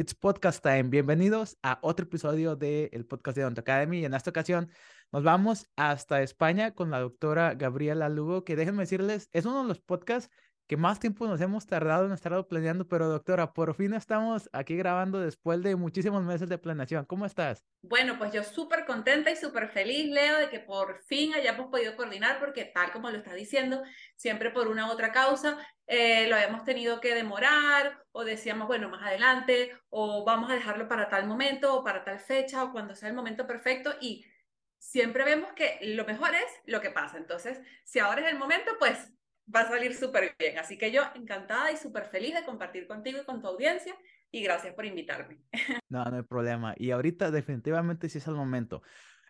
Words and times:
It's 0.00 0.14
Podcast 0.14 0.62
Time. 0.62 0.84
Bienvenidos 0.84 1.58
a 1.62 1.78
otro 1.82 2.06
episodio 2.06 2.56
del 2.56 3.04
podcast 3.04 3.36
de 3.36 3.44
Odont 3.44 3.58
Academy. 3.58 3.98
Y 3.98 4.06
en 4.06 4.14
esta 4.14 4.30
ocasión 4.30 4.70
nos 5.12 5.22
vamos 5.22 5.68
hasta 5.76 6.22
España 6.22 6.74
con 6.74 6.90
la 6.90 7.00
doctora 7.00 7.52
Gabriela 7.52 8.08
Lugo, 8.08 8.42
que 8.42 8.56
déjenme 8.56 8.84
decirles, 8.84 9.28
es 9.34 9.44
uno 9.44 9.60
de 9.60 9.68
los 9.68 9.78
podcasts 9.78 10.30
que 10.66 10.78
más 10.78 11.00
tiempo 11.00 11.26
nos 11.26 11.40
hemos 11.40 11.66
tardado 11.66 12.06
en 12.06 12.12
estar 12.12 12.46
planeando, 12.46 12.88
pero 12.88 13.08
doctora, 13.08 13.52
por 13.52 13.74
fin 13.74 13.92
estamos 13.92 14.48
aquí 14.52 14.74
grabando 14.74 15.20
después 15.20 15.60
de 15.62 15.76
muchísimos 15.76 16.22
meses 16.22 16.48
de 16.48 16.56
planeación. 16.56 17.04
¿Cómo 17.04 17.26
estás? 17.26 17.66
Bueno, 17.82 18.16
pues 18.16 18.32
yo 18.32 18.42
súper 18.42 18.86
contenta 18.86 19.30
y 19.30 19.36
súper 19.36 19.68
feliz, 19.68 20.10
Leo, 20.10 20.38
de 20.38 20.48
que 20.48 20.60
por 20.60 21.02
fin 21.02 21.34
hayamos 21.34 21.66
podido 21.70 21.94
coordinar, 21.96 22.38
porque 22.38 22.64
tal 22.64 22.90
como 22.92 23.10
lo 23.10 23.18
estás 23.18 23.34
diciendo, 23.34 23.82
siempre 24.14 24.50
por 24.50 24.68
una 24.68 24.86
u 24.86 24.92
otra 24.92 25.12
causa, 25.12 25.58
eh, 25.92 26.28
lo 26.28 26.36
habíamos 26.36 26.62
tenido 26.62 27.00
que 27.00 27.16
demorar 27.16 28.04
o 28.12 28.22
decíamos, 28.22 28.68
bueno, 28.68 28.88
más 28.88 29.02
adelante, 29.02 29.76
o 29.88 30.24
vamos 30.24 30.48
a 30.48 30.54
dejarlo 30.54 30.86
para 30.86 31.08
tal 31.08 31.26
momento 31.26 31.74
o 31.74 31.82
para 31.82 32.04
tal 32.04 32.20
fecha 32.20 32.62
o 32.62 32.70
cuando 32.70 32.94
sea 32.94 33.08
el 33.08 33.16
momento 33.16 33.44
perfecto 33.44 33.92
y 34.00 34.24
siempre 34.78 35.24
vemos 35.24 35.52
que 35.52 35.80
lo 35.82 36.04
mejor 36.04 36.30
es 36.32 36.46
lo 36.66 36.80
que 36.80 36.90
pasa. 36.90 37.18
Entonces, 37.18 37.60
si 37.84 37.98
ahora 37.98 38.20
es 38.20 38.32
el 38.32 38.38
momento, 38.38 38.70
pues 38.78 39.12
va 39.52 39.62
a 39.62 39.68
salir 39.68 39.92
súper 39.96 40.36
bien. 40.38 40.58
Así 40.58 40.78
que 40.78 40.92
yo 40.92 41.02
encantada 41.16 41.72
y 41.72 41.76
súper 41.76 42.04
feliz 42.04 42.34
de 42.34 42.44
compartir 42.44 42.86
contigo 42.86 43.18
y 43.20 43.24
con 43.24 43.42
tu 43.42 43.48
audiencia 43.48 43.96
y 44.30 44.44
gracias 44.44 44.74
por 44.74 44.86
invitarme. 44.86 45.40
No, 45.88 46.04
no 46.04 46.18
hay 46.18 46.22
problema. 46.22 46.72
Y 46.76 46.92
ahorita 46.92 47.32
definitivamente 47.32 48.08
sí 48.08 48.18
es 48.18 48.26
el 48.28 48.36
momento. 48.36 48.80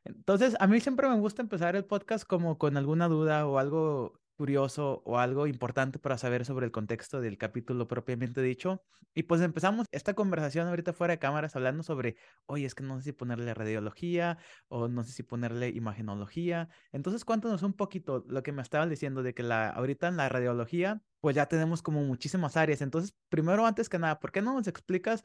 Entonces, 0.04 0.58
a 0.60 0.66
mí 0.66 0.78
siempre 0.78 1.08
me 1.08 1.18
gusta 1.18 1.40
empezar 1.40 1.74
el 1.74 1.86
podcast 1.86 2.26
como 2.26 2.58
con 2.58 2.76
alguna 2.76 3.08
duda 3.08 3.46
o 3.46 3.58
algo 3.58 4.20
curioso 4.40 5.02
o 5.04 5.18
algo 5.18 5.46
importante 5.46 5.98
para 5.98 6.16
saber 6.16 6.46
sobre 6.46 6.64
el 6.64 6.72
contexto 6.72 7.20
del 7.20 7.36
capítulo 7.36 7.86
propiamente 7.86 8.40
dicho. 8.40 8.82
Y 9.12 9.24
pues 9.24 9.42
empezamos 9.42 9.86
esta 9.92 10.14
conversación 10.14 10.66
ahorita 10.66 10.94
fuera 10.94 11.12
de 11.12 11.18
cámaras 11.18 11.56
hablando 11.56 11.82
sobre, 11.82 12.16
oye, 12.46 12.64
es 12.64 12.74
que 12.74 12.82
no 12.82 12.96
sé 12.96 13.04
si 13.04 13.12
ponerle 13.12 13.52
radiología 13.52 14.38
o 14.68 14.88
no 14.88 15.04
sé 15.04 15.12
si 15.12 15.22
ponerle 15.24 15.68
imagenología. 15.68 16.70
Entonces 16.90 17.26
cuéntanos 17.26 17.62
un 17.62 17.74
poquito 17.74 18.24
lo 18.28 18.42
que 18.42 18.52
me 18.52 18.62
estabas 18.62 18.88
diciendo 18.88 19.22
de 19.22 19.34
que 19.34 19.42
la, 19.42 19.68
ahorita 19.68 20.08
en 20.08 20.16
la 20.16 20.30
radiología, 20.30 21.02
pues 21.20 21.36
ya 21.36 21.44
tenemos 21.44 21.82
como 21.82 22.02
muchísimas 22.02 22.56
áreas. 22.56 22.80
Entonces, 22.80 23.14
primero, 23.28 23.66
antes 23.66 23.90
que 23.90 23.98
nada, 23.98 24.20
¿por 24.20 24.32
qué 24.32 24.40
no 24.40 24.54
nos 24.54 24.68
explicas 24.68 25.22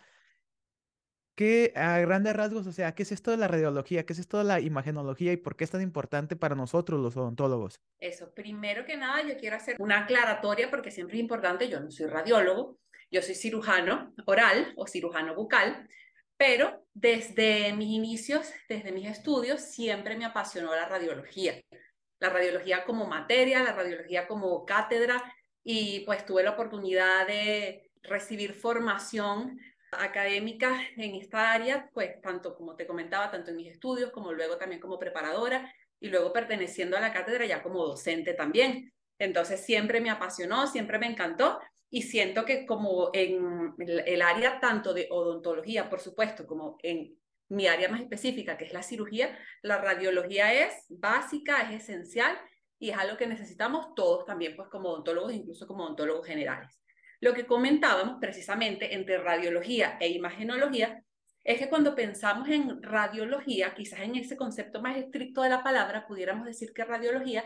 ¿Qué 1.36 1.74
a 1.76 2.00
grandes 2.00 2.34
rasgos, 2.34 2.66
o 2.66 2.72
sea, 2.72 2.96
qué 2.96 3.04
es 3.04 3.12
esto 3.12 3.30
de 3.30 3.36
la 3.36 3.50
radiología, 3.50 4.06
qué 4.06 4.14
es 4.14 4.20
esto 4.20 4.38
de 4.38 4.46
la 4.46 4.62
imagenología 4.62 5.34
y 5.34 5.38
por 5.38 5.58
qué 5.58 5.66
es 5.66 5.72
tan 5.72 5.82
importante 5.82 6.38
para 6.38 6.56
nosotros 6.56 7.02
los 7.02 7.18
odontólogos? 7.18 7.82
Eso, 8.00 8.34
primero 8.34 8.86
que 8.86 8.96
nada, 8.96 9.22
yo 9.28 9.36
quiero 9.38 9.58
hacer 9.58 9.76
una 9.80 10.04
aclaratoria 10.04 10.70
porque 10.70 10.92
siempre 10.92 11.18
es 11.18 11.22
importante, 11.22 11.68
yo 11.68 11.82
no 11.82 11.92
soy 11.92 12.06
radiólogo, 12.06 12.80
yo 13.12 13.22
soy 13.22 13.36
cirujano 13.36 14.14
oral 14.26 14.74
o 14.78 14.88
cirujano 14.88 15.36
bucal, 15.36 15.90
pero 16.38 16.86
desde 16.94 17.74
mis 17.74 17.90
inicios, 17.90 18.50
desde 18.70 18.94
mis 18.94 19.10
estudios, 19.10 19.60
siempre 19.60 20.16
me 20.16 20.24
apasionó 20.24 20.74
la 20.74 20.88
radiología. 20.88 21.62
La 22.20 22.30
radiología 22.30 22.86
como 22.86 23.08
materia, 23.08 23.62
la 23.62 23.74
radiología 23.74 24.26
como 24.26 24.66
cátedra 24.66 25.22
y 25.66 26.00
pues 26.06 26.26
tuve 26.26 26.44
la 26.44 26.52
oportunidad 26.52 27.28
de 27.28 27.92
recibir 28.04 28.54
formación 28.54 29.60
académica 29.92 30.80
en 30.98 31.16
esta 31.16 31.52
área, 31.52 31.90
pues 31.94 32.22
tanto 32.22 32.56
como 32.56 32.76
te 32.76 32.88
comentaba, 32.88 33.32
tanto 33.32 33.52
en 33.52 33.58
mis 33.58 33.72
estudios 33.72 34.12
como 34.12 34.34
luego 34.34 34.58
también 34.58 34.82
como 34.82 35.00
preparadora 35.00 35.74
y 36.00 36.10
luego 36.10 36.34
perteneciendo 36.34 36.98
a 36.98 37.02
la 37.02 37.14
cátedra 37.14 37.46
ya 37.46 37.64
como 37.64 37.86
docente 37.86 38.34
también. 38.34 38.92
Entonces 39.18 39.64
siempre 39.66 40.02
me 40.02 40.10
apasionó, 40.10 40.68
siempre 40.68 41.00
me 41.00 41.08
encantó 41.08 41.60
y 41.90 42.02
siento 42.02 42.46
que 42.46 42.66
como 42.66 43.10
en 43.14 43.74
el 43.78 44.22
área 44.22 44.60
tanto 44.60 44.94
de 44.94 45.08
odontología, 45.10 45.90
por 45.90 46.00
supuesto, 46.00 46.46
como 46.46 46.78
en 46.84 47.18
mi 47.50 47.68
área 47.68 47.90
más 47.90 48.02
específica, 48.02 48.58
que 48.58 48.66
es 48.66 48.74
la 48.74 48.84
cirugía, 48.84 49.38
la 49.62 49.78
radiología 49.78 50.54
es 50.54 50.86
básica, 50.90 51.62
es 51.72 51.84
esencial 51.84 52.38
y 52.80 52.90
es 52.90 52.98
algo 52.98 53.18
que 53.18 53.28
necesitamos 53.28 53.94
todos 53.96 54.26
también, 54.26 54.56
pues 54.56 54.68
como 54.70 54.90
odontólogos, 54.90 55.34
incluso 55.34 55.68
como 55.68 55.86
odontólogos 55.86 56.26
generales. 56.28 56.78
Lo 57.20 57.34
que 57.34 57.46
comentábamos 57.46 58.18
precisamente 58.20 58.94
entre 58.94 59.18
radiología 59.18 59.98
e 60.00 60.10
imagenología 60.10 61.02
es 61.44 61.60
que 61.60 61.70
cuando 61.70 61.96
pensamos 61.96 62.50
en 62.50 62.82
radiología, 62.82 63.74
quizás 63.76 64.00
en 64.00 64.16
ese 64.16 64.36
concepto 64.36 64.82
más 64.82 64.98
estricto 64.98 65.44
de 65.44 65.50
la 65.50 65.64
palabra, 65.64 66.08
pudiéramos 66.08 66.46
decir 66.46 66.74
que 66.74 66.84
radiología 66.84 67.46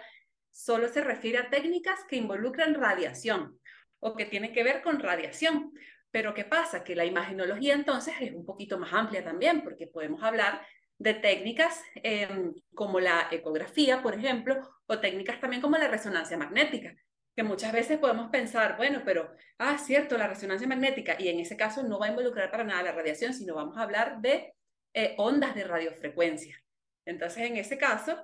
solo 0.52 0.88
se 0.88 1.02
refiere 1.02 1.38
a 1.38 1.50
técnicas 1.50 2.00
que 2.08 2.16
involucran 2.16 2.76
radiación 2.76 3.60
o 4.00 4.16
que 4.16 4.26
tienen 4.26 4.54
que 4.54 4.64
ver 4.64 4.82
con 4.82 5.00
radiación. 5.00 5.74
Pero 6.12 6.34
¿qué 6.34 6.46
pasa? 6.46 6.84
Que 6.84 6.96
la 6.96 7.06
imagenología 7.06 7.76
entonces 7.76 8.16
es 8.20 8.34
un 8.34 8.46
poquito 8.46 8.80
más 8.80 8.94
amplia 8.94 9.24
también, 9.24 9.62
porque 9.64 9.88
podemos 9.88 10.24
hablar 10.24 10.66
de 10.98 11.14
técnicas 11.14 11.82
em, 11.96 12.54
como 12.74 13.00
la 13.00 13.28
ecografía, 13.32 14.02
por 14.02 14.16
ejemplo, 14.16 14.56
o 14.88 15.00
técnicas 15.00 15.40
también 15.40 15.62
como 15.62 15.78
la 15.78 15.88
resonancia 15.88 16.38
magnética, 16.38 16.96
que 17.40 17.44
muchas 17.44 17.72
veces 17.72 17.98
podemos 18.00 18.30
pensar, 18.30 18.76
bueno, 18.76 19.02
pero, 19.06 19.32
ah, 19.60 19.78
cierto, 19.78 20.18
la 20.18 20.28
resonancia 20.28 20.68
magnética, 20.68 21.16
y 21.18 21.30
en 21.30 21.40
ese 21.40 21.56
caso 21.56 21.84
no 21.84 21.98
va 21.98 22.08
a 22.08 22.10
involucrar 22.10 22.52
para 22.52 22.66
nada 22.66 22.84
la 22.84 22.92
radiación, 22.92 23.34
sino 23.34 23.56
vamos 23.56 23.78
a 23.78 23.84
hablar 23.84 24.20
de 24.20 24.56
eh, 24.94 25.16
ondas 25.18 25.56
de 25.56 25.64
radiofrecuencia. 25.64 26.62
Entonces, 27.06 27.50
en 27.50 27.56
ese 27.56 27.78
caso, 27.78 28.22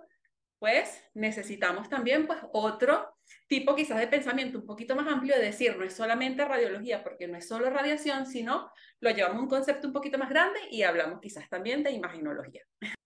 pues 0.60 1.02
necesitamos 1.14 1.88
también 1.88 2.28
pues 2.28 2.40
otro 2.52 3.16
tipo 3.48 3.74
quizás 3.74 4.00
de 4.00 4.08
pensamiento 4.10 4.60
un 4.60 4.66
poquito 4.66 4.98
más 4.98 5.08
amplio 5.08 5.38
de 5.38 5.46
decir, 5.46 5.78
no 5.78 5.86
es 5.86 5.94
solamente 5.94 6.44
radiología, 6.44 7.02
porque 7.02 7.30
no 7.30 7.38
es 7.38 7.48
solo 7.48 7.70
radiación, 7.70 8.26
sino 8.26 8.70
lo 9.00 9.12
llevamos 9.12 9.38
a 9.38 9.44
un 9.44 9.48
concepto 9.48 9.88
un 9.88 9.94
poquito 9.94 10.18
más 10.18 10.30
grande 10.30 10.60
y 10.70 10.84
hablamos 10.84 11.22
quizás 11.22 11.48
también 11.48 11.84
de 11.84 11.92
imaginología. 11.92 12.64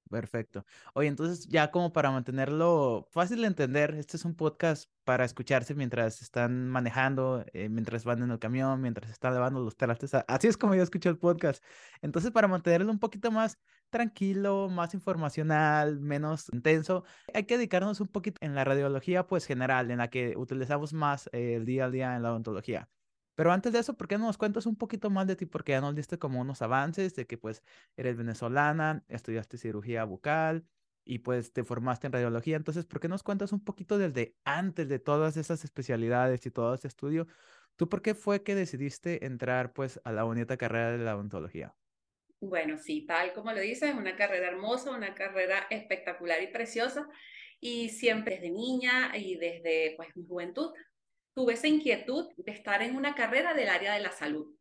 Perfecto. 0.10 0.66
Oye, 0.96 1.08
entonces 1.08 1.48
ya 1.48 1.70
como 1.70 1.94
para 1.94 2.10
mantenerlo 2.10 3.08
fácil 3.12 3.42
de 3.42 3.48
entender, 3.48 3.94
este 3.94 4.18
es 4.18 4.26
un 4.26 4.36
podcast 4.36 4.90
para 5.04 5.24
escucharse 5.24 5.76
mientras 5.76 6.24
están 6.24 6.68
manejando, 6.68 7.46
eh, 7.54 7.70
mientras 7.70 8.06
van 8.06 8.24
en 8.24 8.32
el 8.32 8.40
camión, 8.40 8.82
mientras 8.82 9.12
están 9.12 9.36
lavando 9.36 9.60
los 9.64 9.78
trastes. 9.78 10.16
Así 10.28 10.48
es 10.48 10.58
como 10.58 10.74
yo 10.74 10.82
escucho 10.82 11.10
el 11.12 11.20
podcast. 11.20 11.64
Entonces, 12.02 12.32
para 12.32 12.48
mantenerlo 12.48 12.92
un 12.92 12.98
poquito 12.98 13.30
más 13.30 13.60
tranquilo, 13.92 14.68
más 14.68 14.96
informacional, 14.96 16.00
menos 16.00 16.48
intenso, 16.52 17.04
hay 17.32 17.44
que 17.46 17.58
dedicarnos 17.58 18.02
un 18.02 18.08
poquito 18.08 18.38
en 18.42 18.56
la 18.56 18.64
radiología, 18.64 19.28
pues 19.28 19.46
general, 19.46 19.92
en 19.92 20.00
la 20.00 20.10
que 20.10 20.36
utilizamos 20.38 20.92
más 20.92 21.30
eh, 21.34 21.54
el 21.58 21.66
día 21.66 21.86
a 21.86 21.90
día 21.92 22.16
en 22.16 22.24
la 22.24 22.32
odontología. 22.32 22.90
Pero 23.40 23.54
antes 23.54 23.72
de 23.72 23.80
eso, 23.80 23.96
¿por 23.96 24.10
qué 24.10 24.18
no 24.18 24.26
nos 24.26 24.38
cuentas 24.38 24.66
un 24.66 24.76
poquito 24.76 25.10
más 25.10 25.26
de 25.26 25.38
ti? 25.38 25.46
Porque 25.46 25.72
ya 25.72 25.80
nos 25.80 25.96
diste 25.96 26.20
como 26.20 26.42
unos 26.42 26.62
avances 26.62 27.16
de 27.16 27.26
que 27.26 27.38
pues 27.38 27.64
eres 27.96 28.18
venezolana, 28.18 29.06
estudiaste 29.08 29.58
cirugía 29.58 30.04
bucal 30.04 30.66
y 31.06 31.20
pues 31.20 31.54
te 31.54 31.64
formaste 31.64 32.08
en 32.08 32.12
radiología. 32.12 32.58
Entonces, 32.58 32.86
¿por 32.86 33.00
qué 33.00 33.08
nos 33.08 33.24
cuentas 33.24 33.54
un 33.54 33.64
poquito 33.64 33.98
desde 33.98 34.36
antes 34.44 34.90
de 34.90 35.00
todas 35.00 35.38
esas 35.38 35.64
especialidades 35.64 36.46
y 36.48 36.52
todo 36.52 36.74
ese 36.74 36.90
estudio? 36.90 37.28
¿Tú 37.78 37.88
por 37.88 38.02
qué 38.02 38.14
fue 38.14 38.44
que 38.44 38.56
decidiste 38.56 39.26
entrar 39.26 39.72
pues 39.72 40.02
a 40.04 40.12
la 40.12 40.24
bonita 40.24 40.58
carrera 40.58 40.92
de 40.92 40.98
la 40.98 41.16
odontología? 41.16 41.74
Bueno, 42.42 42.78
sí, 42.78 43.06
tal 43.06 43.32
como 43.32 43.54
lo 43.54 43.62
dices, 43.62 43.96
una 43.96 44.18
carrera 44.18 44.50
hermosa, 44.50 44.92
una 44.92 45.16
carrera 45.16 45.66
espectacular 45.70 46.44
y 46.44 46.48
preciosa. 46.48 47.08
Y 47.62 47.88
siempre 47.88 48.36
desde 48.36 48.52
niña 48.52 49.16
y 49.16 49.38
desde 49.38 49.94
pues 49.96 50.14
mi 50.18 50.26
juventud 50.26 50.74
tuve 51.34 51.54
esa 51.54 51.68
inquietud 51.68 52.30
de 52.38 52.52
estar 52.52 52.82
en 52.82 52.96
una 52.96 53.16
carrera 53.16 53.54
del 53.54 53.70
área 53.70 53.94
de 53.94 54.02
la 54.02 54.12
salud. 54.12 54.56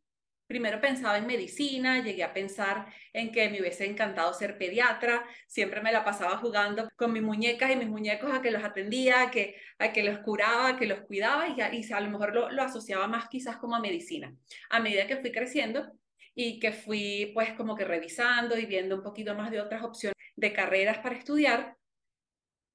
Primero 0.49 0.81
pensaba 0.81 1.19
en 1.19 1.27
medicina, 1.27 2.03
llegué 2.03 2.23
a 2.23 2.33
pensar 2.33 2.87
en 3.13 3.31
que 3.31 3.49
me 3.49 3.61
hubiese 3.61 3.85
encantado 3.85 4.33
ser 4.33 4.57
pediatra, 4.57 5.23
siempre 5.47 5.79
me 5.79 5.91
la 5.91 6.03
pasaba 6.03 6.37
jugando 6.37 6.89
con 6.95 7.13
mis 7.13 7.21
muñecas 7.21 7.69
y 7.71 7.75
mis 7.75 7.87
muñecos 7.87 8.33
a 8.33 8.41
que 8.41 8.49
los 8.49 8.63
atendía, 8.63 9.21
a 9.21 9.29
que, 9.29 9.57
a 9.77 9.93
que 9.93 10.01
los 10.01 10.17
curaba, 10.19 10.69
a 10.69 10.77
que 10.77 10.87
los 10.87 11.01
cuidaba 11.01 11.49
y, 11.49 11.61
y 11.77 11.93
a 11.93 11.99
lo 11.99 12.09
mejor 12.09 12.33
lo, 12.33 12.49
lo 12.49 12.63
asociaba 12.63 13.07
más 13.07 13.29
quizás 13.29 13.57
como 13.57 13.75
a 13.75 13.79
medicina. 13.79 14.35
A 14.71 14.79
medida 14.79 15.05
que 15.05 15.17
fui 15.17 15.31
creciendo 15.31 15.91
y 16.33 16.59
que 16.59 16.71
fui 16.71 17.31
pues 17.35 17.53
como 17.53 17.75
que 17.75 17.85
revisando 17.85 18.57
y 18.57 18.65
viendo 18.65 18.95
un 18.95 19.03
poquito 19.03 19.35
más 19.35 19.51
de 19.51 19.61
otras 19.61 19.83
opciones 19.83 20.17
de 20.35 20.51
carreras 20.51 20.97
para 20.97 21.15
estudiar, 21.15 21.75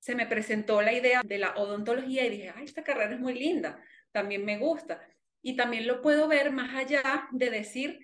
se 0.04 0.14
me 0.14 0.26
presentó 0.26 0.82
la 0.82 0.92
idea 0.92 1.22
de 1.24 1.38
la 1.38 1.54
odontología 1.54 2.26
y 2.26 2.30
dije, 2.30 2.52
ay, 2.54 2.64
esta 2.64 2.84
carrera 2.84 3.14
es 3.14 3.20
muy 3.20 3.34
linda 3.34 3.82
también 4.14 4.44
me 4.44 4.58
gusta. 4.58 5.06
Y 5.42 5.56
también 5.56 5.86
lo 5.86 6.00
puedo 6.00 6.28
ver 6.28 6.52
más 6.52 6.74
allá 6.74 7.28
de 7.32 7.50
decir, 7.50 7.98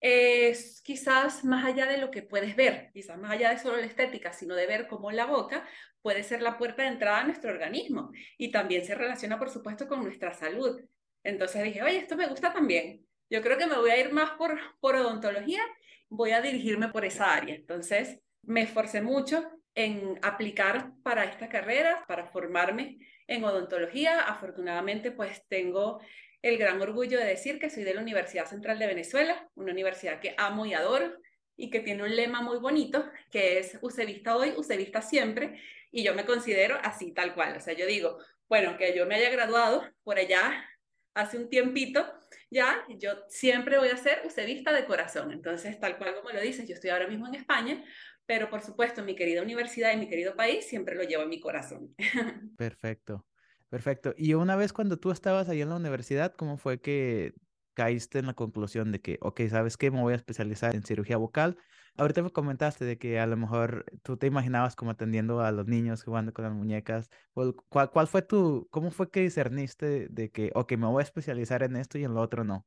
es 0.00 0.82
quizás 0.82 1.42
más 1.44 1.64
allá 1.64 1.86
de 1.86 1.96
lo 1.96 2.10
que 2.10 2.22
puedes 2.22 2.54
ver, 2.54 2.90
quizás 2.92 3.18
más 3.18 3.32
allá 3.32 3.50
de 3.50 3.58
solo 3.58 3.78
la 3.78 3.86
estética, 3.86 4.32
sino 4.32 4.54
de 4.54 4.66
ver 4.66 4.86
cómo 4.86 5.10
la 5.10 5.24
boca 5.24 5.66
puede 6.02 6.22
ser 6.22 6.42
la 6.42 6.58
puerta 6.58 6.82
de 6.82 6.88
entrada 6.88 7.20
a 7.20 7.24
nuestro 7.24 7.50
organismo 7.50 8.12
y 8.36 8.52
también 8.52 8.84
se 8.84 8.94
relaciona, 8.94 9.38
por 9.38 9.48
supuesto, 9.48 9.88
con 9.88 10.04
nuestra 10.04 10.34
salud. 10.34 10.78
Entonces 11.24 11.64
dije, 11.64 11.82
oye, 11.82 11.96
esto 11.96 12.14
me 12.14 12.28
gusta 12.28 12.52
también. 12.52 13.06
Yo 13.30 13.40
creo 13.40 13.56
que 13.56 13.66
me 13.66 13.78
voy 13.78 13.90
a 13.90 13.98
ir 13.98 14.12
más 14.12 14.32
por, 14.32 14.58
por 14.80 14.96
odontología, 14.96 15.62
voy 16.10 16.32
a 16.32 16.42
dirigirme 16.42 16.88
por 16.88 17.06
esa 17.06 17.32
área. 17.32 17.54
Entonces 17.54 18.20
me 18.42 18.60
esforcé 18.60 19.00
mucho 19.00 19.50
en 19.74 20.18
aplicar 20.22 20.92
para 21.02 21.24
esta 21.24 21.48
carrera, 21.48 22.04
para 22.06 22.26
formarme 22.26 22.98
en 23.26 23.44
odontología. 23.44 24.20
Afortunadamente, 24.20 25.10
pues 25.10 25.46
tengo 25.48 26.00
el 26.42 26.58
gran 26.58 26.80
orgullo 26.80 27.18
de 27.18 27.24
decir 27.24 27.58
que 27.58 27.70
soy 27.70 27.84
de 27.84 27.94
la 27.94 28.02
Universidad 28.02 28.46
Central 28.46 28.78
de 28.78 28.86
Venezuela, 28.86 29.48
una 29.54 29.72
universidad 29.72 30.20
que 30.20 30.34
amo 30.36 30.66
y 30.66 30.74
adoro 30.74 31.14
y 31.56 31.70
que 31.70 31.80
tiene 31.80 32.02
un 32.02 32.14
lema 32.14 32.42
muy 32.42 32.58
bonito 32.58 33.08
que 33.30 33.58
es 33.58 33.78
Usevista 33.80 34.36
hoy, 34.36 34.52
Usevista 34.56 35.00
siempre, 35.00 35.60
y 35.90 36.02
yo 36.02 36.14
me 36.14 36.26
considero 36.26 36.78
así 36.82 37.12
tal 37.12 37.34
cual. 37.34 37.56
O 37.56 37.60
sea, 37.60 37.74
yo 37.74 37.86
digo, 37.86 38.18
bueno, 38.48 38.76
que 38.76 38.94
yo 38.96 39.06
me 39.06 39.14
haya 39.14 39.30
graduado 39.30 39.88
por 40.02 40.18
allá 40.18 40.68
hace 41.14 41.38
un 41.38 41.48
tiempito, 41.48 42.12
ya, 42.50 42.84
yo 42.88 43.12
siempre 43.28 43.78
voy 43.78 43.88
a 43.88 43.96
ser 43.96 44.22
usevista 44.24 44.72
de 44.72 44.84
corazón. 44.84 45.32
Entonces, 45.32 45.78
tal 45.78 45.96
cual 45.96 46.14
como 46.16 46.30
lo 46.30 46.40
dices, 46.40 46.68
yo 46.68 46.74
estoy 46.74 46.90
ahora 46.90 47.06
mismo 47.06 47.26
en 47.28 47.36
España, 47.36 47.84
pero 48.26 48.50
por 48.50 48.62
supuesto, 48.62 49.02
mi 49.04 49.16
querida 49.16 49.42
universidad 49.42 49.92
y 49.92 49.96
mi 49.98 50.08
querido 50.08 50.36
país 50.36 50.66
siempre 50.66 50.94
lo 50.94 51.02
llevo 51.04 51.24
en 51.24 51.28
mi 51.30 51.40
corazón. 51.40 51.94
Perfecto, 52.56 53.26
perfecto. 53.68 54.14
Y 54.16 54.34
una 54.34 54.56
vez 54.56 54.72
cuando 54.72 54.98
tú 54.98 55.10
estabas 55.10 55.48
ahí 55.48 55.60
en 55.60 55.70
la 55.70 55.76
universidad, 55.76 56.34
¿cómo 56.34 56.56
fue 56.56 56.80
que 56.80 57.34
caíste 57.74 58.20
en 58.20 58.26
la 58.26 58.34
conclusión 58.34 58.92
de 58.92 59.00
que, 59.00 59.18
ok, 59.20 59.40
¿sabes 59.50 59.76
qué? 59.76 59.90
Me 59.90 60.00
voy 60.00 60.12
a 60.12 60.16
especializar 60.16 60.74
en 60.74 60.84
cirugía 60.84 61.16
vocal. 61.16 61.56
Ahorita 61.96 62.22
me 62.22 62.30
comentaste 62.30 62.84
de 62.84 62.96
que 62.98 63.18
a 63.18 63.26
lo 63.26 63.36
mejor 63.36 63.84
tú 64.02 64.16
te 64.16 64.26
imaginabas 64.28 64.76
como 64.76 64.92
atendiendo 64.92 65.40
a 65.40 65.50
los 65.52 65.66
niños, 65.66 66.04
jugando 66.04 66.32
con 66.32 66.44
las 66.44 66.54
muñecas. 66.54 67.10
¿Cuál, 67.32 67.90
cuál 67.90 68.06
fue 68.06 68.22
tu, 68.22 68.68
cómo 68.70 68.90
fue 68.92 69.10
que 69.10 69.20
discerniste 69.20 70.08
de 70.08 70.30
que, 70.30 70.50
ok, 70.54 70.72
me 70.76 70.86
voy 70.86 71.00
a 71.00 71.04
especializar 71.04 71.62
en 71.64 71.74
esto 71.76 71.98
y 71.98 72.04
en 72.04 72.14
lo 72.14 72.20
otro 72.20 72.44
no? 72.44 72.66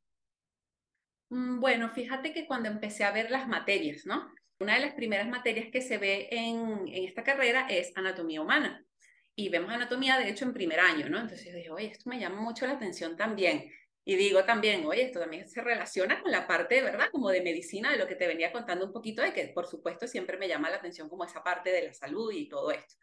Mm, 1.30 1.59
bueno, 1.62 1.89
fíjate 1.89 2.33
que 2.33 2.45
cuando 2.48 2.68
empecé 2.69 3.04
a 3.06 3.12
ver 3.12 3.31
las 3.31 3.48
materias, 3.48 4.06
¿no? 4.06 4.30
Una 4.59 4.75
de 4.75 4.81
las 4.81 4.94
primeras 4.95 5.27
materias 5.27 5.68
que 5.71 5.81
se 5.81 5.98
ve 5.98 6.30
en, 6.31 6.88
esta 6.88 7.24
carrera 7.24 7.68
es 7.69 7.92
anatomía 7.95 8.42
humana. 8.42 8.83
Y 9.36 9.50
vemos 9.50 9.71
anatomía, 9.71 10.18
de 10.18 10.30
hecho, 10.30 10.45
en 10.45 10.54
primer 10.54 10.80
año, 10.80 11.09
¿no? 11.09 11.19
Entonces 11.19 11.45
yo 11.45 11.56
dije, 11.56 11.69
oye, 11.69 11.88
esto 11.88 12.09
me 12.09 12.19
llama 12.19 12.42
mucho 12.42 12.65
la 12.65 12.74
atención 12.74 13.15
también. 13.15 13.71
Y 14.04 14.15
digo 14.15 14.45
también, 14.45 14.83
oye, 14.86 15.04
esto 15.04 15.19
también 15.19 15.48
se 15.48 15.62
relaciona 15.62 16.19
con 16.21 16.31
la 16.31 16.48
parte, 16.48 16.81
¿verdad? 16.81 17.09
Como 17.12 17.30
de 17.30 17.42
medicina, 17.42 17.92
de 17.92 17.98
lo 17.98 18.07
que 18.07 18.15
te 18.15 18.25
venía 18.25 18.51
contando 18.51 18.86
un 18.86 18.94
poquito, 18.94 19.21
de 19.21 19.31
que 19.33 19.48
por 19.50 19.68
supuesto 19.68 20.07
siempre 20.07 20.38
me 20.38 20.48
llama 20.48 20.71
la 20.71 20.77
atención 20.77 21.07
como 21.07 21.25
esa 21.25 21.44
parte 21.44 21.71
de 21.71 21.83
la 21.83 21.94
salud 21.94 22.31
y 22.31 22.48
todo 22.48 22.71
esto. 22.71 22.95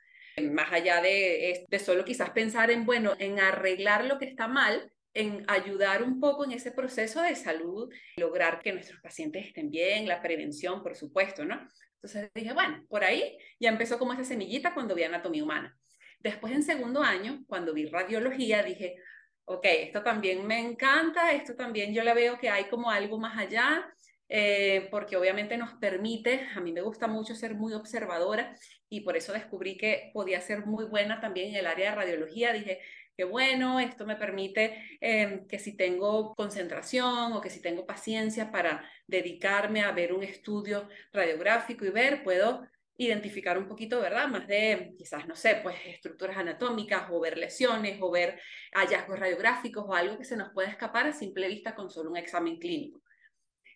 Más 0.50 0.72
allá 0.72 1.00
de, 1.00 1.66
de 1.68 1.78
solo 1.78 2.04
quizás 2.04 2.30
pensar 2.30 2.72
en, 2.72 2.84
bueno, 2.84 3.14
en 3.20 3.38
arreglar 3.38 4.06
lo 4.06 4.18
que 4.18 4.24
está 4.24 4.48
mal, 4.48 4.90
en 5.14 5.44
ayudar 5.48 6.02
un 6.02 6.18
poco 6.20 6.44
en 6.44 6.52
ese 6.52 6.72
proceso 6.72 7.22
de 7.22 7.36
salud, 7.36 7.92
lograr 8.16 8.60
que 8.60 8.72
nuestros 8.72 9.00
pacientes 9.00 9.46
estén 9.46 9.70
bien, 9.70 10.08
la 10.08 10.20
prevención, 10.20 10.82
por 10.82 10.96
supuesto, 10.96 11.44
¿no? 11.44 11.66
Entonces 11.94 12.30
dije, 12.34 12.52
bueno, 12.52 12.84
por 12.88 13.04
ahí 13.04 13.38
ya 13.58 13.70
empezó 13.70 13.98
como 13.98 14.12
esa 14.12 14.24
semillita 14.24 14.74
cuando 14.74 14.94
vi 14.94 15.04
anatomía 15.04 15.44
humana. 15.44 15.76
Después 16.18 16.52
en 16.52 16.62
segundo 16.62 17.02
año, 17.02 17.44
cuando 17.46 17.72
vi 17.72 17.86
radiología, 17.86 18.62
dije, 18.62 18.96
ok, 19.44 19.64
esto 19.64 20.02
también 20.02 20.46
me 20.46 20.58
encanta, 20.58 21.32
esto 21.32 21.54
también 21.54 21.94
yo 21.94 22.02
la 22.02 22.14
veo 22.14 22.38
que 22.38 22.50
hay 22.50 22.64
como 22.64 22.90
algo 22.90 23.18
más 23.18 23.38
allá, 23.38 23.88
eh, 24.28 24.88
porque 24.90 25.16
obviamente 25.16 25.56
nos 25.56 25.74
permite, 25.74 26.48
a 26.56 26.60
mí 26.60 26.72
me 26.72 26.80
gusta 26.80 27.06
mucho 27.06 27.34
ser 27.34 27.54
muy 27.54 27.72
observadora 27.74 28.56
y 28.88 29.02
por 29.02 29.16
eso 29.16 29.32
descubrí 29.32 29.76
que 29.76 30.10
podía 30.12 30.40
ser 30.40 30.66
muy 30.66 30.86
buena 30.86 31.20
también 31.20 31.50
en 31.50 31.56
el 31.56 31.66
área 31.66 31.90
de 31.90 31.96
radiología. 31.96 32.52
Dije, 32.52 32.80
qué 33.16 33.24
bueno, 33.24 33.80
esto 33.80 34.06
me 34.06 34.16
permite 34.16 34.98
em, 35.00 35.46
que 35.46 35.58
si 35.58 35.76
tengo 35.76 36.34
concentración 36.34 37.32
o 37.32 37.40
que 37.40 37.50
si 37.50 37.60
tengo 37.60 37.86
paciencia 37.86 38.50
para 38.50 38.88
dedicarme 39.06 39.82
a 39.82 39.92
ver 39.92 40.12
un 40.12 40.22
estudio 40.22 40.88
radiográfico 41.12 41.84
y 41.84 41.90
ver, 41.90 42.22
puedo 42.24 42.66
identificar 42.96 43.58
un 43.58 43.66
poquito, 43.68 44.00
¿verdad? 44.00 44.28
Más 44.28 44.46
de 44.46 44.94
quizás, 44.96 45.26
no 45.26 45.34
sé, 45.34 45.60
pues 45.62 45.76
estructuras 45.86 46.36
anatómicas 46.36 47.08
o 47.10 47.20
ver 47.20 47.38
lesiones 47.38 47.98
o 48.00 48.10
ver 48.10 48.40
hallazgos 48.72 49.18
radiográficos 49.18 49.84
o 49.86 49.94
algo 49.94 50.16
que 50.18 50.24
se 50.24 50.36
nos 50.36 50.52
puede 50.52 50.68
escapar 50.68 51.06
a 51.06 51.12
simple 51.12 51.48
vista 51.48 51.74
con 51.74 51.90
solo 51.90 52.10
un 52.10 52.16
examen 52.16 52.58
clínico. 52.58 53.02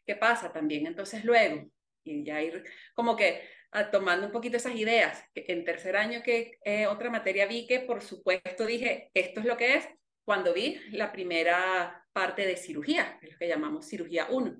¿Qué 0.06 0.16
pasa 0.16 0.52
también? 0.52 0.86
Entonces 0.86 1.24
luego, 1.24 1.68
y 2.04 2.24
ya 2.24 2.40
ir 2.42 2.64
como 2.94 3.16
que 3.16 3.42
ah, 3.72 3.90
tomando 3.90 4.26
un 4.26 4.32
poquito 4.32 4.56
esas 4.56 4.74
ideas, 4.74 5.24
en 5.34 5.64
tercer 5.64 5.96
año 5.96 6.22
que 6.22 6.58
eh, 6.64 6.86
otra 6.86 7.10
materia 7.10 7.46
vi 7.46 7.66
que 7.66 7.80
por 7.80 8.02
supuesto 8.02 8.66
dije, 8.66 9.10
esto 9.14 9.40
es 9.40 9.46
lo 9.46 9.56
que 9.56 9.76
es, 9.76 9.88
cuando 10.24 10.52
vi 10.52 10.80
la 10.90 11.10
primera 11.10 12.04
parte 12.12 12.46
de 12.46 12.56
cirugía, 12.56 13.18
lo 13.22 13.38
que 13.38 13.48
llamamos 13.48 13.86
cirugía 13.86 14.26
1. 14.30 14.56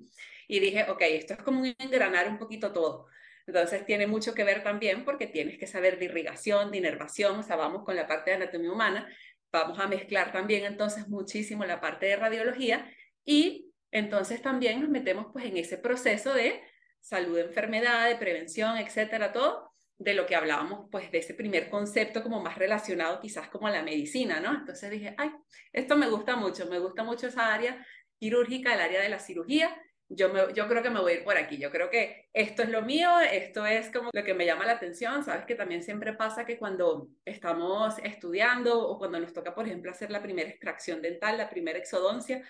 Y 0.47 0.59
dije, 0.59 0.89
ok, 0.89 1.01
esto 1.01 1.33
es 1.33 1.43
como 1.43 1.63
engranar 1.65 2.27
un 2.27 2.39
poquito 2.39 2.73
todo 2.73 3.07
entonces 3.49 3.83
tiene 3.83 4.05
mucho 4.05 4.35
que 4.35 4.43
ver 4.43 4.63
también 4.63 5.03
porque 5.03 5.25
tienes 5.25 5.57
que 5.57 5.65
saber 5.65 5.97
de 5.97 6.05
irrigación, 6.05 6.69
de 6.69 6.77
inervación, 6.77 7.39
o 7.39 7.43
sea, 7.43 7.55
vamos 7.55 7.83
con 7.83 7.95
la 7.95 8.07
parte 8.07 8.29
de 8.29 8.37
anatomía 8.37 8.71
humana, 8.71 9.07
vamos 9.51 9.79
a 9.79 9.87
mezclar 9.87 10.31
también 10.31 10.65
entonces 10.65 11.07
muchísimo 11.07 11.65
la 11.65 11.81
parte 11.81 12.05
de 12.05 12.15
radiología 12.15 12.87
y 13.25 13.73
entonces 13.91 14.43
también 14.43 14.81
nos 14.81 14.89
metemos 14.89 15.27
pues 15.33 15.45
en 15.45 15.57
ese 15.57 15.79
proceso 15.79 16.33
de 16.35 16.61
salud, 16.99 17.37
enfermedad, 17.37 18.09
de 18.09 18.15
prevención, 18.15 18.77
etcétera, 18.77 19.31
todo 19.31 19.69
de 19.97 20.13
lo 20.13 20.25
que 20.25 20.35
hablábamos, 20.35 20.87
pues 20.89 21.11
de 21.11 21.17
ese 21.17 21.33
primer 21.33 21.69
concepto 21.69 22.23
como 22.23 22.41
más 22.41 22.57
relacionado 22.57 23.19
quizás 23.19 23.49
como 23.49 23.67
a 23.67 23.71
la 23.71 23.83
medicina, 23.83 24.39
¿no? 24.39 24.53
Entonces 24.53 24.89
dije, 24.89 25.13
ay, 25.17 25.31
esto 25.73 25.97
me 25.97 26.09
gusta 26.09 26.37
mucho, 26.37 26.67
me 26.67 26.79
gusta 26.79 27.03
mucho 27.03 27.27
esa 27.27 27.53
área 27.53 27.85
quirúrgica, 28.17 28.73
el 28.73 28.79
área 28.79 29.01
de 29.01 29.09
la 29.09 29.19
cirugía, 29.19 29.75
yo, 30.09 30.29
me, 30.29 30.53
yo 30.53 30.67
creo 30.67 30.81
que 30.81 30.89
me 30.89 30.99
voy 30.99 31.11
a 31.11 31.15
ir 31.15 31.23
por 31.23 31.37
aquí. 31.37 31.57
Yo 31.57 31.69
creo 31.69 31.89
que 31.89 32.29
esto 32.33 32.63
es 32.63 32.69
lo 32.69 32.81
mío, 32.81 33.19
esto 33.19 33.65
es 33.65 33.91
como 33.91 34.09
lo 34.11 34.23
que 34.23 34.33
me 34.33 34.45
llama 34.45 34.65
la 34.65 34.73
atención. 34.73 35.23
Sabes 35.23 35.45
que 35.45 35.55
también 35.55 35.83
siempre 35.83 36.13
pasa 36.13 36.45
que 36.45 36.57
cuando 36.57 37.09
estamos 37.25 37.95
estudiando 37.99 38.87
o 38.89 38.97
cuando 38.97 39.19
nos 39.19 39.33
toca, 39.33 39.53
por 39.53 39.67
ejemplo, 39.67 39.91
hacer 39.91 40.09
la 40.09 40.21
primera 40.21 40.49
extracción 40.49 41.01
dental, 41.01 41.37
la 41.37 41.49
primera 41.49 41.77
exodoncia, 41.77 42.41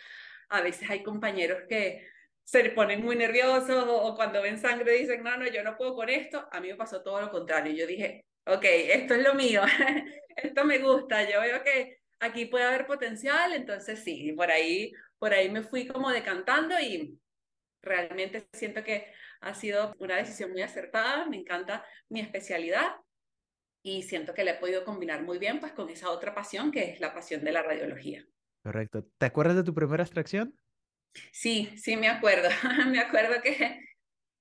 a 0.48 0.62
veces 0.62 0.90
hay 0.90 1.04
compañeros 1.04 1.64
que 1.68 2.08
se 2.50 2.68
ponen 2.72 3.04
muy 3.04 3.16
nerviosos 3.16 3.86
o, 3.88 4.16
cuando 4.16 4.42
ven 4.42 4.58
sangre 4.58 4.94
dicen, 4.94 5.22
no, 5.22 5.38
no, 5.38 5.48
yo 5.48 5.64
no 5.64 5.78
puedo 5.78 5.94
con 5.94 6.10
esto. 6.10 6.48
A 6.52 6.60
mí 6.60 6.70
me 6.70 6.76
pasó 6.76 7.04
todo 7.04 7.22
lo 7.22 7.30
contrario. 7.30 7.72
Yo 7.74 7.86
dije, 7.86 8.26
ok, 8.48 8.64
esto 8.64 9.14
es 9.14 9.24
lo 9.24 9.36
mío, 9.36 9.62
esto 10.36 10.66
me 10.66 10.80
gusta, 10.80 11.30
yo 11.30 11.42
veo 11.42 11.62
que 11.64 12.00
aquí 12.20 12.46
puede 12.46 12.66
haber 12.66 12.88
potencial, 12.88 13.54
entonces 13.54 14.04
sí, 14.04 14.34
por 14.34 14.50
ahí, 14.50 14.92
por 15.20 15.32
ahí 15.32 15.50
me 15.50 15.62
fui 15.62 15.86
como 15.86 16.10
decantando 16.10 16.74
y 16.80 17.20
realmente 17.84 18.48
siento 18.54 18.84
que 18.84 19.14
ha 19.42 19.54
sido 19.54 19.96
una 20.00 20.16
decisión 20.16 20.52
muy 20.52 20.64
acertada, 20.64 21.28
me 21.28 21.38
encanta 21.38 21.86
mi 22.10 22.20
especialidad 22.20 22.96
y 23.84 24.02
siento 24.02 24.34
que 24.34 24.44
la 24.44 24.52
he 24.52 24.60
podido 24.60 24.84
combinar 24.84 25.22
muy 25.22 25.38
bien 25.38 25.60
pues 25.60 25.74
con 25.74 25.88
esa 25.90 26.10
otra 26.10 26.34
pasión 26.34 26.72
que 26.72 26.94
es 26.94 27.00
la 27.00 27.14
pasión 27.14 27.44
de 27.44 27.52
la 27.52 27.62
radiología. 27.62 28.26
Correcto. 28.64 29.06
¿Te 29.20 29.28
acuerdas 29.28 29.56
de 29.56 29.64
tu 29.64 29.76
primera 29.76 30.04
extracción? 30.04 30.60
Sí, 31.32 31.70
sí 31.78 31.98
me 31.98 32.08
acuerdo. 32.08 32.50
me 32.88 33.00
acuerdo 33.00 33.42
que, 33.42 33.80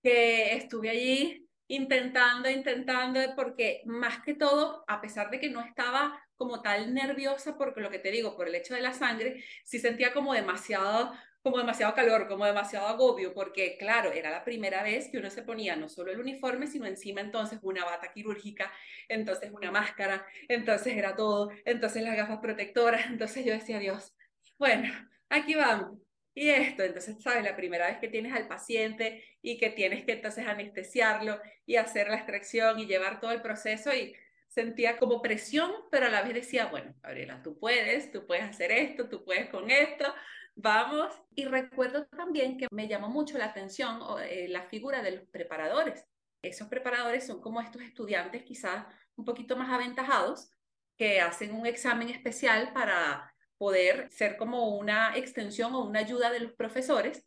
que 0.03 0.55
estuve 0.57 0.91
allí 0.91 1.49
intentando, 1.69 2.51
intentando, 2.51 3.21
porque 3.37 3.83
más 3.87 4.23
que 4.23 4.35
todo, 4.35 4.85
a 4.89 5.01
pesar 5.01 5.31
de 5.31 5.41
que 5.41 5.51
no 5.51 5.61
estaba 5.63 6.21
como 6.37 6.63
tal 6.63 6.95
nerviosa, 6.95 7.57
porque 7.59 7.81
lo 7.81 7.91
que 7.91 7.99
te 7.99 8.11
digo, 8.11 8.37
por 8.37 8.49
el 8.49 8.55
hecho 8.55 8.75
de 8.75 8.81
la 8.83 8.95
sangre, 8.95 9.45
sí 9.65 9.79
sentía 9.79 10.13
como 10.13 10.35
demasiado 10.35 11.13
como 11.43 11.59
demasiado 11.59 11.95
calor, 11.95 12.29
como 12.29 12.45
demasiado 12.45 12.89
agobio, 12.89 13.33
porque 13.33 13.79
claro, 13.79 14.13
era 14.13 14.31
la 14.31 14.45
primera 14.45 14.83
vez 14.83 15.09
que 15.11 15.19
uno 15.19 15.31
se 15.31 15.43
ponía 15.43 15.77
no 15.77 15.89
solo 15.89 16.13
el 16.13 16.21
uniforme, 16.21 16.67
sino 16.67 16.87
encima 16.87 17.21
entonces 17.21 17.61
una 17.63 17.85
bata 17.85 18.13
quirúrgica, 18.13 18.73
entonces 19.09 19.51
una 19.53 19.71
máscara, 19.71 20.27
entonces 20.49 20.97
era 20.97 21.17
todo, 21.17 21.51
entonces 21.65 22.03
las 22.03 22.17
gafas 22.17 22.39
protectoras, 22.41 23.07
entonces 23.09 23.45
yo 23.45 23.53
decía, 23.53 23.79
Dios, 23.79 24.15
bueno, 24.59 24.93
aquí 25.31 25.55
vamos. 25.55 25.99
Y 26.39 26.51
esto, 26.51 26.85
entonces, 26.85 27.17
¿sabes? 27.21 27.43
La 27.43 27.57
primera 27.57 27.89
vez 27.89 27.99
que 27.99 28.07
tienes 28.07 28.33
al 28.33 28.47
paciente 28.47 29.25
y 29.43 29.59
que 29.59 29.71
tienes 29.71 30.05
que 30.05 30.13
entonces 30.13 30.47
anestesiarlo 30.47 31.41
y 31.67 31.75
hacer 31.75 32.09
la 32.09 32.15
extracción 32.15 32.79
y 32.79 32.87
llevar 32.87 33.19
todo 33.19 33.33
el 33.33 33.43
proceso 33.43 33.93
y 33.93 34.15
sentía 34.47 34.99
como 34.99 35.21
presión, 35.21 35.73
pero 35.91 36.07
a 36.07 36.11
la 36.11 36.23
vez 36.23 36.35
decía, 36.35 36.67
bueno, 36.67 36.95
Gabriela, 37.03 37.43
tú 37.43 37.59
puedes, 37.59 38.13
tú 38.13 38.25
puedes 38.25 38.45
hacer 38.45 38.71
esto, 38.71 39.09
tú 39.09 39.25
puedes 39.25 39.51
con 39.51 39.69
esto, 39.69 40.15
Vamos. 40.61 41.13
Y 41.37 41.45
recuerdo 41.45 42.07
también 42.07 42.59
que 42.59 42.67
me 42.73 42.89
llamó 42.89 43.09
mucho 43.09 43.39
la 43.39 43.47
atención 43.47 44.01
eh, 44.23 44.49
la 44.49 44.63
figura 44.65 45.03
de 45.03 45.13
los 45.13 45.25
preparadores. 45.29 46.05
Esos 46.43 46.67
preparadores 46.67 47.27
son 47.27 47.41
como 47.41 47.61
estos 47.61 47.83
estudiantes 47.83 48.43
quizás 48.43 48.85
un 49.15 49.25
poquito 49.25 49.57
más 49.57 49.71
aventajados 49.71 50.51
que 50.97 51.21
hacen 51.21 51.55
un 51.55 51.65
examen 51.65 52.09
especial 52.09 52.73
para 52.73 53.28
poder 53.59 54.09
ser 54.11 54.37
como 54.37 54.77
una 54.77 55.17
extensión 55.17 55.75
o 55.75 55.85
una 55.85 56.01
ayuda 56.01 56.31
de 56.31 56.41
los 56.41 56.53
profesores 56.53 57.25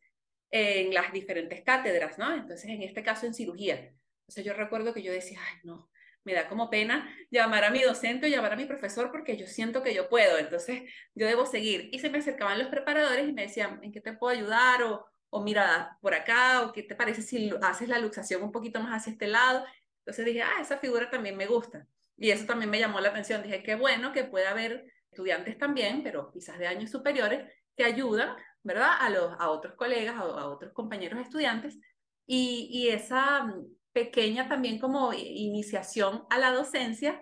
en 0.49 0.93
las 0.93 1.13
diferentes 1.13 1.61
cátedras, 1.63 2.17
¿no? 2.17 2.33
Entonces, 2.33 2.65
en 2.65 2.81
este 2.81 3.03
caso, 3.03 3.25
en 3.25 3.33
cirugía. 3.33 3.93
Entonces, 4.21 4.45
yo 4.45 4.53
recuerdo 4.53 4.93
que 4.93 5.03
yo 5.03 5.11
decía, 5.11 5.39
ay, 5.45 5.59
no, 5.63 5.89
me 6.23 6.33
da 6.33 6.47
como 6.47 6.69
pena 6.69 7.09
llamar 7.29 7.63
a 7.63 7.69
mi 7.71 7.81
docente 7.81 8.27
o 8.27 8.29
llamar 8.29 8.53
a 8.53 8.55
mi 8.55 8.65
profesor 8.65 9.11
porque 9.11 9.37
yo 9.37 9.47
siento 9.47 9.81
que 9.81 9.93
yo 9.93 10.09
puedo, 10.09 10.37
entonces 10.37 10.83
yo 11.15 11.25
debo 11.27 11.45
seguir. 11.45 11.89
Y 11.91 11.99
se 11.99 12.09
me 12.09 12.19
acercaban 12.19 12.59
los 12.59 12.67
preparadores 12.67 13.27
y 13.27 13.33
me 13.33 13.43
decían, 13.43 13.79
¿en 13.83 13.91
qué 13.91 14.01
te 14.01 14.13
puedo 14.13 14.35
ayudar? 14.35 14.83
O, 14.83 15.05
o 15.29 15.43
mira, 15.43 15.97
por 16.01 16.13
acá, 16.13 16.63
o 16.63 16.73
qué 16.73 16.83
te 16.83 16.95
parece 16.95 17.21
si 17.21 17.51
haces 17.61 17.89
la 17.89 17.99
luxación 17.99 18.43
un 18.43 18.51
poquito 18.51 18.79
más 18.81 19.01
hacia 19.01 19.13
este 19.13 19.27
lado. 19.27 19.65
Entonces 19.99 20.25
dije, 20.25 20.43
ah, 20.43 20.61
esa 20.61 20.77
figura 20.77 21.09
también 21.09 21.37
me 21.37 21.47
gusta. 21.47 21.87
Y 22.17 22.29
eso 22.29 22.45
también 22.45 22.69
me 22.69 22.79
llamó 22.79 22.99
la 22.99 23.09
atención. 23.09 23.41
Dije, 23.41 23.63
qué 23.63 23.75
bueno 23.75 24.13
que 24.13 24.23
pueda 24.23 24.51
haber 24.51 24.85
estudiantes 25.11 25.57
también, 25.57 26.01
pero 26.03 26.31
quizás 26.31 26.57
de 26.57 26.67
años 26.67 26.89
superiores, 26.89 27.51
que 27.75 27.83
ayudan, 27.83 28.35
¿verdad? 28.63 28.91
A, 28.99 29.09
los, 29.09 29.33
a 29.39 29.49
otros 29.49 29.75
colegas, 29.75 30.15
a, 30.15 30.21
a 30.21 30.47
otros 30.47 30.73
compañeros 30.73 31.19
estudiantes. 31.19 31.77
Y, 32.25 32.69
y 32.71 32.89
esa 32.89 33.43
mm, 33.43 33.65
pequeña 33.91 34.47
también 34.47 34.79
como 34.79 35.13
iniciación 35.13 36.23
a 36.29 36.37
la 36.37 36.51
docencia 36.51 37.21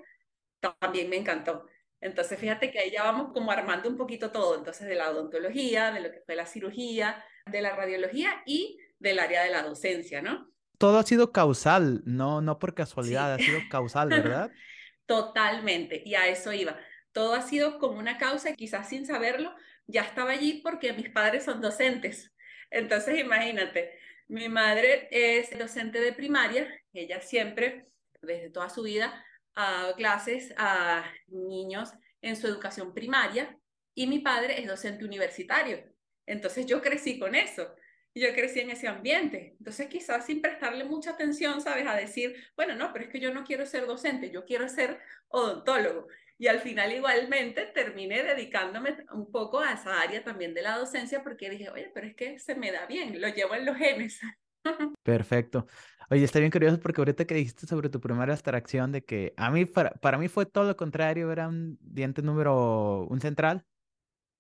también 0.80 1.10
me 1.10 1.18
encantó. 1.18 1.66
Entonces, 2.02 2.40
fíjate 2.40 2.72
que 2.72 2.80
ahí 2.80 2.92
ya 2.92 3.04
vamos 3.04 3.34
como 3.34 3.52
armando 3.52 3.90
un 3.90 3.98
poquito 3.98 4.32
todo, 4.32 4.56
entonces 4.58 4.88
de 4.88 4.96
la 4.96 5.10
odontología, 5.10 5.92
de 5.92 6.00
lo 6.02 6.12
que 6.12 6.22
fue 6.26 6.36
la 6.36 6.46
cirugía, 6.46 7.24
de 7.46 7.62
la 7.62 7.76
radiología 7.76 8.42
y 8.46 8.78
del 9.00 9.20
área 9.20 9.44
de 9.44 9.52
la 9.52 9.64
docencia, 9.64 10.22
¿no? 10.22 10.50
Todo 10.78 10.98
ha 10.98 11.04
sido 11.04 11.32
causal, 11.34 12.02
no, 12.06 12.40
no 12.42 12.58
por 12.58 12.74
casualidad, 12.74 13.34
ha 13.34 13.38
sido 13.38 13.60
causal, 13.70 14.10
¿verdad? 14.10 14.50
Totalmente, 15.06 16.02
y 16.06 16.16
a 16.16 16.28
eso 16.28 16.54
iba. 16.54 16.78
Todo 17.20 17.34
ha 17.34 17.42
sido 17.42 17.80
como 17.80 18.00
una 18.00 18.18
causa, 18.18 18.54
quizás 18.54 18.88
sin 18.88 19.06
saberlo, 19.06 19.54
ya 19.88 20.04
estaba 20.04 20.32
allí 20.32 20.62
porque 20.64 20.94
mis 20.94 21.10
padres 21.10 21.44
son 21.44 21.60
docentes. 21.60 22.32
Entonces, 22.72 23.20
imagínate, 23.20 24.00
mi 24.30 24.48
madre 24.48 25.10
es 25.12 25.50
docente 25.60 26.00
de 26.00 26.14
primaria, 26.14 26.74
ella 26.94 27.20
siempre, 27.20 27.90
desde 28.22 28.50
toda 28.52 28.70
su 28.70 28.84
vida, 28.84 29.22
a 29.54 29.92
clases 29.98 30.54
a 30.56 31.12
niños 31.28 31.92
en 32.22 32.38
su 32.38 32.48
educación 32.48 32.94
primaria 32.94 33.60
y 33.94 34.08
mi 34.08 34.20
padre 34.20 34.62
es 34.62 34.66
docente 34.66 35.04
universitario. 35.04 35.84
Entonces 36.26 36.68
yo 36.68 36.82
crecí 36.82 37.20
con 37.20 37.36
eso, 37.36 37.76
yo 38.16 38.34
crecí 38.34 38.62
en 38.62 38.70
ese 38.70 38.88
ambiente. 38.88 39.58
Entonces 39.60 39.88
quizás 39.88 40.26
sin 40.26 40.42
prestarle 40.42 40.86
mucha 40.86 41.12
atención, 41.12 41.60
¿sabes? 41.60 41.86
A 41.86 41.98
decir, 41.98 42.34
bueno, 42.56 42.76
no, 42.76 42.94
pero 42.94 43.04
es 43.04 43.12
que 43.12 43.20
yo 43.20 43.34
no 43.34 43.44
quiero 43.44 43.66
ser 43.66 43.88
docente, 43.88 44.32
yo 44.32 44.46
quiero 44.46 44.70
ser 44.70 45.02
odontólogo. 45.28 46.08
Y 46.42 46.48
al 46.48 46.60
final 46.62 46.92
igualmente 46.94 47.66
terminé 47.66 48.24
dedicándome 48.24 48.96
un 49.12 49.30
poco 49.30 49.60
a 49.60 49.74
esa 49.74 50.02
área 50.02 50.24
también 50.24 50.54
de 50.54 50.62
la 50.62 50.78
docencia 50.78 51.22
porque 51.22 51.50
dije, 51.50 51.70
oye, 51.70 51.92
pero 51.94 52.08
es 52.08 52.16
que 52.16 52.40
se 52.40 52.56
me 52.56 52.72
da 52.72 52.86
bien, 52.86 53.20
lo 53.20 53.28
llevo 53.28 53.56
en 53.56 53.66
los 53.66 53.76
genes. 53.76 54.22
Perfecto. 55.04 55.68
Oye, 56.10 56.24
está 56.24 56.40
bien 56.40 56.50
curioso 56.50 56.80
porque 56.80 57.02
ahorita 57.02 57.26
que 57.26 57.36
dijiste 57.36 57.68
sobre 57.68 57.90
tu 57.90 58.00
primera 58.00 58.34
extracción 58.34 58.94
de 58.94 59.04
que 59.04 59.34
a 59.36 59.52
mí, 59.52 59.66
para, 59.66 59.92
para 59.92 60.18
mí 60.18 60.30
fue 60.30 60.46
todo 60.46 60.64
lo 60.64 60.78
contrario, 60.78 61.30
era 61.30 61.50
un 61.50 61.78
diente 61.82 62.22
número, 62.22 63.06
un 63.08 63.20
central 63.20 63.66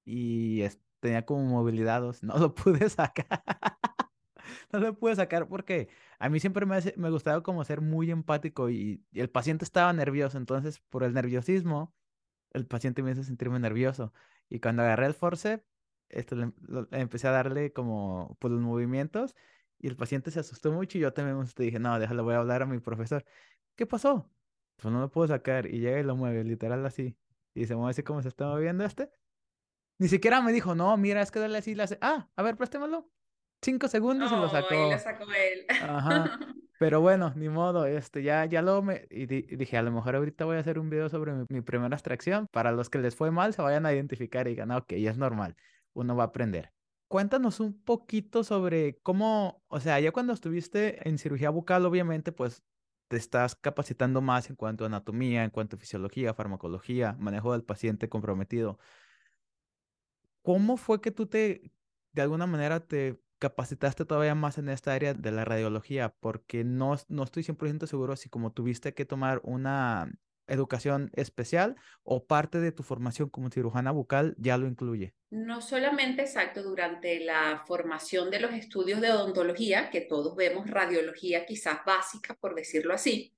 y 0.05 0.63
tenía 1.01 1.25
como 1.25 1.43
movilidad, 1.43 2.01
no 2.21 2.37
lo 2.37 2.55
pude 2.55 2.89
sacar. 2.89 3.43
no 4.71 4.79
lo 4.79 4.97
pude 4.97 5.15
sacar 5.15 5.47
porque 5.47 5.89
a 6.19 6.29
mí 6.29 6.39
siempre 6.39 6.65
me, 6.65 6.79
me 6.97 7.09
gustaba 7.09 7.43
como 7.43 7.63
ser 7.63 7.81
muy 7.81 8.11
empático 8.11 8.69
y, 8.69 9.03
y 9.11 9.19
el 9.19 9.29
paciente 9.29 9.65
estaba 9.65 9.91
nervioso, 9.93 10.37
entonces 10.37 10.79
por 10.79 11.03
el 11.03 11.13
nerviosismo, 11.13 11.95
el 12.51 12.65
paciente 12.67 13.03
me 13.03 13.11
hizo 13.11 13.23
sentirme 13.23 13.59
nervioso. 13.59 14.13
Y 14.49 14.59
cuando 14.59 14.83
agarré 14.83 15.05
el 15.07 15.13
force, 15.13 15.63
esto, 16.09 16.35
empecé 16.91 17.27
a 17.27 17.31
darle 17.31 17.71
como 17.73 18.35
pues, 18.39 18.51
los 18.51 18.61
movimientos 18.61 19.35
y 19.79 19.87
el 19.87 19.95
paciente 19.95 20.31
se 20.31 20.39
asustó 20.39 20.71
mucho 20.71 20.97
y 20.97 21.01
yo 21.01 21.13
también 21.13 21.37
me 21.37 21.45
dije, 21.65 21.79
no, 21.79 21.97
déjalo, 21.99 22.23
voy 22.23 22.33
a 22.35 22.39
hablar 22.39 22.63
a 22.63 22.65
mi 22.65 22.79
profesor. 22.79 23.25
¿Qué 23.75 23.85
pasó? 23.85 24.29
Pues 24.75 24.93
no 24.93 24.99
lo 24.99 25.09
puedo 25.11 25.27
sacar. 25.27 25.67
Y 25.67 25.79
llega 25.79 25.99
y 25.99 26.03
lo 26.03 26.15
mueve, 26.15 26.43
literal 26.43 26.85
así. 26.85 27.17
Y 27.53 27.65
se 27.65 27.75
mueve 27.75 27.91
así 27.91 28.03
como 28.03 28.21
se 28.21 28.29
está 28.29 28.47
moviendo 28.47 28.83
este. 28.83 29.09
Ni 29.97 30.07
siquiera 30.07 30.41
me 30.41 30.51
dijo, 30.53 30.75
no, 30.75 30.95
mira, 30.97 31.21
es 31.21 31.31
que 31.31 31.39
dale 31.39 31.57
así, 31.57 31.75
le 31.75 31.83
hace, 31.83 31.97
ah, 32.01 32.29
a 32.35 32.43
ver, 32.43 32.57
préstemelo. 32.57 33.09
Cinco 33.61 33.87
segundos 33.87 34.31
y 34.31 34.35
lo 34.35 34.49
sacó. 34.49 34.73
Y 34.73 34.91
lo 34.91 34.99
sacó 34.99 35.25
él. 35.25 35.65
Ajá. 35.81 36.39
Pero 36.79 37.01
bueno, 37.01 37.33
ni 37.35 37.49
modo, 37.49 37.85
este, 37.85 38.23
ya, 38.23 38.45
ya 38.45 38.61
lo 38.61 38.81
me, 38.81 39.05
y, 39.09 39.25
dije, 39.25 39.77
a 39.77 39.81
lo 39.81 39.91
mejor 39.91 40.15
ahorita 40.15 40.45
voy 40.45 40.55
a 40.55 40.59
hacer 40.61 40.79
un 40.79 40.89
video 40.89 41.09
sobre 41.09 41.33
mi, 41.33 41.45
mi, 41.49 41.61
primera 41.61 41.93
extracción. 41.93 42.47
Para 42.53 42.71
los 42.71 42.89
que 42.89 42.99
les 42.99 43.17
fue 43.17 43.31
mal, 43.31 43.53
se 43.53 43.61
vayan 43.61 43.85
a 43.85 43.93
identificar 43.93 44.47
y 44.47 44.51
digan, 44.51 44.71
ok, 44.71 44.93
ya 44.93 45.11
es 45.11 45.17
normal, 45.17 45.57
uno 45.93 46.15
va 46.15 46.23
a 46.23 46.27
aprender. 46.27 46.71
Cuéntanos 47.09 47.59
un 47.59 47.83
poquito 47.83 48.45
sobre 48.45 48.97
cómo, 49.03 49.61
o 49.67 49.81
sea, 49.81 49.99
ya 49.99 50.13
cuando 50.13 50.31
estuviste 50.31 51.09
en 51.09 51.17
cirugía 51.17 51.49
bucal, 51.49 51.85
obviamente, 51.85 52.31
pues 52.31 52.63
te 53.09 53.17
estás 53.17 53.55
capacitando 53.55 54.21
más 54.21 54.49
en 54.49 54.55
cuanto 54.55 54.85
a 54.85 54.87
anatomía, 54.87 55.43
en 55.43 55.49
cuanto 55.49 55.75
a 55.75 55.79
fisiología, 55.79 56.33
farmacología, 56.33 57.17
manejo 57.19 57.51
del 57.51 57.63
paciente 57.63 58.07
comprometido. 58.07 58.79
¿Cómo 60.43 60.77
fue 60.77 61.01
que 61.01 61.11
tú 61.11 61.25
te, 61.25 61.73
de 62.13 62.21
alguna 62.21 62.47
manera, 62.47 62.79
te 62.79 63.19
capacitaste 63.39 64.05
todavía 64.05 64.35
más 64.35 64.57
en 64.57 64.69
esta 64.69 64.93
área 64.93 65.13
de 65.13 65.31
la 65.31 65.45
radiología? 65.45 66.13
Porque 66.19 66.63
no, 66.63 66.95
no 67.07 67.23
estoy 67.23 67.43
100% 67.43 67.87
seguro 67.87 68.15
si 68.15 68.29
como 68.29 68.51
tuviste 68.51 68.93
que 68.93 69.05
tomar 69.05 69.41
una 69.43 70.11
educación 70.49 71.11
especial 71.13 71.75
o 72.03 72.25
parte 72.25 72.59
de 72.59 72.71
tu 72.71 72.83
formación 72.83 73.29
como 73.29 73.49
cirujana 73.49 73.91
bucal 73.91 74.35
ya 74.37 74.57
lo 74.57 74.67
incluye? 74.67 75.13
No 75.29 75.61
solamente 75.61 76.23
exacto 76.23 76.63
durante 76.63 77.19
la 77.19 77.63
formación 77.65 78.29
de 78.29 78.39
los 78.39 78.53
estudios 78.53 78.99
de 78.99 79.11
odontología, 79.11 79.89
que 79.89 80.01
todos 80.01 80.35
vemos 80.35 80.69
radiología 80.69 81.45
quizás 81.45 81.85
básica, 81.85 82.35
por 82.35 82.55
decirlo 82.55 82.93
así. 82.93 83.35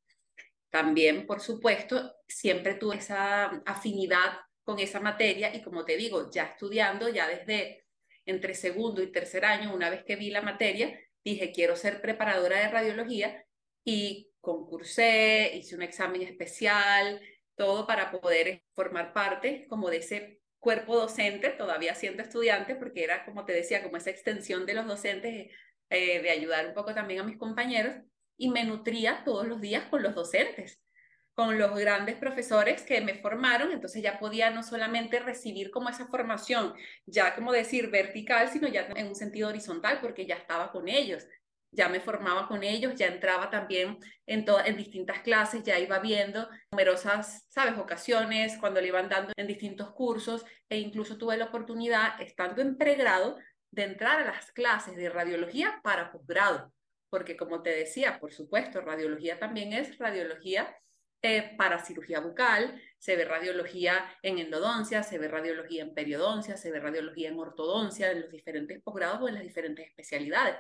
También, 0.70 1.28
por 1.28 1.42
supuesto, 1.42 2.16
siempre 2.28 2.76
tuve 2.76 2.96
esa 2.96 3.46
afinidad 3.66 4.40
con 4.64 4.80
esa 4.80 5.02
materia 5.02 5.54
y 5.54 5.62
como 5.62 5.84
te 5.84 5.98
digo, 5.98 6.30
ya 6.32 6.44
estudiando, 6.44 7.10
ya 7.10 7.28
desde 7.28 7.81
entre 8.26 8.54
segundo 8.54 9.02
y 9.02 9.12
tercer 9.12 9.46
año, 9.46 9.74
una 9.74 9.90
vez 9.90 10.04
que 10.04 10.16
vi 10.16 10.30
la 10.30 10.42
materia, 10.42 11.00
dije, 11.24 11.52
quiero 11.52 11.76
ser 11.76 12.02
preparadora 12.02 12.60
de 12.60 12.70
radiología 12.70 13.46
y 13.84 14.30
concursé, 14.40 15.52
hice 15.56 15.76
un 15.76 15.82
examen 15.82 16.22
especial, 16.22 17.22
todo 17.56 17.86
para 17.86 18.12
poder 18.12 18.64
formar 18.74 19.14
parte 19.14 19.68
como 19.68 19.90
de 19.90 19.98
ese 19.98 20.42
cuerpo 20.60 20.96
docente, 20.96 21.50
todavía 21.50 21.96
siendo 21.96 22.24
estudiante, 22.24 22.76
porque 22.76 23.04
era, 23.04 23.26
como 23.26 23.46
te 23.46 23.54
decía, 23.54 23.84
como 23.84 23.98
esa 23.98 24.12
extensión 24.12 24.66
de 24.66 24.76
los 24.76 24.86
docentes, 24.86 25.52
eh, 25.90 26.22
de 26.22 26.30
ayudar 26.30 26.68
un 26.68 26.74
poco 26.74 26.94
también 26.94 27.20
a 27.20 27.24
mis 27.24 27.38
compañeros, 27.38 27.96
y 28.38 28.50
me 28.50 28.64
nutría 28.64 29.24
todos 29.26 29.48
los 29.48 29.60
días 29.60 29.86
con 29.86 30.04
los 30.04 30.16
docentes, 30.16 30.82
con 31.34 31.58
los 31.58 31.78
grandes 31.78 32.18
profesores 32.18 32.84
que 32.84 33.02
me 33.02 33.16
formaron, 33.16 33.72
entonces 33.72 34.04
ya 34.04 34.20
podía 34.20 34.50
no 34.50 34.64
solamente 34.64 35.20
recibir 35.20 35.72
como 35.72 35.90
esa 35.90 36.08
formación, 36.08 36.74
ya 37.06 37.36
como 37.36 37.52
decir 37.52 37.90
vertical, 37.90 38.50
sino 38.50 38.68
ya 38.68 38.88
en 38.96 39.08
un 39.08 39.16
sentido 39.16 39.50
horizontal, 39.50 40.00
porque 40.02 40.26
ya 40.26 40.36
estaba 40.36 40.72
con 40.72 40.88
ellos, 40.88 41.26
ya 41.74 41.88
me 41.88 42.02
formaba 42.02 42.48
con 42.48 42.64
ellos, 42.64 42.96
ya 42.96 43.08
entraba 43.08 43.50
también 43.50 43.98
en, 44.26 44.46
en 44.66 44.78
distintas 44.78 45.22
clases, 45.22 45.64
ya 45.64 45.80
iba 45.80 46.00
viendo 46.00 46.50
numerosas, 46.72 47.46
¿sabes?, 47.48 47.78
ocasiones 47.78 48.58
cuando 48.60 48.82
le 48.82 48.88
iban 48.88 49.08
dando 49.08 49.32
en 49.38 49.48
distintos 49.48 49.92
cursos 49.92 50.46
e 50.70 50.78
incluso 50.78 51.18
tuve 51.18 51.38
la 51.38 51.46
oportunidad, 51.46 52.22
estando 52.22 52.62
en 52.62 52.78
pregrado, 52.78 53.38
de 53.72 53.84
entrar 53.84 54.20
a 54.20 54.26
las 54.26 54.52
clases 54.52 54.98
de 54.98 55.10
radiología 55.10 55.80
para 55.82 56.12
posgrado, 56.12 56.74
porque 57.10 57.38
como 57.38 57.62
te 57.62 57.70
decía, 57.70 58.20
por 58.20 58.34
supuesto, 58.34 58.82
radiología 58.82 59.40
también 59.40 59.72
es 59.72 59.98
radiología 59.98 60.76
eh, 61.22 61.54
para 61.58 61.84
cirugía 61.84 62.20
bucal, 62.20 62.82
se 62.98 63.16
ve 63.16 63.26
radiología 63.26 64.06
en 64.24 64.40
endodoncia, 64.40 65.04
se 65.04 65.18
ve 65.18 65.28
radiología 65.28 65.84
en 65.84 65.94
periodoncia, 65.94 66.58
se 66.58 66.72
ve 66.72 66.80
radiología 66.80 67.30
en 67.30 67.40
ortodoncia, 67.40 68.12
en 68.12 68.22
los 68.22 68.32
diferentes 68.32 68.82
posgrados 68.82 69.22
o 69.22 69.28
en 69.28 69.36
las 69.36 69.44
diferentes 69.44 69.88
especialidades. 69.88 70.56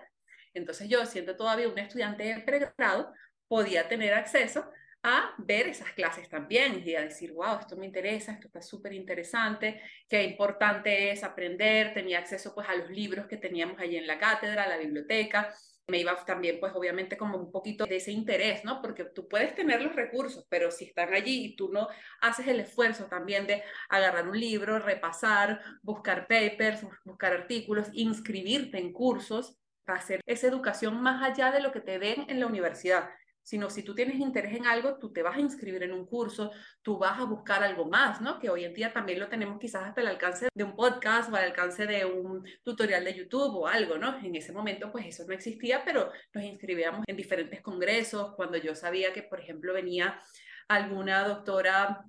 Entonces 0.54 0.88
yo, 0.90 1.06
siendo 1.06 1.36
todavía 1.36 1.70
un 1.70 1.80
estudiante 1.80 2.24
de 2.24 2.42
pregrado, 2.42 3.14
podía 3.48 3.88
tener 3.88 4.14
acceso 4.14 4.70
a 5.04 5.34
ver 5.40 5.68
esas 5.68 5.92
clases 5.94 6.30
también 6.30 6.84
y 6.86 6.96
a 6.96 7.02
decir, 7.02 7.34
wow, 7.34 7.60
esto 7.60 7.76
me 7.76 7.88
interesa, 7.88 8.34
esto 8.34 8.48
está 8.48 8.62
súper 8.62 8.94
interesante, 8.94 9.82
qué 10.08 10.24
importante 10.24 11.12
es 11.12 11.24
aprender, 11.24 11.94
tenía 11.94 12.20
acceso 12.20 12.54
pues 12.54 12.70
a 12.70 12.76
los 12.76 12.90
libros 12.90 13.26
que 13.28 13.38
teníamos 13.38 13.80
allí 13.80 13.98
en 13.98 14.06
la 14.06 14.20
cátedra, 14.20 14.64
a 14.64 14.68
la 14.68 14.78
biblioteca, 14.78 15.54
me 15.88 16.00
iba 16.00 16.16
también 16.26 16.60
pues 16.60 16.74
obviamente 16.74 17.18
como 17.18 17.38
un 17.38 17.52
poquito 17.52 17.86
de 17.86 17.98
ese 17.98 18.12
interés, 18.12 18.64
¿no? 18.64 18.82
Porque 18.82 19.06
tú 19.06 19.28
puedes 19.28 19.54
tener 19.56 19.82
los 19.82 19.96
recursos, 19.96 20.46
pero 20.50 20.72
si 20.72 20.86
están 20.86 21.14
allí 21.14 21.46
y 21.46 21.56
tú 21.56 21.70
no 21.72 21.88
haces 22.22 22.48
el 22.48 22.60
esfuerzo 22.60 23.06
también 23.06 23.48
de 23.48 23.64
agarrar 23.90 24.28
un 24.28 24.40
libro, 24.40 24.80
repasar, 24.80 25.62
buscar 25.82 26.28
papers, 26.28 26.86
buscar 27.04 27.34
artículos, 27.34 27.90
inscribirte 27.94 28.78
en 28.78 28.94
cursos, 28.94 29.58
hacer 29.86 30.22
esa 30.26 30.48
educación 30.48 31.02
más 31.02 31.24
allá 31.24 31.52
de 31.52 31.62
lo 31.62 31.72
que 31.72 31.82
te 31.82 32.00
den 32.00 32.26
en 32.30 32.40
la 32.40 32.48
universidad, 32.48 33.10
sino 33.44 33.70
si 33.70 33.84
tú 33.84 33.96
tienes 33.96 34.16
interés 34.16 34.54
en 34.56 34.66
algo, 34.66 34.98
tú 34.98 35.12
te 35.12 35.24
vas 35.24 35.38
a 35.38 35.40
inscribir 35.40 35.84
en 35.84 35.94
un 35.94 36.06
curso, 36.06 36.52
tú 36.82 36.98
vas 36.98 37.20
a 37.20 37.26
buscar 37.26 37.64
algo 37.64 37.86
más, 37.86 38.22
¿no? 38.22 38.40
Que 38.40 38.50
hoy 38.50 38.66
en 38.66 38.74
día 38.74 38.94
también 38.94 39.20
lo 39.20 39.30
tenemos 39.30 39.60
quizás 39.60 39.84
hasta 39.84 40.02
el 40.02 40.08
alcance 40.08 40.48
de 40.54 40.64
un 40.64 40.76
podcast 40.76 41.32
o 41.32 41.36
al 41.36 41.46
alcance 41.46 41.88
de 41.88 42.06
un 42.06 42.44
tutorial 42.64 43.04
de 43.04 43.16
YouTube 43.16 43.56
o 43.56 43.68
algo, 43.68 43.98
¿no? 43.98 44.18
En 44.20 44.36
ese 44.36 44.54
momento 44.54 44.92
pues 44.92 45.06
eso 45.08 45.26
no 45.28 45.34
existía, 45.34 45.84
pero 45.84 46.12
nos 46.34 46.44
inscribíamos 46.44 47.04
en 47.08 47.16
diferentes 47.18 47.62
congresos, 47.62 48.36
cuando 48.36 48.58
yo 48.58 48.76
sabía 48.76 49.14
que, 49.14 49.24
por 49.24 49.40
ejemplo, 49.40 49.74
venía 49.74 50.20
alguna 50.68 51.28
doctora 51.28 52.06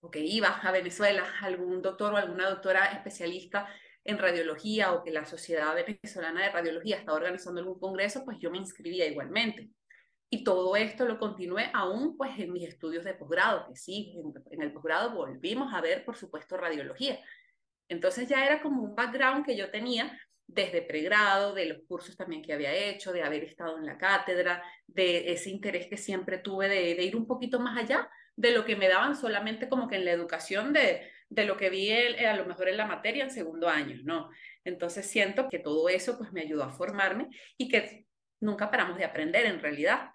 o 0.00 0.10
que 0.10 0.20
iba 0.20 0.48
a 0.48 0.72
Venezuela, 0.72 1.24
algún 1.40 1.80
doctor 1.80 2.12
o 2.12 2.16
alguna 2.16 2.50
doctora 2.50 2.86
especialista 2.86 3.68
en 4.04 4.18
radiología 4.18 4.92
o 4.92 5.04
que 5.04 5.12
la 5.12 5.24
Sociedad 5.24 5.74
Venezolana 5.74 6.42
de 6.42 6.50
Radiología 6.50 6.96
está 6.96 7.12
organizando 7.12 7.60
algún 7.60 7.78
congreso, 7.78 8.24
pues 8.24 8.38
yo 8.40 8.50
me 8.50 8.58
inscribía 8.58 9.06
igualmente. 9.06 9.70
Y 10.34 10.44
todo 10.44 10.76
esto 10.76 11.04
lo 11.04 11.18
continué 11.18 11.70
aún 11.74 12.16
pues 12.16 12.38
en 12.38 12.54
mis 12.54 12.66
estudios 12.66 13.04
de 13.04 13.12
posgrado, 13.12 13.68
que 13.68 13.76
sí, 13.76 14.14
en, 14.50 14.62
el 14.62 14.72
posgrado 14.72 15.10
volvimos 15.14 15.74
a 15.74 15.82
ver, 15.82 16.06
por 16.06 16.16
supuesto, 16.16 16.56
radiología. 16.56 17.20
Entonces 17.86 18.26
ya 18.30 18.46
era 18.46 18.62
como 18.62 18.82
un 18.82 18.94
background 18.94 19.44
que 19.44 19.58
yo 19.58 19.70
tenía 19.70 20.18
desde 20.46 20.80
pregrado, 20.80 21.52
de 21.52 21.66
los 21.66 21.82
cursos 21.86 22.16
también 22.16 22.40
que 22.40 22.54
había 22.54 22.74
hecho, 22.74 23.12
de 23.12 23.22
haber 23.22 23.44
estado 23.44 23.76
en 23.76 23.84
la 23.84 23.98
cátedra, 23.98 24.62
de 24.86 25.32
ese 25.32 25.50
interés 25.50 25.86
que 25.86 25.98
siempre 25.98 26.38
tuve 26.38 26.66
de, 26.66 26.94
de 26.94 27.04
ir 27.04 27.14
un 27.14 27.26
poquito 27.26 27.60
más 27.60 27.76
allá 27.76 28.08
de 28.34 28.52
lo 28.52 28.64
que 28.64 28.74
me 28.74 28.88
daban 28.88 29.14
solamente 29.14 29.68
como 29.68 29.86
que 29.86 29.96
en 29.96 30.06
la 30.06 30.12
educación 30.12 30.72
de, 30.72 31.10
de 31.28 31.44
lo 31.44 31.58
que 31.58 31.68
vi 31.68 31.90
eh, 31.90 32.26
a 32.26 32.34
lo 32.34 32.46
mejor 32.46 32.70
en 32.70 32.78
la 32.78 32.86
materia 32.86 33.24
en 33.24 33.30
segundo 33.30 33.68
año, 33.68 34.00
¿no? 34.04 34.30
Entonces 34.64 35.06
siento 35.06 35.50
que 35.50 35.58
todo 35.58 35.90
eso 35.90 36.16
pues 36.16 36.32
me 36.32 36.40
ayudó 36.40 36.64
a 36.64 36.72
formarme 36.72 37.28
y 37.58 37.68
que 37.68 38.06
nunca 38.40 38.70
paramos 38.70 38.96
de 38.96 39.04
aprender 39.04 39.44
en 39.44 39.60
realidad. 39.60 40.10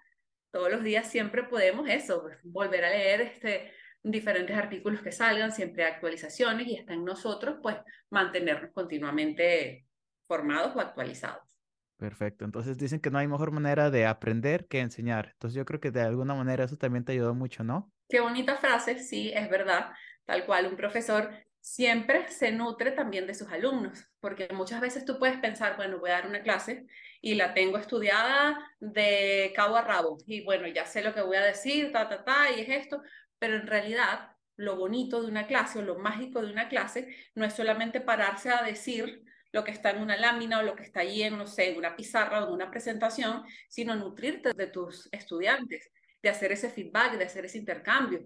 Todos 0.58 0.72
los 0.72 0.82
días 0.82 1.08
siempre 1.08 1.44
podemos 1.44 1.88
eso, 1.88 2.20
pues, 2.20 2.36
volver 2.42 2.84
a 2.84 2.90
leer 2.90 3.20
este, 3.20 3.70
diferentes 4.02 4.56
artículos 4.56 5.00
que 5.02 5.12
salgan, 5.12 5.52
siempre 5.52 5.84
hay 5.84 5.92
actualizaciones 5.92 6.66
y 6.66 6.74
está 6.74 6.94
en 6.94 7.04
nosotros 7.04 7.58
pues 7.62 7.76
mantenernos 8.10 8.72
continuamente 8.72 9.86
formados 10.26 10.74
o 10.74 10.80
actualizados. 10.80 11.60
Perfecto. 11.96 12.44
Entonces 12.44 12.76
dicen 12.76 12.98
que 12.98 13.08
no 13.08 13.18
hay 13.18 13.28
mejor 13.28 13.52
manera 13.52 13.92
de 13.92 14.04
aprender 14.06 14.66
que 14.66 14.80
enseñar. 14.80 15.30
Entonces 15.34 15.56
yo 15.56 15.64
creo 15.64 15.78
que 15.78 15.92
de 15.92 16.00
alguna 16.00 16.34
manera 16.34 16.64
eso 16.64 16.76
también 16.76 17.04
te 17.04 17.12
ayudó 17.12 17.36
mucho, 17.36 17.62
¿no? 17.62 17.92
Qué 18.08 18.18
bonita 18.18 18.56
frase, 18.56 18.98
sí, 18.98 19.30
es 19.32 19.48
verdad. 19.48 19.92
Tal 20.24 20.44
cual, 20.44 20.66
un 20.66 20.76
profesor 20.76 21.30
siempre 21.60 22.28
se 22.28 22.52
nutre 22.52 22.92
también 22.92 23.26
de 23.26 23.34
sus 23.34 23.48
alumnos, 23.48 24.08
porque 24.20 24.48
muchas 24.52 24.80
veces 24.80 25.04
tú 25.04 25.18
puedes 25.18 25.38
pensar, 25.38 25.76
bueno, 25.76 25.98
voy 25.98 26.10
a 26.10 26.14
dar 26.14 26.26
una 26.26 26.42
clase 26.42 26.86
y 27.20 27.34
la 27.34 27.54
tengo 27.54 27.78
estudiada 27.78 28.58
de 28.80 29.52
cabo 29.54 29.76
a 29.76 29.82
rabo, 29.82 30.18
y 30.26 30.44
bueno, 30.44 30.66
ya 30.68 30.86
sé 30.86 31.02
lo 31.02 31.14
que 31.14 31.22
voy 31.22 31.36
a 31.36 31.44
decir, 31.44 31.92
ta, 31.92 32.08
ta, 32.08 32.24
ta, 32.24 32.50
y 32.50 32.60
es 32.60 32.68
esto, 32.68 33.02
pero 33.38 33.56
en 33.56 33.66
realidad 33.66 34.30
lo 34.56 34.76
bonito 34.76 35.22
de 35.22 35.28
una 35.28 35.46
clase 35.46 35.78
o 35.78 35.82
lo 35.82 35.98
mágico 35.98 36.42
de 36.42 36.52
una 36.52 36.68
clase 36.68 37.14
no 37.34 37.44
es 37.44 37.54
solamente 37.54 38.00
pararse 38.00 38.50
a 38.50 38.62
decir 38.62 39.24
lo 39.52 39.64
que 39.64 39.70
está 39.70 39.90
en 39.90 40.02
una 40.02 40.16
lámina 40.16 40.58
o 40.58 40.62
lo 40.62 40.74
que 40.74 40.82
está 40.82 41.00
ahí 41.00 41.22
en, 41.22 41.38
no 41.38 41.46
sé, 41.46 41.70
en 41.70 41.78
una 41.78 41.96
pizarra 41.96 42.42
o 42.42 42.48
en 42.48 42.52
una 42.52 42.70
presentación, 42.70 43.44
sino 43.68 43.94
nutrirte 43.94 44.52
de 44.52 44.66
tus 44.66 45.08
estudiantes, 45.12 45.90
de 46.22 46.28
hacer 46.28 46.52
ese 46.52 46.70
feedback, 46.70 47.16
de 47.16 47.24
hacer 47.24 47.44
ese 47.44 47.58
intercambio. 47.58 48.24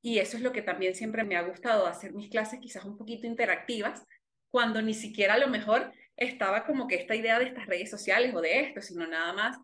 Y 0.00 0.18
eso 0.18 0.36
es 0.36 0.42
lo 0.42 0.52
que 0.52 0.62
también 0.62 0.94
siempre 0.94 1.24
me 1.24 1.36
ha 1.36 1.42
gustado, 1.42 1.86
hacer 1.86 2.12
mis 2.12 2.30
clases 2.30 2.60
quizás 2.60 2.84
un 2.84 2.96
poquito 2.96 3.26
interactivas, 3.26 4.04
cuando 4.50 4.80
ni 4.80 4.94
siquiera 4.94 5.34
a 5.34 5.38
lo 5.38 5.48
mejor 5.48 5.92
estaba 6.16 6.64
como 6.64 6.86
que 6.86 6.96
esta 6.96 7.14
idea 7.14 7.38
de 7.38 7.46
estas 7.46 7.66
redes 7.66 7.90
sociales 7.90 8.34
o 8.34 8.40
de 8.40 8.60
esto, 8.60 8.80
sino 8.80 9.06
nada 9.06 9.32
más, 9.32 9.58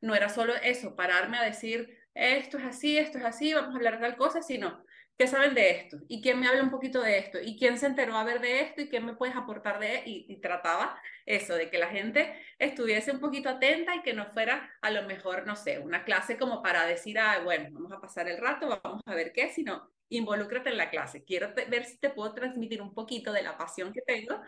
no 0.00 0.14
era 0.14 0.28
solo 0.28 0.54
eso, 0.62 0.96
pararme 0.96 1.38
a 1.38 1.44
decir, 1.44 1.98
esto 2.14 2.58
es 2.58 2.64
así, 2.64 2.98
esto 2.98 3.18
es 3.18 3.24
así, 3.24 3.52
vamos 3.52 3.74
a 3.74 3.76
hablar 3.76 3.94
de 3.94 4.08
tal 4.08 4.16
cosa, 4.16 4.42
sino 4.42 4.84
¿Qué 5.20 5.26
saben 5.26 5.52
de 5.52 5.68
esto? 5.68 5.98
¿Y 6.08 6.22
quién 6.22 6.40
me 6.40 6.48
habla 6.48 6.62
un 6.62 6.70
poquito 6.70 7.02
de 7.02 7.18
esto? 7.18 7.38
¿Y 7.42 7.58
quién 7.58 7.76
se 7.76 7.84
enteró 7.84 8.16
a 8.16 8.24
ver 8.24 8.40
de 8.40 8.62
esto? 8.62 8.80
¿Y 8.80 8.88
quién 8.88 9.04
me 9.04 9.12
puedes 9.16 9.36
aportar 9.36 9.78
de 9.78 10.02
y, 10.06 10.24
y 10.30 10.40
trataba 10.40 10.98
eso, 11.26 11.56
de 11.56 11.68
que 11.68 11.76
la 11.76 11.88
gente 11.88 12.32
estuviese 12.58 13.12
un 13.12 13.20
poquito 13.20 13.50
atenta 13.50 13.94
y 13.94 14.00
que 14.00 14.14
no 14.14 14.32
fuera 14.32 14.70
a 14.80 14.90
lo 14.90 15.02
mejor, 15.02 15.46
no 15.46 15.56
sé, 15.56 15.78
una 15.78 16.04
clase 16.04 16.38
como 16.38 16.62
para 16.62 16.86
decir, 16.86 17.18
ah, 17.18 17.42
bueno, 17.44 17.68
vamos 17.70 17.92
a 17.92 18.00
pasar 18.00 18.30
el 18.30 18.38
rato, 18.38 18.80
vamos 18.82 19.02
a 19.04 19.14
ver 19.14 19.34
qué, 19.34 19.50
sino 19.50 19.90
involúcrate 20.08 20.70
en 20.70 20.78
la 20.78 20.88
clase. 20.88 21.22
Quiero 21.22 21.52
ver 21.54 21.84
si 21.84 21.98
te 21.98 22.08
puedo 22.08 22.32
transmitir 22.32 22.80
un 22.80 22.94
poquito 22.94 23.30
de 23.30 23.42
la 23.42 23.58
pasión 23.58 23.92
que 23.92 24.00
tengo 24.00 24.40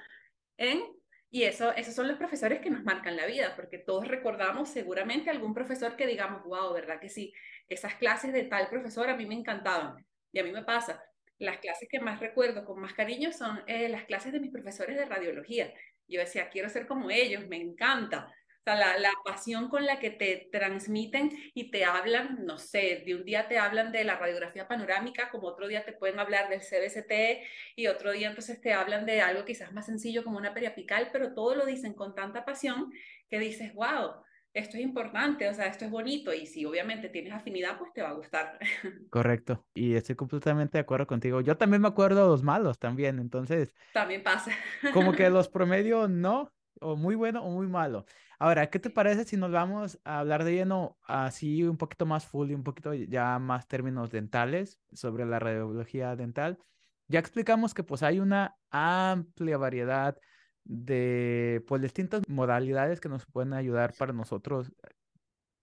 en 0.56 0.84
y 1.28 1.42
eso, 1.42 1.72
esos 1.74 1.94
son 1.94 2.08
los 2.08 2.16
profesores 2.16 2.60
que 2.62 2.70
nos 2.70 2.82
marcan 2.82 3.16
la 3.18 3.26
vida, 3.26 3.54
porque 3.56 3.76
todos 3.76 4.08
recordamos 4.08 4.70
seguramente 4.70 5.28
algún 5.28 5.52
profesor 5.52 5.96
que 5.96 6.06
digamos, 6.06 6.44
wow, 6.44 6.72
¿verdad 6.72 6.98
que 6.98 7.10
sí? 7.10 7.34
Esas 7.68 7.94
clases 7.96 8.32
de 8.32 8.44
tal 8.44 8.68
profesor 8.70 9.10
a 9.10 9.16
mí 9.16 9.26
me 9.26 9.34
encantaban. 9.34 10.02
Y 10.32 10.38
a 10.38 10.44
mí 10.44 10.50
me 10.50 10.64
pasa, 10.64 11.02
las 11.38 11.58
clases 11.58 11.88
que 11.88 12.00
más 12.00 12.20
recuerdo 12.20 12.64
con 12.64 12.80
más 12.80 12.94
cariño 12.94 13.32
son 13.32 13.62
eh, 13.66 13.88
las 13.88 14.04
clases 14.04 14.32
de 14.32 14.40
mis 14.40 14.52
profesores 14.52 14.96
de 14.96 15.04
radiología. 15.04 15.72
Yo 16.08 16.20
decía, 16.20 16.48
quiero 16.48 16.68
ser 16.68 16.86
como 16.86 17.10
ellos, 17.10 17.46
me 17.48 17.56
encanta. 17.56 18.32
O 18.60 18.64
sea, 18.64 18.76
la, 18.76 18.96
la, 18.96 19.10
pasión 19.24 19.68
con 19.68 19.84
la 19.84 19.98
que 19.98 20.10
te 20.10 20.48
transmiten 20.52 21.32
y 21.52 21.72
te 21.72 21.84
hablan, 21.84 22.46
no 22.46 22.58
sé, 22.58 23.02
de 23.04 23.16
un 23.16 23.24
día 23.24 23.48
te 23.48 23.58
hablan 23.58 23.90
de 23.90 24.04
la 24.04 24.16
radiografía 24.16 24.68
panorámica, 24.68 25.30
como 25.30 25.48
otro 25.48 25.66
día 25.66 25.84
te 25.84 25.92
pueden 25.92 26.20
hablar 26.20 26.48
del 26.48 26.60
CBCT 26.60 27.42
y 27.74 27.88
otro 27.88 28.12
día 28.12 28.28
entonces 28.28 28.60
te 28.60 28.72
hablan 28.72 29.04
de 29.04 29.20
algo 29.20 29.44
quizás 29.44 29.72
más 29.72 29.86
sencillo 29.86 30.22
como 30.22 30.38
una 30.38 30.54
periapical, 30.54 31.08
pero 31.12 31.34
todo 31.34 31.56
lo 31.56 31.66
dicen 31.66 31.92
con 31.94 32.14
tanta 32.14 32.44
pasión 32.44 32.92
que 33.28 33.40
dices, 33.40 33.74
wow, 33.74 34.22
esto 34.54 34.76
es 34.76 34.82
importante, 34.82 35.48
o 35.48 35.54
sea, 35.54 35.66
esto 35.66 35.84
es 35.84 35.90
bonito 35.90 36.32
y 36.32 36.46
si 36.46 36.64
obviamente 36.64 37.08
tienes 37.08 37.32
afinidad, 37.32 37.78
pues 37.78 37.92
te 37.92 38.02
va 38.02 38.10
a 38.10 38.14
gustar. 38.14 38.58
Correcto, 39.10 39.66
y 39.74 39.94
estoy 39.94 40.14
completamente 40.14 40.78
de 40.78 40.82
acuerdo 40.82 41.06
contigo. 41.06 41.40
Yo 41.40 41.56
también 41.56 41.82
me 41.82 41.88
acuerdo 41.88 42.22
de 42.22 42.28
los 42.28 42.42
malos 42.42 42.78
también, 42.78 43.18
entonces. 43.18 43.74
También 43.92 44.22
pasa. 44.22 44.52
Como 44.92 45.12
que 45.12 45.30
los 45.30 45.48
promedio 45.48 46.08
no, 46.08 46.52
o 46.80 46.96
muy 46.96 47.14
bueno 47.14 47.42
o 47.44 47.50
muy 47.50 47.66
malo. 47.66 48.04
Ahora, 48.38 48.70
¿qué 48.70 48.78
te 48.78 48.90
parece 48.90 49.24
si 49.24 49.36
nos 49.36 49.52
vamos 49.52 50.00
a 50.04 50.18
hablar 50.18 50.44
de 50.44 50.54
lleno 50.54 50.98
así 51.06 51.62
un 51.62 51.78
poquito 51.78 52.06
más 52.06 52.26
full 52.26 52.50
y 52.50 52.54
un 52.54 52.64
poquito 52.64 52.92
ya 52.92 53.38
más 53.38 53.68
términos 53.68 54.10
dentales 54.10 54.80
sobre 54.92 55.24
la 55.24 55.38
radiología 55.38 56.16
dental? 56.16 56.58
Ya 57.06 57.20
explicamos 57.20 57.72
que 57.72 57.84
pues 57.84 58.02
hay 58.02 58.18
una 58.20 58.56
amplia 58.70 59.58
variedad 59.58 60.16
de 60.64 61.64
pues 61.66 61.82
distintas 61.82 62.22
modalidades 62.28 63.00
que 63.00 63.08
nos 63.08 63.26
pueden 63.26 63.52
ayudar 63.52 63.94
para 63.98 64.12
nosotros 64.12 64.72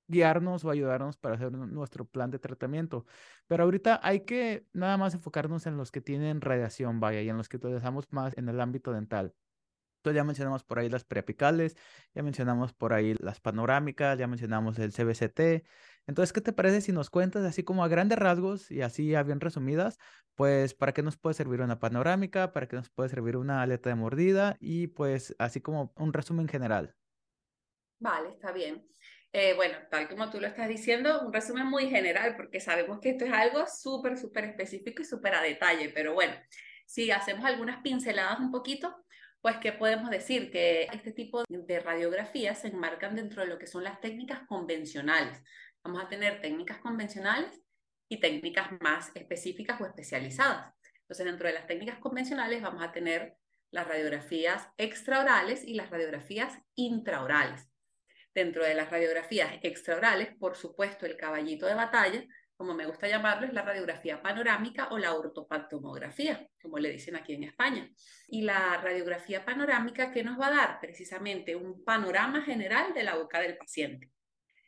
guiarnos 0.09 0.65
o 0.65 0.71
ayudarnos 0.71 1.17
para 1.17 1.35
hacer 1.35 1.51
nuestro 1.51 2.05
plan 2.05 2.31
de 2.31 2.39
tratamiento. 2.39 3.05
Pero 3.47 3.63
ahorita 3.63 3.99
hay 4.03 4.21
que 4.21 4.65
nada 4.73 4.97
más 4.97 5.13
enfocarnos 5.13 5.67
en 5.67 5.77
los 5.77 5.91
que 5.91 6.01
tienen 6.01 6.41
radiación, 6.41 6.99
vaya, 6.99 7.21
y 7.21 7.29
en 7.29 7.37
los 7.37 7.47
que 7.47 7.57
utilizamos 7.57 8.11
más 8.11 8.37
en 8.37 8.49
el 8.49 8.59
ámbito 8.59 8.91
dental. 8.91 9.35
Entonces 9.99 10.15
ya 10.15 10.23
mencionamos 10.23 10.63
por 10.63 10.79
ahí 10.79 10.89
las 10.89 11.03
preapicales, 11.03 11.75
ya 12.15 12.23
mencionamos 12.23 12.73
por 12.73 12.93
ahí 12.93 13.15
las 13.19 13.41
panorámicas, 13.41 14.17
ya 14.17 14.27
mencionamos 14.27 14.79
el 14.79 14.93
CBCT. 14.93 15.65
Entonces, 16.09 16.33
¿qué 16.33 16.41
te 16.41 16.53
parece 16.53 16.81
si 16.81 16.91
nos 16.91 17.11
cuentas 17.11 17.45
así 17.45 17.63
como 17.63 17.83
a 17.83 17.87
grandes 17.87 18.17
rasgos 18.17 18.71
y 18.71 18.81
así 18.81 19.13
a 19.13 19.21
bien 19.21 19.39
resumidas, 19.39 19.99
pues 20.33 20.73
para 20.73 20.91
qué 20.91 21.03
nos 21.03 21.17
puede 21.17 21.35
servir 21.35 21.61
una 21.61 21.77
panorámica, 21.77 22.51
para 22.51 22.67
qué 22.67 22.77
nos 22.77 22.89
puede 22.89 23.09
servir 23.09 23.37
una 23.37 23.61
aleta 23.61 23.89
de 23.89 23.95
mordida 23.95 24.57
y 24.59 24.87
pues 24.87 25.35
así 25.37 25.61
como 25.61 25.93
un 25.95 26.11
resumen 26.11 26.47
general? 26.47 26.95
Vale, 27.99 28.29
está 28.29 28.51
bien. 28.51 28.87
Eh, 29.31 29.53
bueno, 29.53 29.77
tal 29.91 30.09
como 30.09 30.31
tú 30.31 30.41
lo 30.41 30.47
estás 30.47 30.67
diciendo, 30.67 31.21
un 31.21 31.31
resumen 31.31 31.67
muy 31.67 31.87
general 31.91 32.35
porque 32.35 32.59
sabemos 32.59 32.99
que 32.99 33.11
esto 33.11 33.25
es 33.25 33.31
algo 33.31 33.65
súper, 33.67 34.17
súper 34.17 34.45
específico 34.45 35.03
y 35.03 35.05
súper 35.05 35.35
a 35.35 35.43
detalle, 35.43 35.89
pero 35.89 36.15
bueno, 36.15 36.33
si 36.87 37.11
hacemos 37.11 37.45
algunas 37.45 37.83
pinceladas 37.83 38.39
un 38.39 38.49
poquito, 38.49 39.05
pues, 39.41 39.57
¿qué 39.57 39.71
podemos 39.71 40.09
decir? 40.09 40.51
Que 40.51 40.87
este 40.91 41.13
tipo 41.13 41.43
de 41.47 41.79
radiografías 41.79 42.59
se 42.59 42.67
enmarcan 42.67 43.15
dentro 43.15 43.41
de 43.41 43.47
lo 43.47 43.57
que 43.57 43.67
son 43.67 43.83
las 43.83 44.01
técnicas 44.01 44.41
convencionales. 44.47 45.41
Vamos 45.89 46.05
a 46.05 46.07
tener 46.07 46.39
técnicas 46.39 46.77
convencionales 46.77 47.63
y 48.07 48.19
técnicas 48.19 48.79
más 48.79 49.11
específicas 49.15 49.81
o 49.81 49.87
especializadas. 49.87 50.71
Entonces, 51.01 51.25
dentro 51.25 51.47
de 51.47 51.55
las 51.55 51.65
técnicas 51.65 51.97
convencionales 51.97 52.61
vamos 52.61 52.83
a 52.83 52.91
tener 52.91 53.37
las 53.71 53.87
radiografías 53.87 54.67
extraorales 54.77 55.63
y 55.65 55.73
las 55.73 55.89
radiografías 55.89 56.59
intraorales. 56.75 57.71
Dentro 58.35 58.63
de 58.63 58.75
las 58.75 58.91
radiografías 58.91 59.51
extraorales, 59.63 60.29
por 60.37 60.55
supuesto, 60.55 61.07
el 61.07 61.17
caballito 61.17 61.65
de 61.65 61.73
batalla 61.73 62.23
como 62.55 62.73
me 62.73 62.85
gusta 62.85 63.07
llamarlo, 63.07 63.47
es 63.47 63.53
la 63.53 63.61
radiografía 63.61 64.21
panorámica 64.21 64.89
o 64.91 64.97
la 64.97 65.13
ortopantomografía, 65.13 66.45
como 66.61 66.77
le 66.77 66.91
dicen 66.91 67.15
aquí 67.15 67.33
en 67.33 67.45
España. 67.45 67.89
Y 68.27 68.41
la 68.41 68.75
radiografía 68.81 69.45
panorámica, 69.45 70.11
¿qué 70.11 70.25
nos 70.25 70.37
va 70.37 70.47
a 70.47 70.51
dar? 70.51 70.79
Precisamente 70.81 71.55
un 71.55 71.85
panorama 71.85 72.41
general 72.41 72.93
de 72.93 73.03
la 73.03 73.15
boca 73.15 73.39
del 73.39 73.55
paciente. 73.55 74.11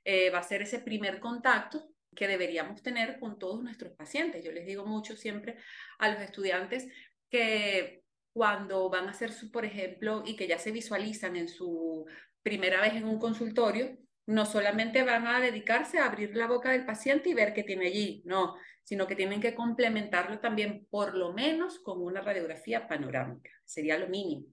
Eh, 0.04 0.30
va 0.30 0.40
a 0.40 0.44
ser 0.44 0.62
ese 0.62 0.80
primer 0.80 1.20
contacto 1.20 1.92
que 2.16 2.28
deberíamos 2.28 2.82
tener 2.82 3.20
con 3.20 3.40
todos 3.40 3.64
nuestros 3.64 3.94
pacientes. 3.94 4.44
Yo 4.44 4.52
les 4.52 4.66
digo 4.66 4.86
mucho 4.86 5.16
siempre 5.16 5.58
a 6.00 6.10
los 6.10 6.22
estudiantes 6.22 6.88
que 7.30 8.04
cuando 8.34 8.90
van 8.90 9.08
a 9.08 9.12
hacer 9.12 9.32
su, 9.32 9.52
por 9.52 9.66
ejemplo, 9.66 10.24
y 10.26 10.36
que 10.36 10.48
ya 10.48 10.58
se 10.58 10.72
visualizan 10.72 11.36
en 11.36 11.48
su 11.48 12.06
primera 12.44 12.82
vez 12.82 12.94
en 12.94 13.06
un 13.06 13.20
consultorio, 13.20 13.98
no 14.26 14.46
solamente 14.46 15.04
van 15.04 15.28
a 15.28 15.40
dedicarse 15.40 16.00
a 16.00 16.06
abrir 16.06 16.36
la 16.36 16.48
boca 16.48 16.72
del 16.72 16.86
paciente 16.86 17.30
y 17.30 17.34
ver 17.34 17.54
qué 17.54 17.64
tiene 17.64 17.88
allí, 17.88 18.22
no, 18.26 18.56
sino 18.84 19.08
que 19.08 19.16
tienen 19.16 19.42
que 19.42 19.56
complementarlo 19.56 20.40
también 20.40 20.88
por 20.90 21.16
lo 21.16 21.34
menos 21.34 21.80
con 21.80 22.02
una 22.02 22.22
radiografía 22.22 22.88
panorámica, 22.88 23.52
sería 23.66 23.98
lo 23.98 24.08
mínimo. 24.08 24.48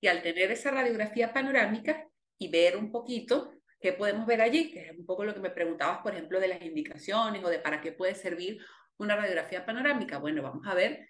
Y 0.00 0.06
al 0.06 0.22
tener 0.22 0.50
esa 0.52 0.70
radiografía 0.70 1.32
panorámica 1.32 2.08
y 2.38 2.48
ver 2.50 2.76
un 2.76 2.92
poquito 2.92 3.52
qué 3.80 3.92
podemos 3.92 4.26
ver 4.26 4.40
allí, 4.40 4.70
que 4.70 4.88
es 4.88 4.98
un 4.98 5.06
poco 5.06 5.24
lo 5.24 5.34
que 5.34 5.40
me 5.40 5.50
preguntabas, 5.50 5.98
por 5.98 6.12
ejemplo, 6.12 6.40
de 6.40 6.48
las 6.48 6.62
indicaciones 6.62 7.44
o 7.44 7.48
de 7.48 7.58
para 7.58 7.80
qué 7.80 7.92
puede 7.92 8.14
servir 8.14 8.58
una 8.98 9.16
radiografía 9.16 9.64
panorámica, 9.64 10.18
bueno, 10.18 10.42
vamos 10.42 10.66
a 10.66 10.74
ver 10.74 11.08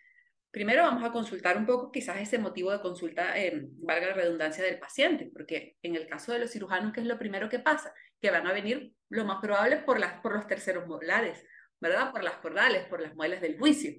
Primero 0.50 0.82
vamos 0.82 1.04
a 1.04 1.12
consultar 1.12 1.58
un 1.58 1.66
poco 1.66 1.92
quizás 1.92 2.16
ese 2.20 2.38
motivo 2.38 2.72
de 2.72 2.80
consulta, 2.80 3.38
eh, 3.38 3.68
valga 3.80 4.08
la 4.08 4.14
redundancia 4.14 4.64
del 4.64 4.78
paciente, 4.78 5.30
porque 5.30 5.76
en 5.82 5.94
el 5.94 6.06
caso 6.06 6.32
de 6.32 6.38
los 6.38 6.50
cirujanos, 6.50 6.92
¿qué 6.92 7.00
es 7.00 7.06
lo 7.06 7.18
primero 7.18 7.50
que 7.50 7.58
pasa? 7.58 7.92
Que 8.20 8.30
van 8.30 8.46
a 8.46 8.52
venir 8.54 8.94
lo 9.10 9.26
más 9.26 9.40
probable 9.42 9.76
por, 9.78 10.00
las, 10.00 10.20
por 10.20 10.34
los 10.34 10.46
terceros 10.46 10.86
molares, 10.86 11.44
¿verdad? 11.80 12.12
Por 12.12 12.24
las 12.24 12.36
cordales, 12.36 12.86
por 12.86 13.02
las 13.02 13.14
muelas 13.14 13.42
del 13.42 13.58
juicio. 13.58 13.92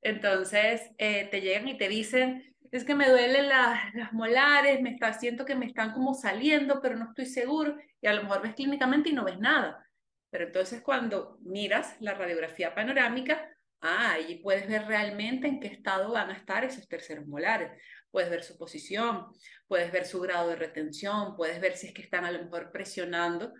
Entonces, 0.00 0.90
eh, 0.96 1.28
te 1.30 1.42
llegan 1.42 1.68
y 1.68 1.76
te 1.76 1.88
dicen, 1.88 2.49
es 2.70 2.84
que 2.84 2.94
me 2.94 3.08
duelen 3.08 3.48
las 3.48 4.12
molares, 4.12 4.80
me 4.80 4.90
está, 4.90 5.12
siento 5.12 5.44
que 5.44 5.56
me 5.56 5.66
están 5.66 5.92
como 5.92 6.14
saliendo, 6.14 6.80
pero 6.80 6.96
no 6.96 7.08
estoy 7.08 7.26
seguro. 7.26 7.76
Y 8.00 8.06
a 8.06 8.12
lo 8.12 8.22
mejor 8.22 8.42
ves 8.42 8.54
clínicamente 8.54 9.08
y 9.08 9.12
no 9.12 9.24
ves 9.24 9.38
nada. 9.38 9.86
Pero 10.30 10.46
entonces 10.46 10.80
cuando 10.82 11.38
miras 11.42 11.96
la 12.00 12.14
radiografía 12.14 12.74
panorámica, 12.74 13.50
ah, 13.80 14.12
ahí 14.12 14.36
puedes 14.42 14.68
ver 14.68 14.86
realmente 14.86 15.48
en 15.48 15.58
qué 15.58 15.68
estado 15.68 16.12
van 16.12 16.30
a 16.30 16.36
estar 16.36 16.64
esos 16.64 16.86
terceros 16.88 17.26
molares. 17.26 17.72
Puedes 18.10 18.30
ver 18.30 18.44
su 18.44 18.56
posición, 18.56 19.26
puedes 19.66 19.90
ver 19.90 20.06
su 20.06 20.20
grado 20.20 20.48
de 20.48 20.56
retención, 20.56 21.36
puedes 21.36 21.60
ver 21.60 21.76
si 21.76 21.88
es 21.88 21.94
que 21.94 22.02
están 22.02 22.24
a 22.24 22.30
lo 22.30 22.42
mejor 22.44 22.70
presionando 22.70 23.52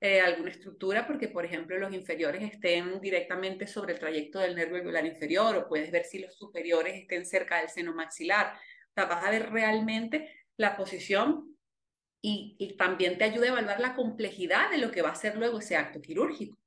eh, 0.00 0.20
alguna 0.20 0.50
estructura, 0.50 1.06
porque 1.06 1.28
por 1.28 1.44
ejemplo 1.44 1.78
los 1.78 1.92
inferiores 1.92 2.42
estén 2.42 3.00
directamente 3.00 3.66
sobre 3.66 3.94
el 3.94 3.98
trayecto 3.98 4.38
del 4.38 4.54
nervio 4.54 4.76
alveolar 4.76 5.06
inferior, 5.06 5.56
o 5.56 5.68
puedes 5.68 5.90
ver 5.90 6.04
si 6.04 6.20
los 6.20 6.34
superiores 6.36 6.94
estén 6.96 7.26
cerca 7.26 7.58
del 7.60 7.68
seno 7.68 7.94
maxilar. 7.94 8.54
O 8.90 8.92
sea, 8.94 9.06
vas 9.06 9.24
a 9.24 9.30
ver 9.30 9.50
realmente 9.50 10.46
la 10.56 10.76
posición 10.76 11.56
y, 12.22 12.56
y 12.58 12.76
también 12.76 13.18
te 13.18 13.24
ayuda 13.24 13.46
a 13.46 13.50
evaluar 13.50 13.80
la 13.80 13.94
complejidad 13.94 14.70
de 14.70 14.78
lo 14.78 14.90
que 14.90 15.02
va 15.02 15.10
a 15.10 15.14
ser 15.14 15.36
luego 15.36 15.58
ese 15.58 15.76
acto 15.76 16.00
quirúrgico. 16.00 16.58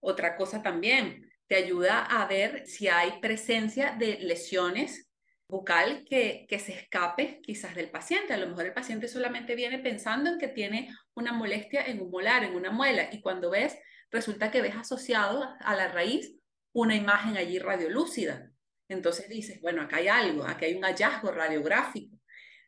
Otra 0.00 0.36
cosa 0.36 0.62
también, 0.62 1.28
te 1.48 1.56
ayuda 1.56 2.04
a 2.04 2.26
ver 2.26 2.66
si 2.66 2.88
hay 2.88 3.20
presencia 3.20 3.96
de 3.98 4.18
lesiones 4.20 5.07
bucal 5.48 6.04
que, 6.04 6.46
que 6.48 6.58
se 6.58 6.72
escape 6.72 7.40
quizás 7.42 7.74
del 7.74 7.90
paciente. 7.90 8.34
A 8.34 8.36
lo 8.36 8.48
mejor 8.48 8.66
el 8.66 8.74
paciente 8.74 9.08
solamente 9.08 9.54
viene 9.54 9.78
pensando 9.78 10.30
en 10.30 10.38
que 10.38 10.48
tiene 10.48 10.94
una 11.14 11.32
molestia 11.32 11.86
en 11.86 12.00
un 12.00 12.10
molar, 12.10 12.44
en 12.44 12.54
una 12.54 12.70
muela, 12.70 13.08
y 13.10 13.20
cuando 13.20 13.50
ves, 13.50 13.78
resulta 14.10 14.50
que 14.50 14.62
ves 14.62 14.76
asociado 14.76 15.48
a 15.60 15.74
la 15.74 15.88
raíz 15.88 16.34
una 16.72 16.94
imagen 16.94 17.36
allí 17.36 17.58
radiolúcida. 17.58 18.50
Entonces 18.88 19.28
dices, 19.28 19.60
bueno, 19.60 19.82
acá 19.82 19.96
hay 19.96 20.08
algo, 20.08 20.44
acá 20.44 20.66
hay 20.66 20.74
un 20.74 20.84
hallazgo 20.84 21.30
radiográfico. 21.32 22.18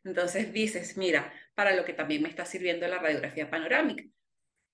Entonces 0.03 0.51
dices, 0.51 0.97
mira, 0.97 1.31
para 1.53 1.75
lo 1.75 1.85
que 1.85 1.93
también 1.93 2.23
me 2.23 2.29
está 2.29 2.45
sirviendo 2.45 2.87
la 2.87 2.99
radiografía 2.99 3.49
panorámica. 3.49 4.03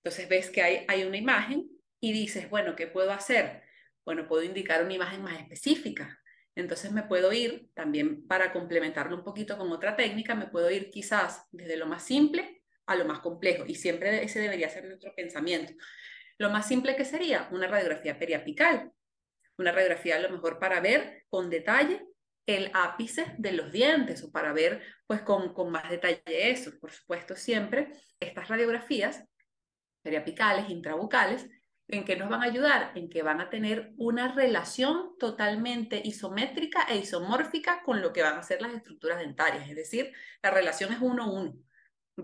Entonces 0.02 0.28
ves 0.28 0.50
que 0.50 0.62
hay, 0.62 0.84
hay 0.88 1.04
una 1.04 1.16
imagen 1.18 1.68
y 2.00 2.12
dices, 2.12 2.48
bueno, 2.48 2.74
¿qué 2.74 2.86
puedo 2.86 3.12
hacer? 3.12 3.62
Bueno, 4.04 4.26
puedo 4.26 4.42
indicar 4.42 4.82
una 4.82 4.94
imagen 4.94 5.22
más 5.22 5.38
específica. 5.38 6.18
Entonces 6.58 6.90
me 6.90 7.04
puedo 7.04 7.32
ir 7.32 7.70
también 7.72 8.26
para 8.26 8.52
complementarlo 8.52 9.14
un 9.14 9.22
poquito 9.22 9.56
con 9.56 9.70
otra 9.70 9.94
técnica, 9.94 10.34
me 10.34 10.48
puedo 10.48 10.68
ir 10.72 10.90
quizás 10.90 11.46
desde 11.52 11.76
lo 11.76 11.86
más 11.86 12.04
simple 12.04 12.64
a 12.86 12.96
lo 12.96 13.04
más 13.04 13.20
complejo 13.20 13.64
y 13.64 13.76
siempre 13.76 14.24
ese 14.24 14.40
debería 14.40 14.68
ser 14.68 14.84
nuestro 14.84 15.14
pensamiento. 15.14 15.72
Lo 16.36 16.50
más 16.50 16.66
simple 16.66 16.96
que 16.96 17.04
sería 17.04 17.48
una 17.52 17.68
radiografía 17.68 18.18
periapical, 18.18 18.90
una 19.56 19.70
radiografía 19.70 20.16
a 20.16 20.18
lo 20.18 20.30
mejor 20.30 20.58
para 20.58 20.80
ver 20.80 21.26
con 21.28 21.48
detalle 21.48 22.04
el 22.44 22.72
ápice 22.74 23.36
de 23.38 23.52
los 23.52 23.70
dientes 23.70 24.24
o 24.24 24.32
para 24.32 24.52
ver 24.52 24.82
pues 25.06 25.20
con, 25.20 25.54
con 25.54 25.70
más 25.70 25.88
detalle 25.88 26.22
eso. 26.26 26.72
Por 26.80 26.90
supuesto, 26.90 27.36
siempre 27.36 27.92
estas 28.18 28.48
radiografías 28.48 29.22
periapicales, 30.02 30.68
intrabucales, 30.70 31.48
¿En 31.88 32.04
qué 32.04 32.16
nos 32.16 32.28
van 32.28 32.42
a 32.42 32.46
ayudar? 32.46 32.92
En 32.94 33.08
que 33.08 33.22
van 33.22 33.40
a 33.40 33.48
tener 33.48 33.92
una 33.96 34.32
relación 34.34 35.16
totalmente 35.18 36.00
isométrica 36.04 36.82
e 36.88 36.98
isomórfica 36.98 37.82
con 37.82 38.02
lo 38.02 38.12
que 38.12 38.22
van 38.22 38.36
a 38.36 38.42
ser 38.42 38.60
las 38.60 38.74
estructuras 38.74 39.18
dentarias. 39.18 39.68
Es 39.68 39.74
decir, 39.74 40.12
la 40.42 40.50
relación 40.50 40.92
es 40.92 41.00
uno 41.00 41.24
a 41.24 41.30
uno. 41.30 41.54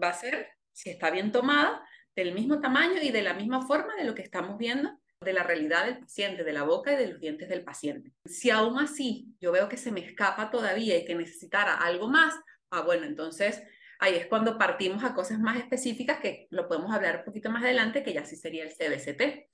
Va 0.01 0.11
a 0.11 0.15
ser, 0.15 0.51
si 0.73 0.91
está 0.91 1.11
bien 1.11 1.33
tomada, 1.33 1.83
del 2.15 2.35
mismo 2.35 2.61
tamaño 2.61 3.01
y 3.03 3.11
de 3.11 3.23
la 3.23 3.35
misma 3.35 3.67
forma 3.67 3.97
de 3.97 4.05
lo 4.05 4.15
que 4.15 4.23
estamos 4.23 4.59
viendo 4.59 4.91
de 5.21 5.33
la 5.33 5.43
realidad 5.43 5.87
del 5.87 5.99
paciente, 5.99 6.45
de 6.45 6.53
la 6.53 6.63
boca 6.63 6.93
y 6.93 6.97
de 6.97 7.09
los 7.09 7.21
dientes 7.21 7.49
del 7.49 7.65
paciente. 7.65 8.13
Si 8.27 8.51
aún 8.51 8.79
así 8.79 9.35
yo 9.41 9.51
veo 9.51 9.69
que 9.69 9.79
se 9.79 9.91
me 9.91 10.05
escapa 10.05 10.51
todavía 10.51 10.97
y 10.99 11.05
que 11.05 11.15
necesitara 11.15 11.77
algo 11.77 12.09
más, 12.09 12.35
ah, 12.71 12.83
bueno, 12.83 13.07
entonces 13.07 13.63
ahí 14.05 14.17
es 14.17 14.27
cuando 14.27 14.59
partimos 14.59 15.03
a 15.05 15.15
cosas 15.15 15.39
más 15.39 15.57
específicas 15.57 16.21
que 16.21 16.47
lo 16.51 16.69
podemos 16.69 16.93
hablar 16.93 17.19
un 17.19 17.25
poquito 17.25 17.51
más 17.51 17.63
adelante, 17.65 18.03
que 18.03 18.13
ya 18.13 18.25
sí 18.25 18.37
sería 18.37 18.65
el 18.65 18.71
CBCT. 18.71 19.49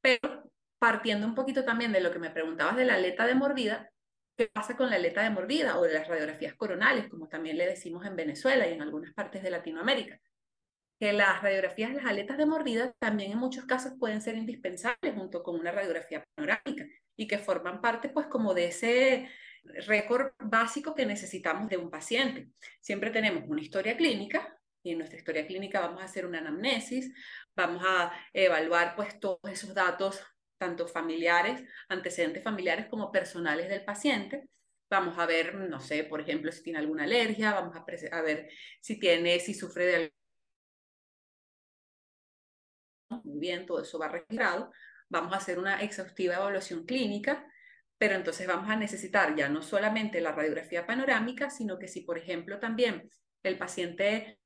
Pero 0.00 0.50
partiendo 0.78 1.26
un 1.26 1.34
poquito 1.34 1.64
también 1.64 1.92
de 1.92 2.00
lo 2.00 2.12
que 2.12 2.18
me 2.18 2.30
preguntabas 2.30 2.76
de 2.76 2.84
la 2.84 2.94
aleta 2.94 3.26
de 3.26 3.34
mordida, 3.34 3.90
¿qué 4.36 4.48
pasa 4.52 4.76
con 4.76 4.90
la 4.90 4.96
aleta 4.96 5.22
de 5.22 5.30
mordida 5.30 5.78
o 5.78 5.82
de 5.82 5.94
las 5.94 6.08
radiografías 6.08 6.54
coronales, 6.54 7.08
como 7.08 7.28
también 7.28 7.56
le 7.58 7.66
decimos 7.66 8.04
en 8.06 8.16
Venezuela 8.16 8.66
y 8.68 8.72
en 8.72 8.82
algunas 8.82 9.12
partes 9.14 9.42
de 9.42 9.50
Latinoamérica? 9.50 10.20
Que 11.00 11.12
las 11.12 11.42
radiografías 11.42 11.92
las 11.94 12.06
aletas 12.06 12.38
de 12.38 12.46
mordida 12.46 12.92
también 12.98 13.32
en 13.32 13.38
muchos 13.38 13.64
casos 13.64 13.94
pueden 13.98 14.22
ser 14.22 14.36
indispensables 14.36 15.14
junto 15.14 15.42
con 15.42 15.58
una 15.58 15.72
radiografía 15.72 16.24
panorámica 16.34 16.86
y 17.16 17.26
que 17.26 17.38
forman 17.38 17.80
parte 17.80 18.08
pues 18.08 18.26
como 18.26 18.54
de 18.54 18.66
ese 18.66 19.28
récord 19.86 20.32
básico 20.38 20.94
que 20.94 21.06
necesitamos 21.06 21.68
de 21.68 21.76
un 21.76 21.90
paciente. 21.90 22.48
Siempre 22.80 23.10
tenemos 23.10 23.44
una 23.48 23.60
historia 23.60 23.96
clínica 23.96 24.58
y 24.82 24.92
en 24.92 24.98
nuestra 24.98 25.18
historia 25.18 25.46
clínica 25.46 25.80
vamos 25.80 26.02
a 26.02 26.04
hacer 26.04 26.26
una 26.26 26.38
anamnesis, 26.38 27.12
vamos 27.56 27.82
a 27.86 28.12
evaluar 28.32 28.94
pues 28.94 29.18
todos 29.18 29.40
esos 29.50 29.74
datos, 29.74 30.20
tanto 30.58 30.86
familiares, 30.86 31.64
antecedentes 31.88 32.42
familiares 32.42 32.86
como 32.86 33.10
personales 33.10 33.68
del 33.68 33.84
paciente. 33.84 34.48
Vamos 34.90 35.18
a 35.18 35.26
ver, 35.26 35.54
no 35.54 35.80
sé, 35.80 36.04
por 36.04 36.20
ejemplo, 36.20 36.52
si 36.52 36.62
tiene 36.62 36.78
alguna 36.78 37.04
alergia, 37.04 37.52
vamos 37.52 37.74
a, 37.74 37.84
a 38.12 38.22
ver 38.22 38.50
si 38.80 38.98
tiene, 38.98 39.40
si 39.40 39.54
sufre 39.54 39.86
de 39.86 40.12
muy 43.22 43.38
bien, 43.38 43.66
todo 43.66 43.82
eso 43.82 43.98
va 43.98 44.08
registrado. 44.08 44.72
Vamos 45.08 45.32
a 45.32 45.36
hacer 45.36 45.58
una 45.58 45.80
exhaustiva 45.82 46.34
evaluación 46.34 46.84
clínica, 46.84 47.46
pero 48.04 48.16
entonces 48.16 48.46
vamos 48.46 48.68
a 48.68 48.76
necesitar 48.76 49.34
ya 49.34 49.48
no 49.48 49.62
solamente 49.62 50.20
la 50.20 50.32
radiografía 50.32 50.86
panorámica, 50.86 51.48
sino 51.48 51.78
que 51.78 51.88
si, 51.88 52.02
por 52.02 52.18
ejemplo, 52.18 52.58
también 52.58 53.08
el 53.42 53.56
paciente 53.56 54.38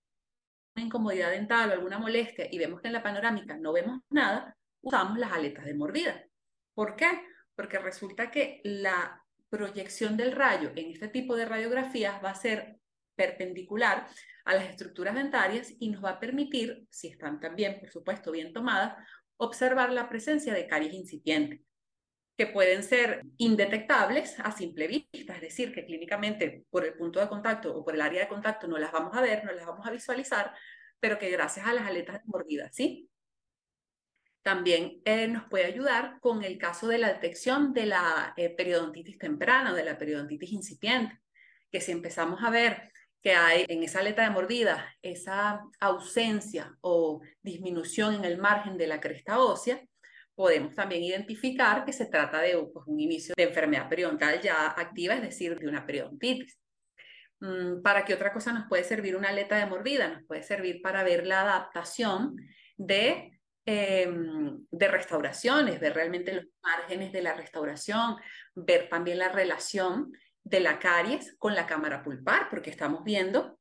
incomodidad 0.76 1.32
dental 1.32 1.70
o 1.70 1.72
alguna 1.72 1.98
molestia 1.98 2.46
y 2.48 2.56
vemos 2.56 2.80
que 2.80 2.86
en 2.86 2.92
la 2.92 3.02
panorámica 3.02 3.56
no 3.56 3.72
vemos 3.72 3.98
nada, 4.10 4.56
usamos 4.80 5.18
las 5.18 5.32
aletas 5.32 5.64
de 5.64 5.74
mordida. 5.74 6.24
¿Por 6.72 6.94
qué? 6.94 7.08
Porque 7.56 7.80
resulta 7.80 8.30
que 8.30 8.60
la 8.62 9.24
proyección 9.48 10.16
del 10.16 10.30
rayo 10.30 10.70
en 10.76 10.92
este 10.92 11.08
tipo 11.08 11.34
de 11.34 11.46
radiografías 11.46 12.22
va 12.24 12.30
a 12.30 12.36
ser 12.36 12.76
perpendicular 13.16 14.06
a 14.44 14.54
las 14.54 14.70
estructuras 14.70 15.16
dentarias 15.16 15.74
y 15.80 15.88
nos 15.88 16.04
va 16.04 16.10
a 16.10 16.20
permitir, 16.20 16.86
si 16.90 17.08
están 17.08 17.40
también, 17.40 17.80
por 17.80 17.90
supuesto, 17.90 18.30
bien 18.30 18.52
tomadas, 18.52 19.04
observar 19.36 19.90
la 19.90 20.08
presencia 20.08 20.54
de 20.54 20.68
caries 20.68 20.94
incipientes 20.94 21.67
que 22.38 22.46
pueden 22.46 22.84
ser 22.84 23.24
indetectables 23.36 24.38
a 24.38 24.52
simple 24.52 24.86
vista, 24.86 25.34
es 25.34 25.40
decir, 25.40 25.74
que 25.74 25.84
clínicamente 25.84 26.64
por 26.70 26.84
el 26.84 26.94
punto 26.94 27.18
de 27.18 27.28
contacto 27.28 27.76
o 27.76 27.84
por 27.84 27.96
el 27.96 28.00
área 28.00 28.22
de 28.22 28.28
contacto 28.28 28.68
no 28.68 28.78
las 28.78 28.92
vamos 28.92 29.16
a 29.16 29.20
ver, 29.20 29.44
no 29.44 29.50
las 29.50 29.66
vamos 29.66 29.84
a 29.84 29.90
visualizar, 29.90 30.54
pero 31.00 31.18
que 31.18 31.30
gracias 31.30 31.66
a 31.66 31.74
las 31.74 31.84
aletas 31.84 32.24
mordidas, 32.26 32.72
¿sí? 32.72 33.10
También 34.42 35.02
eh, 35.04 35.26
nos 35.26 35.48
puede 35.48 35.64
ayudar 35.64 36.20
con 36.20 36.44
el 36.44 36.58
caso 36.58 36.86
de 36.86 36.98
la 36.98 37.12
detección 37.12 37.74
de 37.74 37.86
la 37.86 38.34
eh, 38.36 38.50
periodontitis 38.50 39.18
temprana 39.18 39.72
o 39.72 39.74
de 39.74 39.84
la 39.84 39.98
periodontitis 39.98 40.52
incipiente, 40.52 41.18
que 41.72 41.80
si 41.80 41.90
empezamos 41.90 42.40
a 42.44 42.50
ver 42.50 42.92
que 43.20 43.32
hay 43.32 43.66
en 43.68 43.82
esa 43.82 43.98
aleta 43.98 44.22
de 44.22 44.30
mordida 44.30 44.94
esa 45.02 45.64
ausencia 45.80 46.78
o 46.82 47.20
disminución 47.42 48.14
en 48.14 48.24
el 48.24 48.38
margen 48.38 48.78
de 48.78 48.86
la 48.86 49.00
cresta 49.00 49.40
ósea, 49.40 49.82
podemos 50.38 50.72
también 50.72 51.02
identificar 51.02 51.84
que 51.84 51.92
se 51.92 52.06
trata 52.06 52.40
de 52.40 52.52
pues, 52.72 52.86
un 52.86 53.00
inicio 53.00 53.34
de 53.36 53.42
enfermedad 53.42 53.88
periodontal 53.88 54.40
ya 54.40 54.68
activa, 54.68 55.14
es 55.14 55.22
decir, 55.22 55.58
de 55.58 55.66
una 55.66 55.84
periodontitis. 55.84 56.56
Mm, 57.40 57.82
¿Para 57.82 58.04
qué 58.04 58.14
otra 58.14 58.32
cosa 58.32 58.52
nos 58.52 58.68
puede 58.68 58.84
servir 58.84 59.16
una 59.16 59.30
aleta 59.30 59.56
de 59.56 59.66
mordida? 59.66 60.06
Nos 60.06 60.22
puede 60.28 60.44
servir 60.44 60.80
para 60.80 61.02
ver 61.02 61.26
la 61.26 61.40
adaptación 61.40 62.36
de, 62.76 63.32
em, 63.66 64.64
de 64.70 64.88
restauraciones, 64.88 65.80
ver 65.80 65.94
realmente 65.94 66.32
los 66.32 66.44
márgenes 66.62 67.10
de 67.10 67.22
la 67.22 67.34
restauración, 67.34 68.14
ver 68.54 68.88
también 68.88 69.18
la 69.18 69.30
relación 69.30 70.12
de 70.44 70.60
la 70.60 70.78
caries 70.78 71.34
con 71.38 71.56
la 71.56 71.66
cámara 71.66 72.04
pulpar, 72.04 72.48
porque 72.48 72.70
estamos 72.70 73.02
viendo 73.02 73.58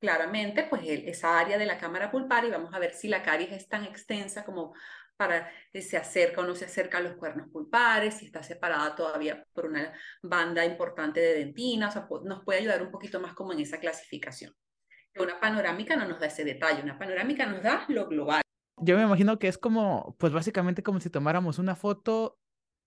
claramente 0.00 0.64
pues 0.64 0.82
esa 0.86 1.38
área 1.38 1.58
de 1.58 1.66
la 1.66 1.78
cámara 1.78 2.10
pulpar 2.10 2.44
y 2.44 2.50
vamos 2.50 2.72
a 2.72 2.78
ver 2.78 2.94
si 2.94 3.08
la 3.08 3.22
caries 3.22 3.52
es 3.52 3.68
tan 3.68 3.84
extensa 3.84 4.44
como 4.44 4.74
para 5.20 5.50
si 5.70 5.82
se 5.82 5.98
acerca 5.98 6.40
o 6.40 6.44
no 6.44 6.54
se 6.54 6.64
acerca 6.64 6.96
a 6.96 7.02
los 7.02 7.12
cuernos 7.12 7.50
pulpares, 7.50 8.14
si 8.14 8.24
está 8.24 8.42
separada 8.42 8.96
todavía 8.96 9.44
por 9.52 9.66
una 9.66 9.92
banda 10.22 10.64
importante 10.64 11.20
de 11.20 11.34
dentina, 11.34 11.88
o 11.88 11.92
sea, 11.92 12.08
nos 12.24 12.42
puede 12.42 12.60
ayudar 12.60 12.82
un 12.82 12.90
poquito 12.90 13.20
más 13.20 13.34
como 13.34 13.52
en 13.52 13.60
esa 13.60 13.78
clasificación. 13.78 14.54
Una 15.18 15.38
panorámica 15.38 15.94
no 15.94 16.08
nos 16.08 16.20
da 16.20 16.26
ese 16.28 16.42
detalle, 16.42 16.82
una 16.82 16.98
panorámica 16.98 17.44
nos 17.44 17.62
da 17.62 17.84
lo 17.88 18.08
global. 18.08 18.40
Yo 18.78 18.96
me 18.96 19.02
imagino 19.02 19.38
que 19.38 19.48
es 19.48 19.58
como, 19.58 20.16
pues 20.18 20.32
básicamente 20.32 20.82
como 20.82 21.00
si 21.00 21.10
tomáramos 21.10 21.58
una 21.58 21.76
foto 21.76 22.38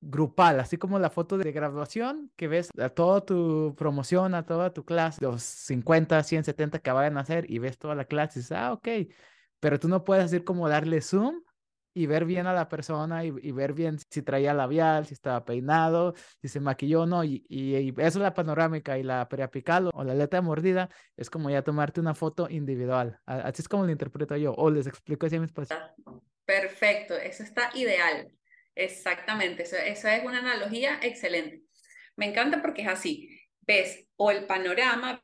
grupal, 0.02 0.60
así 0.60 0.78
como 0.78 0.98
la 0.98 1.12
foto 1.12 1.38
de 1.38 1.52
graduación, 1.52 2.32
que 2.36 2.48
ves 2.48 2.72
a 2.80 2.90
toda 2.90 3.24
tu 3.24 3.76
promoción, 3.78 4.34
a 4.34 4.44
toda 4.44 4.74
tu 4.74 4.86
clase, 4.86 5.24
los 5.24 5.44
50, 5.44 6.24
100, 6.24 6.46
70 6.46 6.80
que 6.80 6.92
vayan 6.92 7.16
a 7.20 7.22
hacer 7.22 7.46
y 7.48 7.60
ves 7.60 7.78
toda 7.78 7.94
la 7.94 8.06
clase 8.06 8.40
y 8.40 8.42
dices, 8.42 8.58
ah, 8.58 8.74
ok, 8.74 8.88
pero 9.60 9.80
tú 9.80 9.88
no 9.88 10.04
puedes 10.04 10.32
decir 10.32 10.44
como 10.44 10.68
darle 10.68 11.00
zoom 11.00 11.44
y 11.94 12.08
ver 12.08 12.26
bien 12.26 12.48
a 12.48 12.54
la 12.54 12.70
persona 12.70 13.24
y, 13.24 13.32
ver 13.52 13.74
bien 13.74 14.00
si 14.10 14.22
traía 14.22 14.54
labial, 14.54 15.06
si 15.06 15.14
estaba 15.14 15.46
peinado, 15.46 16.14
si 16.42 16.48
se 16.48 16.60
maquilló 16.60 17.02
o 17.02 17.06
no. 17.06 17.24
Y, 17.24 17.46
y, 17.48 17.90
eso 17.90 17.96
es 17.98 18.16
la 18.16 18.34
panorámica 18.34 18.98
y 18.98 19.04
la 19.04 19.28
periapical 19.30 19.90
o 19.94 20.04
la 20.04 20.14
aleta 20.14 20.42
mordida 20.42 20.90
es 21.16 21.30
como 21.30 21.50
ya 21.50 21.62
tomarte 21.62 22.00
una 22.00 22.16
foto 22.16 22.50
individual. 22.50 23.20
Así 23.26 23.62
es 23.62 23.68
como 23.68 23.86
lo 23.86 23.92
interpreto 23.92 24.36
yo 24.36 24.54
o 24.54 24.70
les 24.70 24.88
explico 24.88 25.26
así 25.26 25.36
a 25.36 25.42
mis 25.42 25.52
pacientes. 25.52 25.92
Perfecto, 26.46 27.16
eso 27.16 27.44
está 27.44 27.70
ideal. 27.76 28.32
Exactamente, 28.76 29.64
eso, 29.64 29.76
eso 29.78 30.08
es 30.08 30.24
una 30.24 30.40
analogía 30.40 31.00
excelente. 31.02 31.62
Me 32.16 32.26
encanta 32.28 32.62
porque 32.62 32.82
es 32.82 32.88
así. 32.88 33.30
Ves 33.62 34.08
o 34.16 34.32
el 34.32 34.46
panorama, 34.46 35.24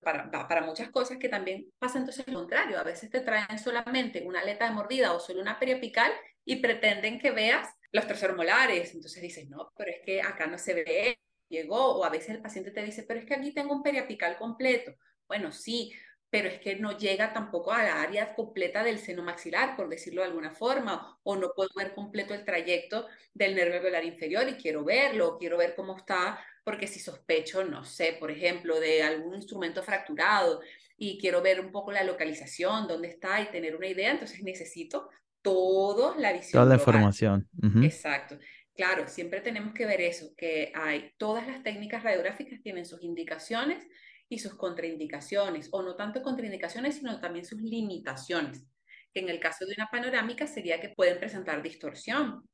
para, 0.00 0.30
para, 0.30 0.62
muchas 0.62 0.90
cosas 0.90 1.18
que 1.18 1.28
también 1.28 1.70
pasa 1.78 1.98
entonces 1.98 2.26
lo 2.26 2.34
contrario. 2.34 2.78
A 2.78 2.82
veces 2.82 3.10
te 3.10 3.20
traen 3.20 3.58
solamente 3.58 4.22
una 4.24 4.40
aleta 4.40 4.66
de 4.66 4.74
mordida 4.74 5.12
o 5.12 5.20
solo 5.20 5.40
una 5.40 5.58
periapical 5.58 6.12
y 6.44 6.56
pretenden 6.56 7.18
que 7.18 7.30
veas 7.30 7.68
los 7.92 8.06
terceros 8.06 8.36
molares. 8.36 8.94
Entonces 8.94 9.22
dices, 9.22 9.48
no, 9.48 9.72
pero 9.76 9.90
es 9.90 10.00
que 10.04 10.22
acá 10.22 10.46
no 10.46 10.58
se 10.58 10.74
ve, 10.74 11.18
llegó. 11.48 11.96
O 11.96 12.04
a 12.04 12.10
veces 12.10 12.30
el 12.30 12.42
paciente 12.42 12.70
te 12.70 12.82
dice, 12.82 13.04
pero 13.04 13.20
es 13.20 13.26
que 13.26 13.34
aquí 13.34 13.52
tengo 13.52 13.74
un 13.74 13.82
periapical 13.82 14.36
completo. 14.38 14.94
Bueno, 15.28 15.52
sí, 15.52 15.92
pero 16.30 16.48
es 16.48 16.60
que 16.60 16.76
no 16.76 16.96
llega 16.96 17.32
tampoco 17.32 17.72
a 17.72 17.82
la 17.82 18.00
área 18.00 18.34
completa 18.34 18.84
del 18.84 19.00
seno 19.00 19.22
maxilar, 19.22 19.76
por 19.76 19.88
decirlo 19.88 20.22
de 20.22 20.28
alguna 20.28 20.52
forma, 20.52 21.18
o 21.24 21.36
no 21.36 21.52
puedo 21.54 21.70
ver 21.74 21.92
completo 21.92 22.34
el 22.34 22.44
trayecto 22.44 23.08
del 23.34 23.56
nervio 23.56 23.76
alveolar 23.76 24.04
inferior 24.04 24.48
y 24.48 24.54
quiero 24.54 24.84
verlo, 24.84 25.36
quiero 25.38 25.58
ver 25.58 25.74
cómo 25.74 25.96
está, 25.96 26.38
porque 26.70 26.86
si 26.86 27.00
sospecho, 27.00 27.64
no 27.64 27.82
sé, 27.82 28.16
por 28.20 28.30
ejemplo, 28.30 28.78
de 28.78 29.02
algún 29.02 29.34
instrumento 29.34 29.82
fracturado 29.82 30.60
y 30.96 31.18
quiero 31.18 31.42
ver 31.42 31.58
un 31.58 31.72
poco 31.72 31.90
la 31.90 32.04
localización, 32.04 32.86
dónde 32.86 33.08
está 33.08 33.40
y 33.40 33.50
tener 33.50 33.74
una 33.74 33.88
idea, 33.88 34.12
entonces 34.12 34.40
necesito 34.44 35.08
toda 35.42 36.16
la 36.16 36.32
visión. 36.32 36.52
Toda 36.52 36.66
la 36.66 36.74
información. 36.80 37.48
Exacto. 37.82 38.38
Claro, 38.72 39.08
siempre 39.08 39.40
tenemos 39.40 39.74
que 39.74 39.84
ver 39.84 40.00
eso, 40.00 40.32
que 40.36 40.70
hay 40.72 41.10
todas 41.18 41.44
las 41.44 41.60
técnicas 41.64 42.04
radiográficas 42.04 42.62
tienen 42.62 42.86
sus 42.86 43.02
indicaciones 43.02 43.84
y 44.28 44.38
sus 44.38 44.54
contraindicaciones, 44.54 45.70
o 45.72 45.82
no 45.82 45.96
tanto 45.96 46.22
contraindicaciones, 46.22 46.98
sino 46.98 47.18
también 47.18 47.44
sus 47.44 47.60
limitaciones, 47.60 48.64
que 49.12 49.18
en 49.18 49.28
el 49.28 49.40
caso 49.40 49.66
de 49.66 49.74
una 49.76 49.88
panorámica 49.90 50.46
sería 50.46 50.80
que 50.80 50.90
pueden 50.90 51.18
presentar 51.18 51.64
distorsión, 51.64 52.48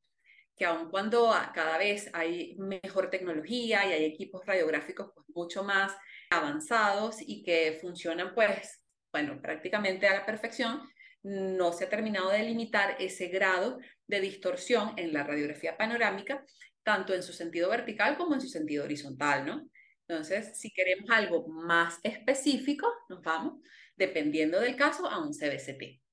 que 0.56 0.64
aun 0.64 0.90
cuando 0.90 1.32
cada 1.54 1.78
vez 1.78 2.08
hay 2.12 2.56
mejor 2.56 3.10
tecnología 3.10 3.86
y 3.86 3.92
hay 3.92 4.04
equipos 4.04 4.44
radiográficos 4.46 5.10
pues, 5.14 5.26
mucho 5.34 5.62
más 5.62 5.94
avanzados 6.30 7.16
y 7.20 7.42
que 7.42 7.78
funcionan 7.80 8.34
pues, 8.34 8.82
bueno, 9.12 9.40
prácticamente 9.40 10.06
a 10.06 10.14
la 10.14 10.26
perfección, 10.26 10.80
no 11.22 11.72
se 11.72 11.84
ha 11.84 11.88
terminado 11.88 12.30
de 12.30 12.42
limitar 12.42 12.96
ese 13.00 13.28
grado 13.28 13.78
de 14.06 14.20
distorsión 14.20 14.92
en 14.96 15.12
la 15.12 15.24
radiografía 15.24 15.76
panorámica, 15.76 16.44
tanto 16.82 17.14
en 17.14 17.22
su 17.22 17.32
sentido 17.32 17.68
vertical 17.68 18.16
como 18.16 18.34
en 18.34 18.40
su 18.40 18.48
sentido 18.48 18.84
horizontal, 18.84 19.44
¿no? 19.44 19.68
Entonces, 20.08 20.56
si 20.58 20.72
queremos 20.72 21.10
algo 21.10 21.48
más 21.48 21.98
específico, 22.04 22.86
nos 23.08 23.22
vamos, 23.22 23.60
dependiendo 23.96 24.60
del 24.60 24.76
caso, 24.76 25.06
a 25.06 25.18
un 25.18 25.32
CBCT. 25.32 26.05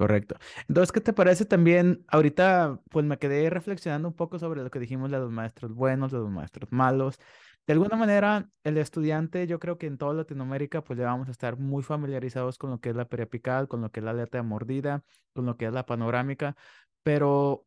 Correcto. 0.00 0.36
Entonces, 0.66 0.92
¿qué 0.92 1.02
te 1.02 1.12
parece 1.12 1.44
también? 1.44 2.06
Ahorita, 2.08 2.80
pues 2.88 3.04
me 3.04 3.18
quedé 3.18 3.50
reflexionando 3.50 4.08
un 4.08 4.14
poco 4.14 4.38
sobre 4.38 4.62
lo 4.62 4.70
que 4.70 4.78
dijimos 4.78 5.10
de 5.10 5.18
los 5.18 5.30
maestros 5.30 5.74
buenos, 5.74 6.10
de 6.10 6.16
los 6.16 6.30
maestros 6.30 6.72
malos. 6.72 7.18
De 7.66 7.74
alguna 7.74 7.96
manera, 7.96 8.48
el 8.64 8.78
estudiante, 8.78 9.46
yo 9.46 9.58
creo 9.58 9.76
que 9.76 9.86
en 9.86 9.98
toda 9.98 10.14
Latinoamérica, 10.14 10.82
pues 10.82 10.98
ya 10.98 11.04
vamos 11.04 11.28
a 11.28 11.32
estar 11.32 11.58
muy 11.58 11.82
familiarizados 11.82 12.56
con 12.56 12.70
lo 12.70 12.80
que 12.80 12.88
es 12.88 12.96
la 12.96 13.04
periapical, 13.10 13.68
con 13.68 13.82
lo 13.82 13.90
que 13.90 14.00
es 14.00 14.04
la 14.04 14.12
alerta 14.12 14.38
de 14.38 14.42
mordida, 14.42 15.04
con 15.34 15.44
lo 15.44 15.58
que 15.58 15.66
es 15.66 15.72
la 15.74 15.84
panorámica, 15.84 16.56
pero 17.02 17.66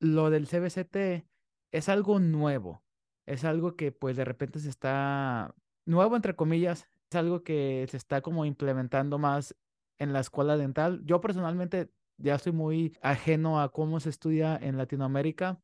lo 0.00 0.28
del 0.28 0.46
CBCT 0.46 1.26
es 1.72 1.88
algo 1.88 2.18
nuevo 2.20 2.84
es 3.24 3.44
algo 3.44 3.76
que 3.76 3.92
pues 3.92 4.16
de 4.16 4.24
repente 4.24 4.58
se 4.58 4.68
está, 4.68 5.54
nuevo 5.86 6.16
entre 6.16 6.34
comillas, 6.36 6.88
es 7.10 7.16
algo 7.16 7.44
que 7.44 7.86
se 7.88 7.96
está 7.96 8.20
como 8.20 8.44
implementando 8.44 9.18
más 9.18 9.54
en 10.02 10.12
la 10.12 10.20
escuela 10.20 10.56
dental. 10.56 11.00
Yo 11.04 11.20
personalmente 11.20 11.90
ya 12.18 12.34
estoy 12.34 12.52
muy 12.52 12.96
ajeno 13.02 13.60
a 13.60 13.72
cómo 13.72 14.00
se 14.00 14.10
estudia 14.10 14.56
en 14.56 14.76
Latinoamérica. 14.76 15.60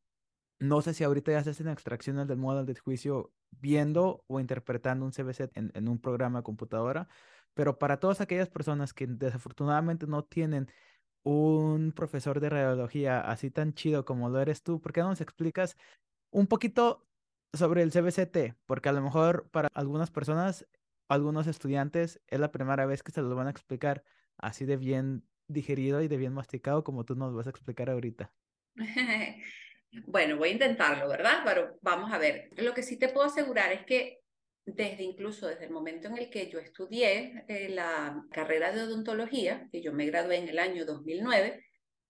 No 0.61 0.81
sé 0.83 0.95
si 0.95 1.05
ahorita 1.05 1.33
ya 1.33 1.45
se 1.45 1.51
hacen 1.51 1.69
extracciones 1.69 2.27
del 2.29 2.39
modelo 2.39 2.65
de 2.65 2.79
juicio 2.79 3.33
viendo 3.51 4.25
o 4.27 4.41
interpretando 4.41 5.05
un 5.05 5.13
CBC 5.13 5.51
en, 5.55 5.73
en 5.75 5.89
un 5.89 5.99
programa 6.01 6.41
de 6.41 6.43
computadora, 6.45 7.09
pero 7.55 7.79
para 7.79 7.99
todas 7.99 8.21
aquellas 8.21 8.49
personas 8.49 8.93
que 8.93 9.07
desafortunadamente 9.07 10.07
no 10.07 10.25
tienen 10.25 10.71
un 11.23 11.93
profesor 11.93 12.41
de 12.41 12.51
radiología 12.51 13.21
así 13.21 13.51
tan 13.51 13.75
chido 13.75 14.05
como 14.05 14.29
lo 14.29 14.41
eres 14.41 14.63
tú, 14.63 14.81
¿por 14.81 14.93
qué 14.93 15.01
no 15.01 15.09
nos 15.09 15.21
explicas 15.21 15.77
un 16.31 16.47
poquito 16.47 17.09
sobre 17.53 17.83
el 17.83 17.91
CBCT, 17.91 18.57
porque 18.67 18.89
a 18.89 18.93
lo 18.93 19.03
mejor 19.03 19.49
para 19.51 19.69
algunas 19.75 20.11
personas, 20.11 20.67
algunos 21.09 21.47
estudiantes, 21.47 22.21
es 22.27 22.41
la 22.41 22.53
primera 22.53 22.87
vez 22.87 23.03
que 23.03 23.13
se 23.13 23.23
lo 23.23 23.35
van 23.35 23.47
a 23.47 23.51
explicar 23.51 24.05
así 24.39 24.65
de 24.65 24.77
bien 24.77 25.25
digerido 25.47 26.03
y 26.03 26.09
de 26.09 26.17
bien 26.17 26.33
masticado 26.33 26.85
como 26.85 27.05
tú 27.05 27.15
nos 27.15 27.35
vas 27.35 27.47
a 27.47 27.51
explicar 27.51 27.91
ahorita. 27.91 28.33
Bueno, 30.07 30.37
voy 30.37 30.51
a 30.51 30.53
intentarlo, 30.53 31.09
¿verdad? 31.09 31.41
Pero 31.47 31.79
vamos 31.81 32.13
a 32.13 32.19
ver. 32.19 32.51
Lo 32.59 32.75
que 32.75 32.83
sí 32.83 32.99
te 32.99 33.09
puedo 33.09 33.27
asegurar 33.27 33.73
es 33.73 33.87
que 33.87 34.21
desde 34.67 35.03
incluso 35.03 35.47
desde 35.47 35.65
el 35.65 35.71
momento 35.71 36.09
en 36.09 36.19
el 36.19 36.29
que 36.29 36.51
yo 36.51 36.59
estudié 36.59 37.45
eh, 37.49 37.71
la 37.71 38.23
carrera 38.31 38.71
de 38.73 38.83
odontología, 38.83 39.67
que 39.73 39.81
yo 39.81 39.93
me 39.93 40.07
gradué 40.07 40.37
en 40.37 40.49
el 40.49 40.59
año 40.59 40.85
2009, 40.85 41.65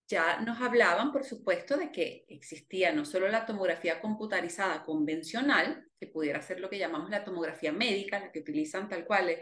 ya 0.09 0.41
nos 0.41 0.61
hablaban, 0.61 1.13
por 1.13 1.25
supuesto, 1.25 1.77
de 1.77 1.93
que 1.93 2.25
existía 2.29 2.93
no 2.93 3.05
solo 3.05 3.29
la 3.29 3.47
tomografía 3.47 4.01
computarizada 4.01 4.83
convencional, 4.83 5.87
que 6.01 6.07
pudiera 6.07 6.41
ser 6.41 6.61
lo 6.61 6.71
que 6.71 6.79
llamamos 6.79 7.11
la 7.11 7.25
tomografía 7.25 7.73
médica, 7.73 8.19
la 8.19 8.33
que 8.33 8.41
utilizan 8.41 8.89
tal 8.89 9.05
cual 9.05 9.37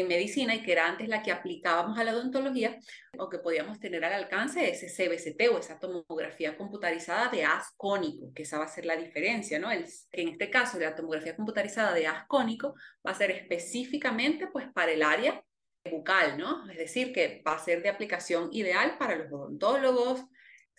en 0.00 0.08
medicina 0.08 0.54
y 0.54 0.62
que 0.62 0.72
era 0.72 0.86
antes 0.86 1.08
la 1.08 1.22
que 1.22 1.32
aplicábamos 1.32 1.98
a 1.98 2.04
la 2.04 2.12
odontología, 2.14 2.78
o 3.18 3.28
que 3.28 3.38
podíamos 3.38 3.80
tener 3.80 4.04
al 4.04 4.12
alcance 4.12 4.68
ese 4.68 4.88
CBCT 4.88 5.48
o 5.52 5.58
esa 5.58 5.78
tomografía 5.78 6.56
computarizada 6.56 7.30
de 7.30 7.44
haz 7.44 7.72
cónico, 7.76 8.32
que 8.34 8.42
esa 8.42 8.58
va 8.58 8.64
a 8.64 8.68
ser 8.68 8.84
la 8.84 8.96
diferencia, 8.96 9.58
¿no? 9.58 9.70
El, 9.70 9.86
en 10.12 10.28
este 10.28 10.50
caso, 10.50 10.78
la 10.78 10.94
tomografía 10.94 11.34
computarizada 11.34 11.94
de 11.94 12.06
haz 12.06 12.26
cónico 12.26 12.74
va 13.06 13.12
a 13.12 13.14
ser 13.14 13.30
específicamente 13.30 14.48
pues 14.48 14.66
para 14.74 14.92
el 14.92 15.02
área 15.02 15.42
bucal, 15.90 16.36
¿no? 16.36 16.68
Es 16.70 16.76
decir, 16.76 17.12
que 17.12 17.42
va 17.46 17.54
a 17.54 17.64
ser 17.64 17.82
de 17.82 17.88
aplicación 17.88 18.50
ideal 18.52 18.98
para 18.98 19.16
los 19.16 19.32
odontólogos, 19.32 20.24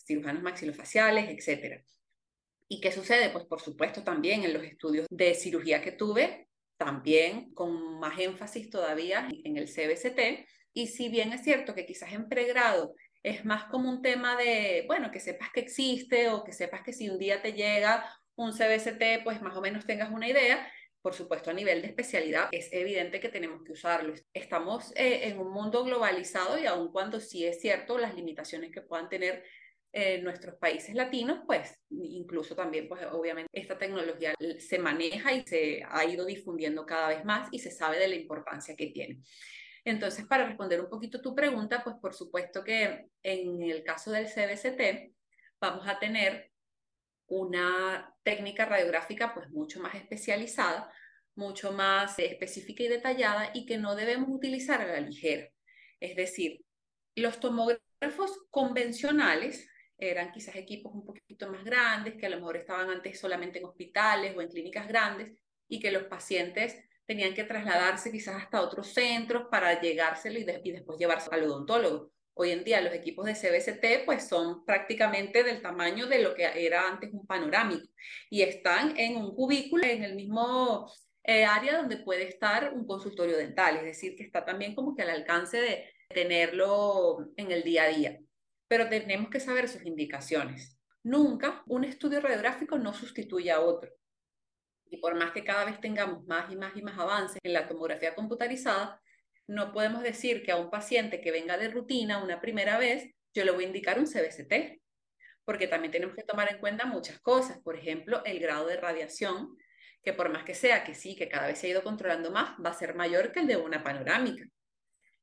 cirujanos 0.05 0.43
maxilofaciales, 0.43 1.29
etc. 1.29 1.83
¿Y 2.67 2.81
qué 2.81 2.91
sucede? 2.91 3.29
Pues 3.29 3.45
por 3.45 3.61
supuesto 3.61 4.03
también 4.03 4.43
en 4.43 4.53
los 4.53 4.63
estudios 4.63 5.07
de 5.09 5.33
cirugía 5.33 5.81
que 5.81 5.93
tuve, 5.93 6.46
también 6.77 7.53
con 7.53 7.99
más 7.99 8.19
énfasis 8.19 8.69
todavía 8.69 9.27
en 9.43 9.57
el 9.57 9.67
CBCT. 9.67 10.47
Y 10.73 10.87
si 10.87 11.09
bien 11.09 11.33
es 11.33 11.43
cierto 11.43 11.73
que 11.73 11.85
quizás 11.85 12.13
en 12.13 12.29
pregrado 12.29 12.93
es 13.23 13.45
más 13.45 13.65
como 13.65 13.89
un 13.89 14.01
tema 14.01 14.37
de, 14.37 14.83
bueno, 14.87 15.11
que 15.11 15.19
sepas 15.19 15.49
que 15.51 15.59
existe 15.59 16.29
o 16.29 16.43
que 16.43 16.53
sepas 16.53 16.81
que 16.83 16.93
si 16.93 17.09
un 17.09 17.17
día 17.17 17.41
te 17.41 17.53
llega 17.53 18.05
un 18.35 18.53
CBCT, 18.53 19.23
pues 19.23 19.41
más 19.41 19.57
o 19.57 19.61
menos 19.61 19.85
tengas 19.85 20.11
una 20.11 20.29
idea, 20.29 20.71
por 21.01 21.13
supuesto, 21.13 21.49
a 21.49 21.53
nivel 21.53 21.81
de 21.81 21.87
especialidad, 21.87 22.49
es 22.51 22.71
evidente 22.71 23.19
que 23.19 23.29
tenemos 23.29 23.63
que 23.63 23.71
usarlo. 23.71 24.13
Estamos 24.33 24.93
eh, 24.95 25.27
en 25.27 25.39
un 25.39 25.51
mundo 25.51 25.83
globalizado 25.83 26.59
y 26.59 26.65
aun 26.65 26.91
cuando 26.91 27.19
sí 27.19 27.45
es 27.45 27.59
cierto 27.59 27.97
las 27.97 28.15
limitaciones 28.15 28.71
que 28.71 28.81
puedan 28.81 29.09
tener 29.09 29.43
eh, 29.93 30.21
nuestros 30.21 30.55
países 30.55 30.93
latinos, 30.93 31.39
pues 31.45 31.79
incluso 31.89 32.55
también, 32.55 32.87
pues 32.87 33.05
obviamente 33.11 33.49
esta 33.53 33.77
tecnología 33.77 34.33
se 34.59 34.79
maneja 34.79 35.33
y 35.33 35.43
se 35.43 35.83
ha 35.89 36.05
ido 36.05 36.25
difundiendo 36.25 36.85
cada 36.85 37.07
vez 37.09 37.25
más 37.25 37.49
y 37.51 37.59
se 37.59 37.71
sabe 37.71 37.97
de 37.97 38.07
la 38.07 38.15
importancia 38.15 38.75
que 38.75 38.87
tiene. 38.87 39.21
Entonces, 39.85 40.25
para 40.25 40.45
responder 40.45 40.81
un 40.81 40.89
poquito 40.89 41.21
tu 41.21 41.33
pregunta, 41.33 41.81
pues 41.83 41.95
por 42.01 42.13
supuesto 42.13 42.63
que 42.63 43.07
en 43.23 43.63
el 43.63 43.83
caso 43.83 44.11
del 44.11 44.27
CBCT 44.27 45.15
vamos 45.61 45.87
a 45.87 45.97
tener 45.97 46.51
una 47.27 48.13
técnica 48.23 48.65
radiográfica 48.65 49.33
pues 49.33 49.49
mucho 49.49 49.79
más 49.79 49.95
especializada, 49.95 50.91
mucho 51.35 51.71
más 51.71 52.19
específica 52.19 52.83
y 52.83 52.87
detallada 52.87 53.51
y 53.53 53.65
que 53.65 53.77
no 53.77 53.95
debemos 53.95 54.29
utilizar 54.29 54.81
a 54.81 54.87
la 54.87 54.99
ligera. 54.99 55.47
Es 55.99 56.15
decir, 56.15 56.65
los 57.15 57.39
tomógrafos 57.39 58.45
convencionales 58.51 59.69
eran 59.97 60.31
quizás 60.31 60.55
equipos 60.55 60.93
un 60.93 61.05
poquito 61.05 61.51
más 61.51 61.63
grandes, 61.63 62.15
que 62.15 62.25
a 62.25 62.29
lo 62.29 62.37
mejor 62.37 62.57
estaban 62.57 62.89
antes 62.89 63.19
solamente 63.19 63.59
en 63.59 63.65
hospitales 63.65 64.35
o 64.35 64.41
en 64.41 64.49
clínicas 64.49 64.87
grandes 64.87 65.31
y 65.67 65.79
que 65.79 65.91
los 65.91 66.03
pacientes 66.03 66.77
tenían 67.05 67.33
que 67.33 67.43
trasladarse 67.43 68.11
quizás 68.11 68.35
hasta 68.35 68.61
otros 68.61 68.87
centros 68.93 69.47
para 69.49 69.79
llegárselo 69.81 70.39
y, 70.39 70.45
y 70.63 70.71
después 70.71 70.99
llevarse 70.99 71.29
al 71.31 71.43
odontólogo. 71.43 72.11
Hoy 72.33 72.51
en 72.51 72.63
día 72.63 72.81
los 72.81 72.93
equipos 72.93 73.25
de 73.25 73.33
CBCT 73.33 74.05
pues 74.05 74.27
son 74.27 74.63
prácticamente 74.63 75.43
del 75.43 75.61
tamaño 75.61 76.05
de 76.05 76.19
lo 76.19 76.35
que 76.35 76.43
era 76.55 76.87
antes 76.87 77.11
un 77.11 77.25
panorámico 77.25 77.87
y 78.29 78.43
están 78.43 78.95
en 78.99 79.15
un 79.15 79.33
cubículo 79.33 79.83
en 79.85 80.03
el 80.03 80.15
mismo 80.15 80.91
eh, 81.23 81.45
área 81.45 81.77
donde 81.77 81.97
puede 81.97 82.27
estar 82.27 82.73
un 82.73 82.85
consultorio 82.85 83.35
dental, 83.37 83.77
es 83.77 83.83
decir, 83.83 84.15
que 84.15 84.23
está 84.23 84.45
también 84.45 84.75
como 84.75 84.95
que 84.95 85.01
al 85.01 85.09
alcance 85.09 85.59
de 85.59 85.91
tenerlo 86.09 87.31
en 87.35 87.51
el 87.51 87.63
día 87.63 87.83
a 87.83 87.87
día. 87.87 88.19
Pero 88.67 88.89
tenemos 88.89 89.29
que 89.29 89.39
saber 89.39 89.67
sus 89.67 89.85
indicaciones. 89.85 90.77
Nunca 91.03 91.63
un 91.67 91.83
estudio 91.83 92.19
radiográfico 92.19 92.77
no 92.77 92.93
sustituye 92.93 93.51
a 93.51 93.61
otro. 93.61 93.91
Y 94.89 94.97
por 94.97 95.15
más 95.15 95.31
que 95.31 95.43
cada 95.43 95.65
vez 95.65 95.79
tengamos 95.79 96.25
más 96.25 96.51
y 96.51 96.55
más 96.55 96.75
y 96.75 96.81
más 96.81 96.97
avances 96.97 97.39
en 97.43 97.53
la 97.53 97.67
tomografía 97.67 98.15
computarizada, 98.15 99.01
no 99.47 99.71
podemos 99.71 100.03
decir 100.03 100.43
que 100.43 100.51
a 100.51 100.57
un 100.57 100.69
paciente 100.69 101.21
que 101.21 101.31
venga 101.31 101.57
de 101.57 101.69
rutina 101.69 102.21
una 102.23 102.41
primera 102.41 102.77
vez, 102.77 103.09
yo 103.33 103.45
le 103.45 103.51
voy 103.51 103.63
a 103.63 103.67
indicar 103.67 103.99
un 103.99 104.05
CBCT, 104.05 104.81
porque 105.45 105.67
también 105.67 105.91
tenemos 105.91 106.15
que 106.15 106.23
tomar 106.23 106.51
en 106.51 106.59
cuenta 106.59 106.85
muchas 106.85 107.19
cosas. 107.21 107.59
Por 107.59 107.77
ejemplo, 107.77 108.21
el 108.25 108.39
grado 108.39 108.67
de 108.67 108.77
radiación, 108.77 109.55
que 110.03 110.13
por 110.13 110.29
más 110.29 110.43
que 110.43 110.53
sea 110.53 110.83
que 110.83 110.93
sí, 110.93 111.15
que 111.15 111.29
cada 111.29 111.47
vez 111.47 111.59
se 111.59 111.67
ha 111.67 111.69
ido 111.69 111.83
controlando 111.83 112.31
más, 112.31 112.57
va 112.63 112.71
a 112.71 112.73
ser 112.73 112.95
mayor 112.95 113.31
que 113.31 113.39
el 113.39 113.47
de 113.47 113.57
una 113.57 113.83
panorámica 113.83 114.43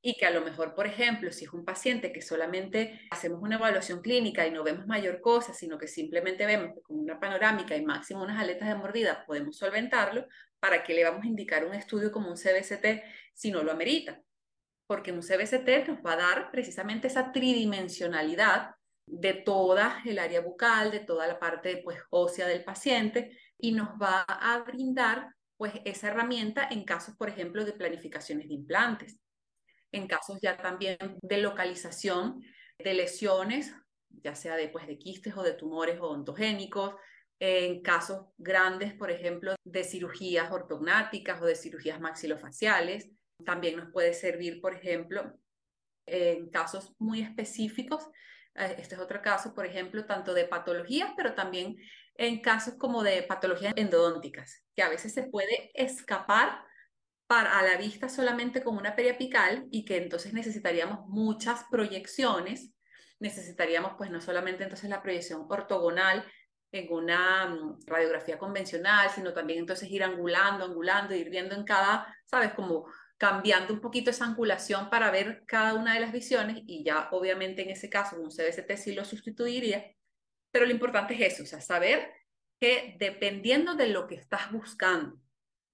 y 0.06 0.16
que 0.16 0.26
a 0.26 0.30
lo 0.30 0.42
mejor, 0.42 0.74
por 0.74 0.86
ejemplo, 0.86 1.32
si 1.32 1.46
es 1.46 1.52
un 1.54 1.64
paciente 1.64 2.12
que 2.12 2.20
solamente 2.20 3.00
hacemos 3.10 3.40
una 3.40 3.56
evaluación 3.56 4.02
clínica 4.02 4.46
y 4.46 4.50
no 4.50 4.62
vemos 4.62 4.86
mayor 4.86 5.22
cosa, 5.22 5.54
sino 5.54 5.78
que 5.78 5.88
simplemente 5.88 6.44
vemos 6.44 6.74
que 6.74 6.82
con 6.82 6.98
una 6.98 7.18
panorámica 7.18 7.74
y 7.74 7.82
máximo 7.82 8.22
unas 8.22 8.38
aletas 8.38 8.68
de 8.68 8.74
mordida 8.74 9.24
podemos 9.24 9.56
solventarlo, 9.56 10.26
¿para 10.60 10.84
qué 10.84 10.92
le 10.92 11.04
vamos 11.04 11.24
a 11.24 11.26
indicar 11.26 11.64
un 11.64 11.72
estudio 11.72 12.12
como 12.12 12.28
un 12.28 12.36
CBCT 12.36 13.02
si 13.32 13.50
no 13.50 13.62
lo 13.62 13.72
amerita? 13.72 14.20
Porque 14.86 15.10
un 15.10 15.22
CBCT 15.22 15.88
nos 15.88 16.04
va 16.04 16.12
a 16.12 16.16
dar 16.16 16.50
precisamente 16.50 17.06
esa 17.06 17.32
tridimensionalidad 17.32 18.74
de 19.06 19.32
toda 19.32 20.02
el 20.04 20.18
área 20.18 20.42
bucal, 20.42 20.90
de 20.90 21.00
toda 21.00 21.26
la 21.26 21.38
parte 21.38 21.78
pues, 21.82 21.98
ósea 22.10 22.46
del 22.46 22.62
paciente 22.62 23.38
y 23.56 23.72
nos 23.72 23.88
va 23.98 24.20
a 24.20 24.58
brindar 24.64 25.30
pues 25.56 25.72
esa 25.86 26.08
herramienta 26.08 26.68
en 26.70 26.84
casos, 26.84 27.16
por 27.16 27.30
ejemplo, 27.30 27.64
de 27.64 27.72
planificaciones 27.72 28.48
de 28.48 28.54
implantes 28.54 29.18
en 29.94 30.06
casos 30.06 30.38
ya 30.42 30.56
también 30.56 30.98
de 31.22 31.38
localización 31.38 32.42
de 32.78 32.94
lesiones, 32.94 33.72
ya 34.08 34.34
sea 34.34 34.56
de, 34.56 34.68
pues, 34.68 34.86
de 34.86 34.98
quistes 34.98 35.36
o 35.36 35.42
de 35.42 35.52
tumores 35.52 36.00
odontogénicos, 36.00 36.94
en 37.38 37.82
casos 37.82 38.26
grandes, 38.38 38.94
por 38.94 39.10
ejemplo, 39.10 39.54
de 39.64 39.84
cirugías 39.84 40.50
ortognáticas 40.50 41.40
o 41.42 41.46
de 41.46 41.56
cirugías 41.56 42.00
maxilofaciales. 42.00 43.10
También 43.44 43.76
nos 43.76 43.90
puede 43.92 44.14
servir, 44.14 44.60
por 44.60 44.74
ejemplo, 44.74 45.32
en 46.06 46.48
casos 46.50 46.94
muy 46.98 47.20
específicos. 47.22 48.04
Eh, 48.54 48.76
este 48.78 48.94
es 48.94 49.00
otro 49.00 49.20
caso, 49.20 49.54
por 49.54 49.66
ejemplo, 49.66 50.06
tanto 50.06 50.32
de 50.32 50.46
patologías, 50.46 51.12
pero 51.16 51.34
también 51.34 51.76
en 52.16 52.40
casos 52.40 52.74
como 52.78 53.02
de 53.02 53.22
patologías 53.24 53.74
endodónticas, 53.76 54.64
que 54.74 54.82
a 54.82 54.88
veces 54.88 55.12
se 55.12 55.24
puede 55.24 55.70
escapar 55.74 56.64
para, 57.26 57.58
a 57.58 57.62
la 57.62 57.76
vista 57.76 58.08
solamente 58.08 58.62
con 58.62 58.76
una 58.76 58.94
periapical 58.94 59.66
y 59.70 59.84
que 59.84 59.96
entonces 59.96 60.32
necesitaríamos 60.32 61.06
muchas 61.06 61.64
proyecciones, 61.70 62.72
necesitaríamos 63.18 63.92
pues 63.96 64.10
no 64.10 64.20
solamente 64.20 64.64
entonces 64.64 64.90
la 64.90 65.02
proyección 65.02 65.46
ortogonal 65.48 66.24
en 66.72 66.92
una 66.92 67.46
mm, 67.46 67.80
radiografía 67.86 68.38
convencional, 68.38 69.08
sino 69.10 69.32
también 69.32 69.60
entonces 69.60 69.88
ir 69.90 70.02
angulando, 70.02 70.64
angulando, 70.64 71.14
ir 71.14 71.30
viendo 71.30 71.54
en 71.54 71.64
cada, 71.64 72.14
¿sabes? 72.26 72.52
Como 72.52 72.86
cambiando 73.16 73.72
un 73.72 73.80
poquito 73.80 74.10
esa 74.10 74.24
angulación 74.24 74.90
para 74.90 75.10
ver 75.10 75.44
cada 75.46 75.74
una 75.74 75.94
de 75.94 76.00
las 76.00 76.12
visiones 76.12 76.58
y 76.66 76.84
ya 76.84 77.08
obviamente 77.12 77.62
en 77.62 77.70
ese 77.70 77.88
caso 77.88 78.20
un 78.20 78.30
CBCT 78.30 78.76
sí 78.76 78.94
lo 78.94 79.04
sustituiría, 79.04 79.84
pero 80.50 80.66
lo 80.66 80.72
importante 80.72 81.14
es 81.14 81.34
eso, 81.34 81.44
o 81.44 81.46
sea, 81.46 81.60
saber 81.60 82.12
que 82.60 82.96
dependiendo 82.98 83.74
de 83.74 83.88
lo 83.88 84.06
que 84.06 84.16
estás 84.16 84.50
buscando, 84.52 85.16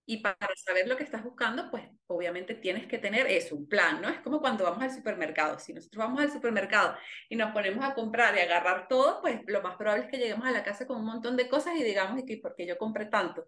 y 0.06 0.18
para 0.18 0.36
saber 0.56 0.88
lo 0.88 0.96
que 0.96 1.04
estás 1.04 1.22
buscando, 1.22 1.70
pues 1.70 1.84
obviamente 2.06 2.54
tienes 2.54 2.86
que 2.88 2.98
tener 2.98 3.26
eso, 3.28 3.54
un 3.54 3.68
plan, 3.68 4.00
¿no? 4.02 4.08
Es 4.08 4.20
como 4.20 4.40
cuando 4.40 4.64
vamos 4.64 4.82
al 4.82 4.92
supermercado. 4.92 5.58
Si 5.58 5.72
nosotros 5.72 6.04
vamos 6.04 6.20
al 6.20 6.32
supermercado 6.32 6.96
y 7.28 7.36
nos 7.36 7.52
ponemos 7.52 7.84
a 7.84 7.94
comprar 7.94 8.36
y 8.36 8.40
agarrar 8.40 8.88
todo, 8.88 9.20
pues 9.20 9.40
lo 9.46 9.62
más 9.62 9.76
probable 9.76 10.04
es 10.04 10.10
que 10.10 10.18
lleguemos 10.18 10.46
a 10.46 10.50
la 10.50 10.64
casa 10.64 10.86
con 10.86 10.98
un 10.98 11.06
montón 11.06 11.36
de 11.36 11.48
cosas 11.48 11.76
y 11.76 11.84
digamos, 11.84 12.20
¿y 12.26 12.36
por 12.38 12.54
qué 12.56 12.66
yo 12.66 12.76
compré 12.76 13.06
tanto? 13.06 13.46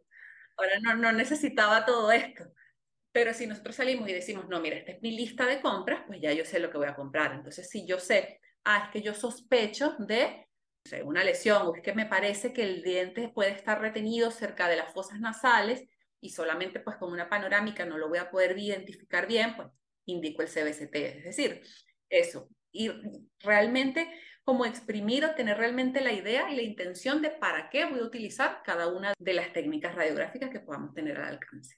Ahora 0.56 0.74
no, 0.82 0.96
no 0.96 1.12
necesitaba 1.12 1.84
todo 1.86 2.12
esto. 2.12 2.44
Pero 3.12 3.34
si 3.34 3.46
nosotros 3.46 3.76
salimos 3.76 4.08
y 4.08 4.12
decimos, 4.12 4.48
no, 4.48 4.60
mira, 4.60 4.76
esta 4.76 4.92
es 4.92 5.02
mi 5.02 5.12
lista 5.16 5.46
de 5.46 5.60
compras, 5.60 6.02
pues 6.06 6.20
ya 6.20 6.32
yo 6.32 6.44
sé 6.44 6.58
lo 6.60 6.70
que 6.70 6.78
voy 6.78 6.88
a 6.88 6.94
comprar. 6.94 7.32
Entonces, 7.34 7.68
si 7.68 7.86
yo 7.86 7.98
sé, 7.98 8.40
ah, 8.64 8.84
es 8.86 8.90
que 8.90 9.02
yo 9.02 9.14
sospecho 9.14 9.96
de 9.98 10.46
una 11.04 11.22
lesión 11.24 11.62
o 11.66 11.74
es 11.74 11.82
que 11.82 11.92
me 11.94 12.06
parece 12.06 12.52
que 12.52 12.62
el 12.64 12.82
diente 12.82 13.28
puede 13.28 13.50
estar 13.50 13.80
retenido 13.80 14.30
cerca 14.30 14.68
de 14.68 14.76
las 14.76 14.92
fosas 14.92 15.20
nasales, 15.20 15.84
y 16.22 16.30
solamente 16.30 16.80
pues 16.80 16.96
con 16.96 17.12
una 17.12 17.28
panorámica 17.28 17.84
no 17.84 17.98
lo 17.98 18.08
voy 18.08 18.18
a 18.18 18.30
poder 18.30 18.56
identificar 18.56 19.26
bien, 19.26 19.56
pues 19.56 19.68
indico 20.06 20.40
el 20.40 20.48
CBCT. 20.48 20.94
Es 20.94 21.24
decir, 21.24 21.62
eso. 22.08 22.48
Y 22.70 22.90
realmente 23.40 24.08
como 24.44 24.64
exprimir 24.64 25.24
o 25.24 25.34
tener 25.34 25.58
realmente 25.58 26.00
la 26.00 26.12
idea 26.12 26.50
y 26.50 26.56
la 26.56 26.62
intención 26.62 27.22
de 27.22 27.30
para 27.30 27.68
qué 27.70 27.84
voy 27.86 28.00
a 28.00 28.04
utilizar 28.04 28.62
cada 28.64 28.88
una 28.88 29.12
de 29.18 29.34
las 29.34 29.52
técnicas 29.52 29.94
radiográficas 29.94 30.50
que 30.50 30.60
podamos 30.60 30.94
tener 30.94 31.16
al 31.18 31.34
alcance. 31.34 31.76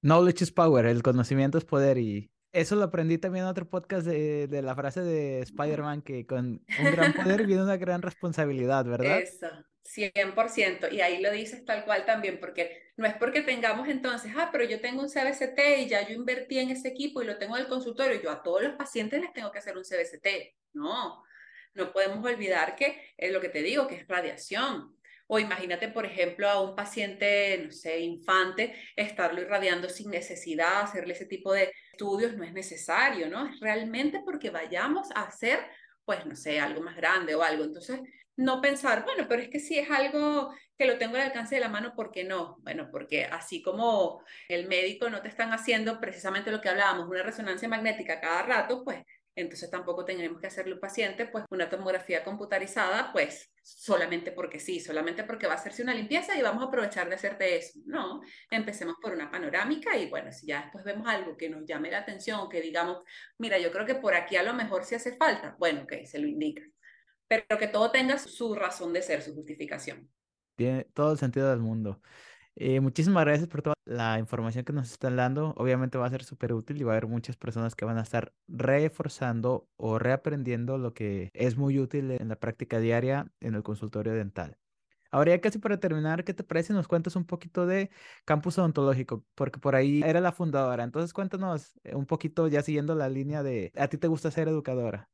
Knowledge 0.00 0.44
is 0.44 0.52
power, 0.52 0.86
el 0.86 1.02
conocimiento 1.02 1.58
es 1.58 1.64
poder 1.64 1.98
y 1.98 2.30
eso 2.52 2.76
lo 2.76 2.84
aprendí 2.84 3.18
también 3.18 3.44
en 3.44 3.50
otro 3.50 3.68
podcast 3.68 4.06
de, 4.06 4.46
de 4.46 4.62
la 4.62 4.74
frase 4.74 5.00
de 5.00 5.40
Spider-Man 5.40 6.02
que 6.02 6.26
con 6.26 6.64
un 6.80 6.92
gran 6.92 7.12
poder 7.14 7.46
viene 7.46 7.62
una 7.62 7.76
gran 7.76 8.02
responsabilidad, 8.02 8.84
¿verdad? 8.84 9.20
Eso, 9.20 9.48
100%. 9.84 10.88
Y 10.90 11.00
ahí 11.00 11.20
lo 11.20 11.30
dices 11.30 11.64
tal 11.64 11.84
cual 11.84 12.04
también, 12.04 12.38
porque 12.40 12.92
no 12.96 13.06
es 13.06 13.14
porque 13.14 13.42
tengamos 13.42 13.88
entonces, 13.88 14.32
ah, 14.36 14.50
pero 14.52 14.64
yo 14.64 14.80
tengo 14.80 15.02
un 15.02 15.08
CBCT 15.08 15.58
y 15.80 15.88
ya 15.88 16.06
yo 16.06 16.14
invertí 16.14 16.58
en 16.58 16.70
ese 16.70 16.88
equipo 16.88 17.22
y 17.22 17.26
lo 17.26 17.38
tengo 17.38 17.56
en 17.56 17.62
el 17.62 17.68
consultorio, 17.68 18.20
yo 18.20 18.30
a 18.30 18.42
todos 18.42 18.62
los 18.62 18.74
pacientes 18.74 19.20
les 19.20 19.32
tengo 19.32 19.50
que 19.50 19.58
hacer 19.58 19.76
un 19.76 19.84
CBCT. 19.84 20.56
No, 20.74 21.22
no 21.74 21.92
podemos 21.92 22.24
olvidar 22.24 22.76
que 22.76 23.12
es 23.16 23.32
lo 23.32 23.40
que 23.40 23.48
te 23.48 23.62
digo, 23.62 23.86
que 23.86 23.96
es 23.96 24.08
radiación. 24.08 24.96
O 25.26 25.38
imagínate, 25.38 25.88
por 25.88 26.04
ejemplo, 26.04 26.48
a 26.48 26.60
un 26.60 26.76
paciente, 26.76 27.58
no 27.64 27.72
sé, 27.72 28.00
infante, 28.00 28.74
estarlo 28.96 29.40
irradiando 29.40 29.88
sin 29.88 30.10
necesidad, 30.10 30.82
hacerle 30.82 31.14
ese 31.14 31.24
tipo 31.26 31.52
de 31.52 31.72
estudios 31.92 32.36
no 32.36 32.44
es 32.44 32.52
necesario, 32.52 33.30
¿no? 33.30 33.46
Es 33.46 33.58
realmente 33.60 34.20
porque 34.24 34.50
vayamos 34.50 35.10
a 35.14 35.22
hacer, 35.22 35.60
pues, 36.04 36.26
no 36.26 36.36
sé, 36.36 36.60
algo 36.60 36.82
más 36.82 36.96
grande 36.96 37.34
o 37.34 37.42
algo. 37.42 37.64
Entonces, 37.64 38.00
no 38.36 38.60
pensar, 38.60 39.04
bueno, 39.04 39.26
pero 39.28 39.42
es 39.42 39.48
que 39.48 39.60
si 39.60 39.78
es 39.78 39.90
algo 39.90 40.54
que 40.78 40.86
lo 40.86 40.98
tengo 40.98 41.16
al 41.16 41.22
alcance 41.22 41.54
de 41.54 41.60
la 41.60 41.68
mano, 41.68 41.94
¿por 41.94 42.10
qué 42.10 42.24
no? 42.24 42.56
Bueno, 42.60 42.88
porque 42.90 43.24
así 43.24 43.62
como 43.62 44.22
el 44.48 44.68
médico 44.68 45.10
no 45.10 45.22
te 45.22 45.28
están 45.28 45.52
haciendo 45.52 46.00
precisamente 46.00 46.50
lo 46.50 46.60
que 46.60 46.68
hablábamos, 46.68 47.08
una 47.08 47.22
resonancia 47.22 47.68
magnética 47.68 48.20
cada 48.20 48.42
rato, 48.42 48.82
pues 48.84 49.04
entonces 49.34 49.70
tampoco 49.70 50.04
tenemos 50.04 50.40
que 50.40 50.46
hacerle 50.46 50.74
un 50.74 50.80
paciente 50.80 51.26
pues 51.26 51.44
una 51.50 51.70
tomografía 51.70 52.22
computarizada 52.22 53.12
pues 53.12 53.50
solamente 53.62 54.32
porque 54.32 54.58
sí, 54.60 54.78
solamente 54.80 55.24
porque 55.24 55.46
va 55.46 55.54
a 55.54 55.56
hacerse 55.56 55.82
una 55.82 55.94
limpieza 55.94 56.36
y 56.36 56.42
vamos 56.42 56.62
a 56.62 56.66
aprovechar 56.66 57.08
de 57.08 57.14
hacerte 57.14 57.56
eso. 57.56 57.80
No, 57.86 58.20
empecemos 58.50 58.96
por 59.00 59.12
una 59.12 59.30
panorámica 59.30 59.96
y 59.96 60.10
bueno, 60.10 60.32
si 60.32 60.46
ya 60.46 60.62
después 60.62 60.84
vemos 60.84 61.06
algo 61.08 61.36
que 61.36 61.48
nos 61.48 61.64
llame 61.64 61.90
la 61.90 61.98
atención, 62.00 62.48
que 62.48 62.60
digamos, 62.60 62.98
mira, 63.38 63.58
yo 63.58 63.70
creo 63.72 63.86
que 63.86 63.94
por 63.94 64.14
aquí 64.14 64.36
a 64.36 64.42
lo 64.42 64.52
mejor 64.52 64.84
sí 64.84 64.94
hace 64.96 65.16
falta, 65.16 65.56
bueno, 65.58 65.82
ok, 65.84 66.04
se 66.04 66.18
lo 66.18 66.26
indica 66.26 66.62
pero 67.32 67.58
que 67.58 67.68
todo 67.68 67.90
tenga 67.90 68.18
su 68.18 68.54
razón 68.54 68.92
de 68.92 69.02
ser, 69.02 69.22
su 69.22 69.34
justificación. 69.34 70.10
Tiene 70.56 70.84
todo 70.92 71.12
el 71.12 71.18
sentido 71.18 71.48
del 71.50 71.60
mundo. 71.60 72.00
Eh, 72.56 72.80
muchísimas 72.80 73.24
gracias 73.24 73.48
por 73.48 73.62
toda 73.62 73.74
la 73.86 74.18
información 74.18 74.64
que 74.64 74.72
nos 74.74 74.90
están 74.90 75.16
dando. 75.16 75.54
Obviamente 75.56 75.96
va 75.96 76.06
a 76.06 76.10
ser 76.10 76.24
súper 76.24 76.52
útil 76.52 76.80
y 76.80 76.84
va 76.84 76.92
a 76.92 76.96
haber 76.96 77.08
muchas 77.08 77.36
personas 77.36 77.74
que 77.74 77.86
van 77.86 77.98
a 77.98 78.02
estar 78.02 78.34
reforzando 78.48 79.68
o 79.76 79.98
reaprendiendo 79.98 80.76
lo 80.76 80.92
que 80.92 81.30
es 81.32 81.56
muy 81.56 81.78
útil 81.78 82.10
en 82.10 82.28
la 82.28 82.36
práctica 82.36 82.78
diaria 82.80 83.32
en 83.40 83.54
el 83.54 83.62
consultorio 83.62 84.12
dental. 84.12 84.58
Ahora 85.10 85.32
ya 85.32 85.40
casi 85.42 85.58
para 85.58 85.78
terminar, 85.78 86.24
¿qué 86.24 86.34
te 86.34 86.44
parece? 86.44 86.72
Nos 86.72 86.88
cuentas 86.88 87.16
un 87.16 87.26
poquito 87.26 87.66
de 87.66 87.90
Campus 88.24 88.58
Odontológico, 88.58 89.24
porque 89.34 89.60
por 89.60 89.74
ahí 89.76 90.02
era 90.04 90.20
la 90.20 90.32
fundadora. 90.32 90.84
Entonces 90.84 91.12
cuéntanos 91.12 91.74
eh, 91.84 91.94
un 91.94 92.06
poquito 92.06 92.48
ya 92.48 92.62
siguiendo 92.62 92.94
la 92.94 93.08
línea 93.10 93.42
de, 93.42 93.72
¿a 93.76 93.88
ti 93.88 93.98
te 93.98 94.08
gusta 94.08 94.30
ser 94.30 94.48
educadora? 94.48 95.11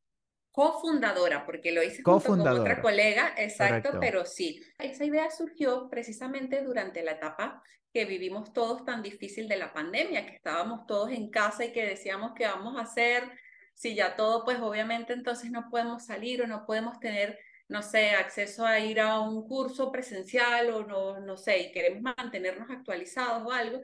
Cofundadora, 0.52 1.44
porque 1.46 1.72
lo 1.72 1.82
hice 1.82 2.02
junto 2.02 2.26
con 2.26 2.40
otra 2.40 2.80
colega, 2.82 3.34
exacto, 3.36 3.98
pero 4.00 4.24
sí. 4.24 4.60
Esa 4.78 5.04
idea 5.04 5.30
surgió 5.30 5.88
precisamente 5.88 6.62
durante 6.62 7.02
la 7.02 7.12
etapa 7.12 7.62
que 7.92 8.04
vivimos 8.04 8.52
todos 8.52 8.84
tan 8.84 9.02
difícil 9.02 9.48
de 9.48 9.56
la 9.56 9.72
pandemia, 9.72 10.26
que 10.26 10.36
estábamos 10.36 10.86
todos 10.86 11.10
en 11.10 11.30
casa 11.30 11.64
y 11.64 11.72
que 11.72 11.86
decíamos 11.86 12.32
que 12.34 12.46
vamos 12.46 12.76
a 12.76 12.82
hacer, 12.82 13.30
si 13.74 13.94
ya 13.94 14.16
todo, 14.16 14.44
pues 14.44 14.58
obviamente 14.60 15.12
entonces 15.12 15.50
no 15.50 15.68
podemos 15.70 16.04
salir 16.04 16.42
o 16.42 16.46
no 16.46 16.66
podemos 16.66 16.98
tener, 16.98 17.38
no 17.68 17.82
sé, 17.82 18.10
acceso 18.10 18.66
a 18.66 18.80
ir 18.80 19.00
a 19.00 19.20
un 19.20 19.46
curso 19.46 19.92
presencial 19.92 20.70
o 20.70 20.84
no, 20.84 21.20
no 21.20 21.36
sé, 21.36 21.58
y 21.60 21.72
queremos 21.72 22.02
mantenernos 22.02 22.68
actualizados 22.70 23.46
o 23.46 23.52
algo. 23.52 23.80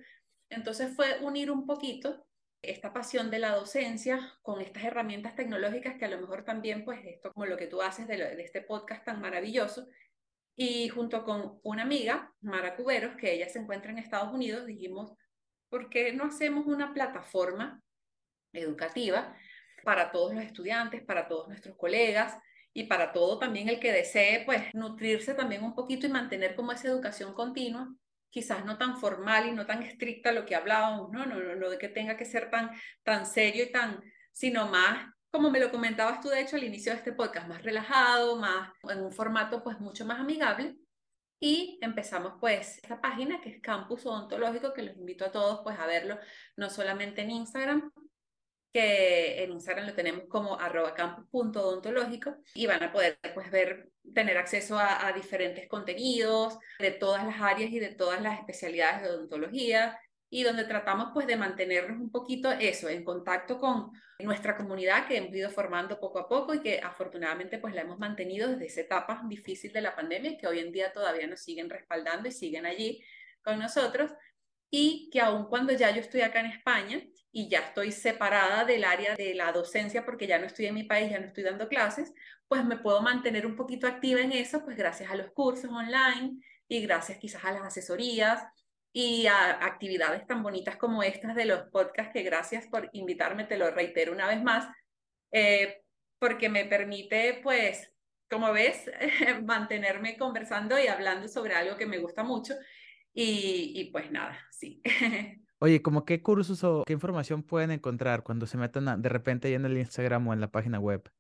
Entonces 0.50 0.94
fue 0.94 1.20
unir 1.20 1.50
un 1.50 1.64
poquito 1.64 2.26
esta 2.70 2.92
pasión 2.92 3.30
de 3.30 3.38
la 3.38 3.54
docencia 3.54 4.36
con 4.42 4.60
estas 4.60 4.84
herramientas 4.84 5.34
tecnológicas 5.34 5.96
que 5.96 6.04
a 6.04 6.08
lo 6.08 6.20
mejor 6.20 6.44
también, 6.44 6.84
pues 6.84 7.00
esto 7.04 7.32
como 7.32 7.46
lo 7.46 7.56
que 7.56 7.66
tú 7.66 7.82
haces 7.82 8.06
de, 8.06 8.42
este 8.42 8.62
podcast 8.62 9.04
tan 9.04 9.20
maravilloso, 9.20 9.88
y 10.56 10.88
junto 10.88 11.24
con 11.24 11.58
una 11.64 11.82
amiga, 11.82 12.32
Mara 12.40 12.76
Cuberos, 12.76 13.16
que 13.16 13.32
ella 13.32 13.48
se 13.48 13.58
encuentra 13.58 13.90
en 13.90 13.98
Estados 13.98 14.32
Unidos, 14.32 14.66
dijimos, 14.66 15.12
¿por 15.68 15.90
qué 15.90 16.12
no 16.12 16.24
hacemos 16.24 16.66
una 16.66 16.94
plataforma 16.94 17.82
educativa 18.52 19.36
para 19.82 20.12
todos 20.12 20.32
los 20.34 20.44
estudiantes, 20.44 21.02
para 21.02 21.26
todos 21.26 21.48
nuestros 21.48 21.76
colegas, 21.76 22.38
y 22.74 22.84
para 22.84 23.12
todo 23.12 23.38
también 23.38 23.68
el 23.68 23.78
que 23.78 23.92
desee 23.92 24.42
pues 24.44 24.62
nutrirse 24.74 25.32
también 25.32 25.62
un 25.62 25.74
poquito 25.74 26.06
y 26.06 26.10
mantener 26.10 26.56
como 26.56 26.72
esa 26.72 26.88
educación 26.88 27.32
continua, 27.32 27.94
quizás 28.34 28.64
no 28.64 28.76
tan 28.76 28.98
formal 28.98 29.46
y 29.46 29.52
no 29.52 29.64
tan 29.64 29.84
estricta 29.84 30.32
lo 30.32 30.44
que 30.44 30.56
hablábamos, 30.56 31.08
no, 31.12 31.24
no, 31.24 31.36
no, 31.54 31.70
de 31.70 31.78
que 31.78 31.88
tenga 31.88 32.16
que 32.16 32.24
ser 32.24 32.50
tan, 32.50 32.72
tan 33.04 33.26
serio 33.26 33.62
y 33.62 33.70
tan, 33.70 34.02
sino 34.32 34.66
más 34.66 35.06
como 35.30 35.50
me 35.50 35.60
lo 35.60 35.70
comentabas 35.70 36.20
tú 36.20 36.28
de 36.28 36.40
hecho 36.40 36.56
al 36.56 36.64
inicio 36.64 36.90
de 36.90 36.98
este 36.98 37.12
podcast, 37.12 37.46
más 37.48 37.62
relajado, 37.62 38.36
más 38.36 38.70
en 38.88 39.02
un 39.02 39.12
formato 39.12 39.62
pues 39.62 39.78
mucho 39.80 40.04
más 40.04 40.18
amigable. 40.18 40.76
Y 41.40 41.78
empezamos 41.80 42.34
pues 42.40 42.78
esta 42.78 43.00
página 43.00 43.40
que 43.40 43.50
es 43.50 43.60
Campus 43.60 44.04
Odontológico, 44.06 44.72
que 44.72 44.82
los 44.82 44.96
invito 44.96 45.24
a 45.24 45.30
todos 45.32 45.60
pues 45.62 45.78
a 45.78 45.86
verlo, 45.86 46.18
no 46.56 46.70
solamente 46.70 47.22
en 47.22 47.30
Instagram, 47.30 47.92
que 48.74 49.44
en 49.44 49.52
Instagram 49.52 49.86
lo 49.86 49.94
tenemos 49.94 50.24
como 50.28 50.58
arroba 50.58 50.94
campus.odontológico 50.94 52.34
y 52.54 52.66
van 52.66 52.82
a 52.82 52.92
poder 52.92 53.20
pues 53.32 53.48
ver, 53.52 53.88
tener 54.12 54.36
acceso 54.36 54.76
a, 54.76 55.12
diferentes 55.12 55.68
contenidos 55.68 56.58
de 56.80 56.90
todas 56.90 57.24
las 57.24 57.40
áreas 57.40 57.70
y 57.70 57.78
de 57.78 57.94
todas 57.94 58.20
las 58.20 58.40
especialidades 58.40 59.02
de 59.02 59.10
odontología 59.10 59.96
y 60.28 60.42
donde 60.42 60.64
tratamos 60.64 61.10
pues 61.14 61.28
de 61.28 61.36
mantenernos 61.36 62.00
un 62.00 62.10
poquito 62.10 62.50
eso, 62.50 62.88
en 62.88 63.04
contacto 63.04 63.60
con 63.60 63.92
nuestra 64.18 64.56
comunidad 64.56 65.06
que 65.06 65.18
hemos 65.18 65.32
ido 65.32 65.50
formando 65.50 66.00
poco 66.00 66.18
a 66.18 66.28
poco 66.28 66.52
y 66.52 66.60
que 66.60 66.80
afortunadamente 66.80 67.58
pues 67.58 67.76
la 67.76 67.82
hemos 67.82 68.00
mantenido 68.00 68.48
desde 68.48 68.66
esa 68.66 68.80
etapa 68.80 69.22
difícil 69.28 69.72
de 69.72 69.82
la 69.82 69.94
pandemia 69.94 70.36
que 70.36 70.48
hoy 70.48 70.58
en 70.58 70.72
día 70.72 70.92
todavía 70.92 71.28
nos 71.28 71.38
siguen 71.38 71.70
respaldando 71.70 72.28
y 72.28 72.32
siguen 72.32 72.66
allí 72.66 73.04
con 73.40 73.60
nosotros 73.60 74.10
y 74.68 75.08
que 75.12 75.20
aun 75.20 75.44
cuando 75.44 75.72
ya 75.72 75.92
yo 75.92 76.00
estoy 76.00 76.22
acá 76.22 76.40
en 76.40 76.46
España 76.46 77.00
y 77.36 77.48
ya 77.48 77.58
estoy 77.58 77.90
separada 77.90 78.64
del 78.64 78.84
área 78.84 79.16
de 79.16 79.34
la 79.34 79.50
docencia 79.50 80.04
porque 80.04 80.28
ya 80.28 80.38
no 80.38 80.46
estoy 80.46 80.66
en 80.66 80.74
mi 80.74 80.84
país, 80.84 81.10
ya 81.10 81.18
no 81.18 81.26
estoy 81.26 81.42
dando 81.42 81.68
clases, 81.68 82.14
pues 82.46 82.64
me 82.64 82.78
puedo 82.78 83.02
mantener 83.02 83.44
un 83.44 83.56
poquito 83.56 83.88
activa 83.88 84.20
en 84.20 84.30
eso, 84.30 84.64
pues 84.64 84.76
gracias 84.76 85.10
a 85.10 85.16
los 85.16 85.32
cursos 85.32 85.68
online 85.68 86.40
y 86.68 86.80
gracias 86.82 87.18
quizás 87.18 87.44
a 87.44 87.50
las 87.50 87.62
asesorías 87.62 88.46
y 88.92 89.26
a 89.26 89.50
actividades 89.66 90.24
tan 90.28 90.44
bonitas 90.44 90.76
como 90.76 91.02
estas 91.02 91.34
de 91.34 91.46
los 91.46 91.62
podcasts, 91.72 92.12
que 92.12 92.22
gracias 92.22 92.68
por 92.68 92.88
invitarme, 92.92 93.42
te 93.42 93.58
lo 93.58 93.68
reitero 93.72 94.12
una 94.12 94.28
vez 94.28 94.40
más, 94.40 94.68
eh, 95.32 95.82
porque 96.20 96.48
me 96.48 96.64
permite, 96.66 97.40
pues, 97.42 97.92
como 98.30 98.52
ves, 98.52 98.88
mantenerme 99.44 100.16
conversando 100.16 100.78
y 100.78 100.86
hablando 100.86 101.26
sobre 101.26 101.54
algo 101.54 101.76
que 101.76 101.86
me 101.86 101.98
gusta 101.98 102.22
mucho. 102.22 102.54
Y, 103.12 103.72
y 103.74 103.90
pues 103.90 104.10
nada, 104.12 104.38
sí. 104.52 104.80
Oye, 105.60 105.82
¿cómo 105.82 106.04
qué 106.04 106.22
cursos 106.22 106.64
o 106.64 106.84
qué 106.86 106.92
información 106.92 107.42
pueden 107.42 107.70
encontrar 107.70 108.22
cuando 108.22 108.46
se 108.46 108.58
metan 108.58 109.00
de 109.00 109.08
repente 109.08 109.48
ahí 109.48 109.54
en 109.54 109.64
el 109.64 109.78
Instagram 109.78 110.26
o 110.28 110.32
en 110.32 110.40
la 110.40 110.50
página 110.50 110.78
web? 110.78 111.10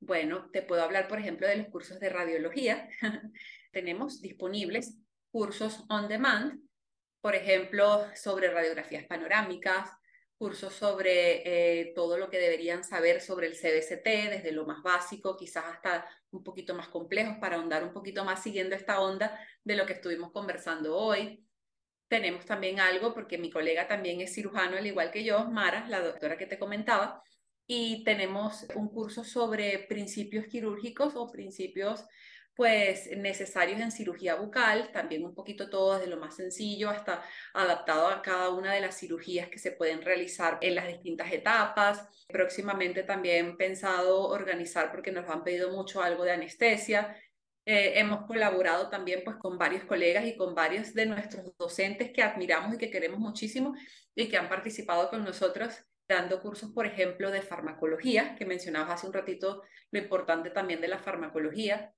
Bueno, 0.00 0.50
te 0.52 0.62
puedo 0.62 0.82
hablar, 0.82 1.08
por 1.08 1.18
ejemplo, 1.18 1.46
de 1.48 1.56
los 1.56 1.68
cursos 1.68 1.98
de 1.98 2.10
radiología. 2.10 2.88
Tenemos 3.72 4.20
disponibles 4.20 4.98
cursos 5.30 5.84
on 5.88 6.08
demand, 6.08 6.60
por 7.20 7.34
ejemplo, 7.34 8.04
sobre 8.14 8.50
radiografías 8.50 9.04
panorámicas, 9.06 9.90
cursos 10.36 10.74
sobre 10.74 11.80
eh, 11.80 11.92
todo 11.94 12.18
lo 12.18 12.28
que 12.28 12.38
deberían 12.38 12.84
saber 12.84 13.22
sobre 13.22 13.46
el 13.46 13.54
CBCT, 13.54 14.30
desde 14.30 14.52
lo 14.52 14.66
más 14.66 14.82
básico, 14.82 15.36
quizás 15.36 15.64
hasta 15.64 16.06
un 16.30 16.44
poquito 16.44 16.74
más 16.74 16.88
complejos, 16.88 17.38
para 17.40 17.56
ahondar 17.56 17.82
un 17.82 17.94
poquito 17.94 18.24
más 18.24 18.42
siguiendo 18.42 18.76
esta 18.76 19.00
onda 19.00 19.40
de 19.64 19.76
lo 19.76 19.86
que 19.86 19.94
estuvimos 19.94 20.32
conversando 20.32 20.96
hoy. 20.96 21.44
Tenemos 22.08 22.44
también 22.44 22.80
algo, 22.80 23.14
porque 23.14 23.38
mi 23.38 23.50
colega 23.50 23.88
también 23.88 24.20
es 24.20 24.34
cirujano, 24.34 24.76
al 24.76 24.86
igual 24.86 25.10
que 25.10 25.24
yo, 25.24 25.44
Mara, 25.50 25.86
la 25.88 26.00
doctora 26.00 26.36
que 26.36 26.46
te 26.46 26.58
comentaba, 26.58 27.22
y 27.66 28.04
tenemos 28.04 28.66
un 28.74 28.88
curso 28.88 29.24
sobre 29.24 29.78
principios 29.88 30.46
quirúrgicos 30.46 31.14
o 31.16 31.30
principios 31.32 32.04
pues 32.56 33.10
necesarios 33.16 33.80
en 33.80 33.90
cirugía 33.90 34.36
bucal, 34.36 34.92
también 34.92 35.24
un 35.24 35.34
poquito 35.34 35.68
todo 35.68 35.94
desde 35.94 36.08
lo 36.08 36.18
más 36.18 36.36
sencillo 36.36 36.88
hasta 36.88 37.24
adaptado 37.52 38.06
a 38.08 38.22
cada 38.22 38.50
una 38.50 38.72
de 38.72 38.80
las 38.80 38.96
cirugías 38.96 39.48
que 39.48 39.58
se 39.58 39.72
pueden 39.72 40.02
realizar 40.02 40.58
en 40.60 40.76
las 40.76 40.86
distintas 40.86 41.32
etapas. 41.32 42.06
Próximamente 42.28 43.02
también 43.02 43.56
pensado 43.56 44.28
organizar, 44.28 44.92
porque 44.92 45.10
nos 45.10 45.28
han 45.28 45.42
pedido 45.42 45.72
mucho 45.72 46.00
algo 46.00 46.24
de 46.24 46.32
anestesia. 46.32 47.16
Eh, 47.66 47.98
hemos 47.98 48.26
colaborado 48.26 48.90
también 48.90 49.22
pues 49.24 49.36
con 49.36 49.56
varios 49.56 49.84
colegas 49.84 50.26
y 50.26 50.36
con 50.36 50.54
varios 50.54 50.92
de 50.92 51.06
nuestros 51.06 51.56
docentes 51.56 52.12
que 52.12 52.22
admiramos 52.22 52.74
y 52.74 52.78
que 52.78 52.90
queremos 52.90 53.18
muchísimo 53.18 53.74
y 54.14 54.28
que 54.28 54.36
han 54.36 54.50
participado 54.50 55.08
con 55.08 55.24
nosotros 55.24 55.74
dando 56.06 56.42
cursos, 56.42 56.70
por 56.72 56.86
ejemplo, 56.86 57.30
de 57.30 57.40
farmacología, 57.40 58.34
que 58.36 58.44
mencionabas 58.44 58.90
hace 58.90 59.06
un 59.06 59.14
ratito 59.14 59.62
lo 59.90 59.98
importante 59.98 60.50
también 60.50 60.82
de 60.82 60.88
la 60.88 60.98
farmacología, 60.98 61.92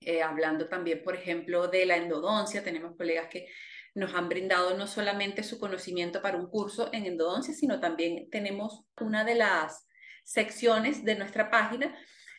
eh, 0.00 0.22
hablando 0.22 0.68
también, 0.68 1.02
por 1.02 1.14
ejemplo, 1.14 1.68
de 1.68 1.84
la 1.84 1.96
endodoncia. 1.96 2.64
Tenemos 2.64 2.96
colegas 2.96 3.28
que 3.28 3.48
nos 3.94 4.14
han 4.14 4.28
brindado 4.28 4.76
no 4.76 4.86
solamente 4.86 5.42
su 5.42 5.58
conocimiento 5.58 6.22
para 6.22 6.38
un 6.38 6.48
curso 6.48 6.88
en 6.92 7.04
endodoncia, 7.04 7.52
sino 7.52 7.80
también 7.80 8.30
tenemos 8.30 8.84
una 8.98 9.24
de 9.24 9.34
las 9.34 9.86
secciones 10.24 11.04
de 11.04 11.16
nuestra 11.16 11.50
página 11.50 11.94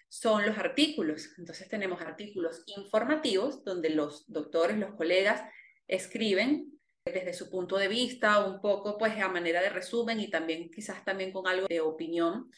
son 0.10 0.46
los 0.46 0.58
artículos. 0.58 1.30
Entonces 1.38 1.68
tenemos 1.68 2.02
artículos 2.02 2.64
informativos 2.68 3.64
donde 3.64 3.90
los 3.90 4.32
doctores, 4.32 4.78
los 4.78 4.96
colegas 4.96 5.44
escriben 5.88 6.72
desde 7.06 7.34
su 7.34 7.50
punto 7.50 7.78
de 7.78 7.88
vista, 7.88 8.44
un 8.46 8.62
poco 8.62 8.98
pues 8.98 9.20
a 9.22 9.30
manera 9.30 9.62
de 9.62 9.70
resumen 9.70 10.20
y 10.20 10.30
también 10.30 10.72
quizás 10.72 11.04
también 11.06 11.32
con 11.32 11.48
algo 11.48 11.68
de 11.68 11.82
opinión 11.82 12.50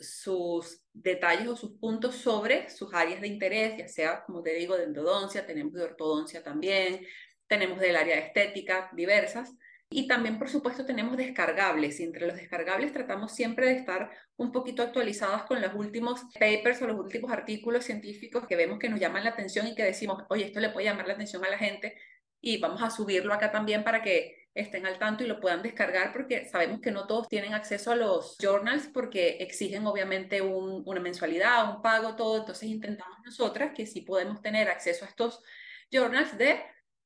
sus 0.00 0.82
detalles 0.92 1.48
o 1.48 1.56
sus 1.56 1.72
puntos 1.78 2.16
sobre 2.16 2.68
sus 2.70 2.92
áreas 2.92 3.20
de 3.20 3.28
interés, 3.28 3.78
ya 3.78 3.88
sea, 3.88 4.24
como 4.24 4.42
te 4.42 4.54
digo, 4.54 4.76
de 4.76 4.84
endodoncia, 4.84 5.46
tenemos 5.46 5.72
de 5.74 5.82
ortodoncia 5.82 6.42
también, 6.42 7.06
tenemos 7.46 7.80
del 7.80 7.96
área 7.96 8.16
de 8.16 8.22
estética, 8.22 8.90
diversas. 8.94 9.54
Y 9.88 10.08
también, 10.08 10.38
por 10.38 10.48
supuesto, 10.48 10.84
tenemos 10.84 11.16
descargables. 11.16 12.00
Y 12.00 12.04
entre 12.04 12.26
los 12.26 12.36
descargables 12.36 12.92
tratamos 12.92 13.32
siempre 13.32 13.66
de 13.66 13.76
estar 13.76 14.10
un 14.36 14.50
poquito 14.50 14.82
actualizados 14.82 15.44
con 15.44 15.60
los 15.60 15.74
últimos 15.74 16.22
papers 16.38 16.82
o 16.82 16.86
los 16.88 16.98
últimos 16.98 17.30
artículos 17.30 17.84
científicos 17.84 18.46
que 18.46 18.56
vemos 18.56 18.78
que 18.78 18.88
nos 18.88 18.98
llaman 18.98 19.24
la 19.24 19.30
atención 19.30 19.66
y 19.66 19.74
que 19.74 19.84
decimos, 19.84 20.24
oye, 20.28 20.46
esto 20.46 20.60
le 20.60 20.70
puede 20.70 20.86
llamar 20.86 21.06
la 21.06 21.14
atención 21.14 21.44
a 21.44 21.50
la 21.50 21.58
gente 21.58 21.96
y 22.40 22.58
vamos 22.58 22.82
a 22.82 22.90
subirlo 22.90 23.32
acá 23.32 23.50
también 23.52 23.84
para 23.84 24.02
que 24.02 24.46
estén 24.54 24.86
al 24.86 24.98
tanto 24.98 25.22
y 25.22 25.26
lo 25.26 25.40
puedan 25.40 25.62
descargar 25.62 26.12
porque 26.12 26.46
sabemos 26.46 26.80
que 26.80 26.90
no 26.90 27.06
todos 27.06 27.28
tienen 27.28 27.54
acceso 27.54 27.92
a 27.92 27.96
los 27.96 28.36
journals 28.40 28.88
porque 28.92 29.36
exigen 29.40 29.86
obviamente 29.86 30.40
una 30.40 31.00
mensualidad, 31.00 31.76
un 31.76 31.82
pago, 31.82 32.16
todo. 32.16 32.38
Entonces 32.38 32.68
intentamos 32.68 33.18
nosotras 33.24 33.72
que 33.74 33.86
sí 33.86 34.00
podemos 34.00 34.40
tener 34.40 34.68
acceso 34.68 35.04
a 35.04 35.08
estos 35.08 35.42
journals 35.90 36.36
de 36.38 36.60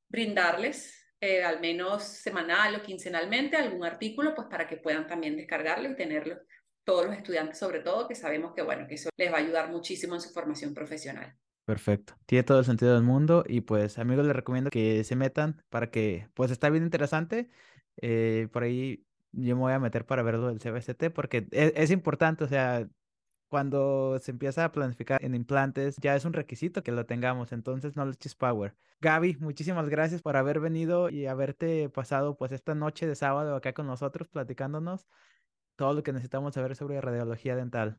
brindarles 0.08 0.99
eh, 1.20 1.42
al 1.42 1.60
menos 1.60 2.02
semanal 2.02 2.74
o 2.76 2.82
quincenalmente 2.82 3.56
algún 3.56 3.84
artículo 3.84 4.34
pues 4.34 4.48
para 4.48 4.66
que 4.66 4.76
puedan 4.76 5.06
también 5.06 5.36
descargarlo 5.36 5.90
y 5.90 5.96
tenerlo 5.96 6.36
todos 6.84 7.06
los 7.06 7.16
estudiantes 7.16 7.58
sobre 7.58 7.80
todo 7.80 8.08
que 8.08 8.14
sabemos 8.14 8.54
que 8.54 8.62
bueno 8.62 8.86
que 8.86 8.94
eso 8.94 9.10
les 9.16 9.32
va 9.32 9.36
a 9.36 9.40
ayudar 9.40 9.70
muchísimo 9.70 10.14
en 10.14 10.20
su 10.20 10.30
formación 10.30 10.74
profesional. 10.74 11.36
Perfecto. 11.64 12.14
Tiene 12.26 12.42
todo 12.42 12.58
el 12.58 12.64
sentido 12.64 12.94
del 12.94 13.04
mundo 13.04 13.44
y 13.46 13.60
pues 13.60 13.98
amigos 13.98 14.26
les 14.26 14.34
recomiendo 14.34 14.70
que 14.70 15.04
se 15.04 15.14
metan 15.14 15.62
para 15.68 15.90
que 15.90 16.28
pues 16.34 16.50
está 16.50 16.68
bien 16.68 16.82
interesante. 16.82 17.48
Eh, 17.98 18.48
por 18.52 18.64
ahí 18.64 19.04
yo 19.32 19.54
me 19.54 19.62
voy 19.62 19.72
a 19.72 19.78
meter 19.78 20.04
para 20.04 20.22
verlo 20.22 20.48
del 20.48 20.58
CBCT 20.58 21.12
porque 21.14 21.46
es, 21.52 21.72
es, 21.76 21.90
importante, 21.92 22.42
o 22.42 22.48
sea, 22.48 22.88
cuando 23.50 24.18
se 24.20 24.30
empieza 24.30 24.64
a 24.64 24.72
planificar 24.72 25.22
en 25.22 25.34
implantes 25.34 25.96
ya 25.98 26.16
es 26.16 26.24
un 26.24 26.32
requisito 26.32 26.82
que 26.82 26.92
lo 26.92 27.04
tengamos, 27.04 27.52
entonces 27.52 27.94
knowledge 27.94 28.26
is 28.26 28.34
power. 28.34 28.74
Gaby, 29.00 29.36
muchísimas 29.40 29.88
gracias 29.88 30.22
por 30.22 30.36
haber 30.36 30.60
venido 30.60 31.10
y 31.10 31.26
haberte 31.26 31.90
pasado 31.90 32.36
pues 32.36 32.52
esta 32.52 32.74
noche 32.74 33.06
de 33.06 33.16
sábado 33.16 33.56
acá 33.56 33.72
con 33.72 33.86
nosotros 33.86 34.28
platicándonos 34.28 35.06
todo 35.76 35.94
lo 35.94 36.02
que 36.02 36.12
necesitamos 36.12 36.54
saber 36.54 36.76
sobre 36.76 37.00
radiología 37.00 37.56
dental. 37.56 37.98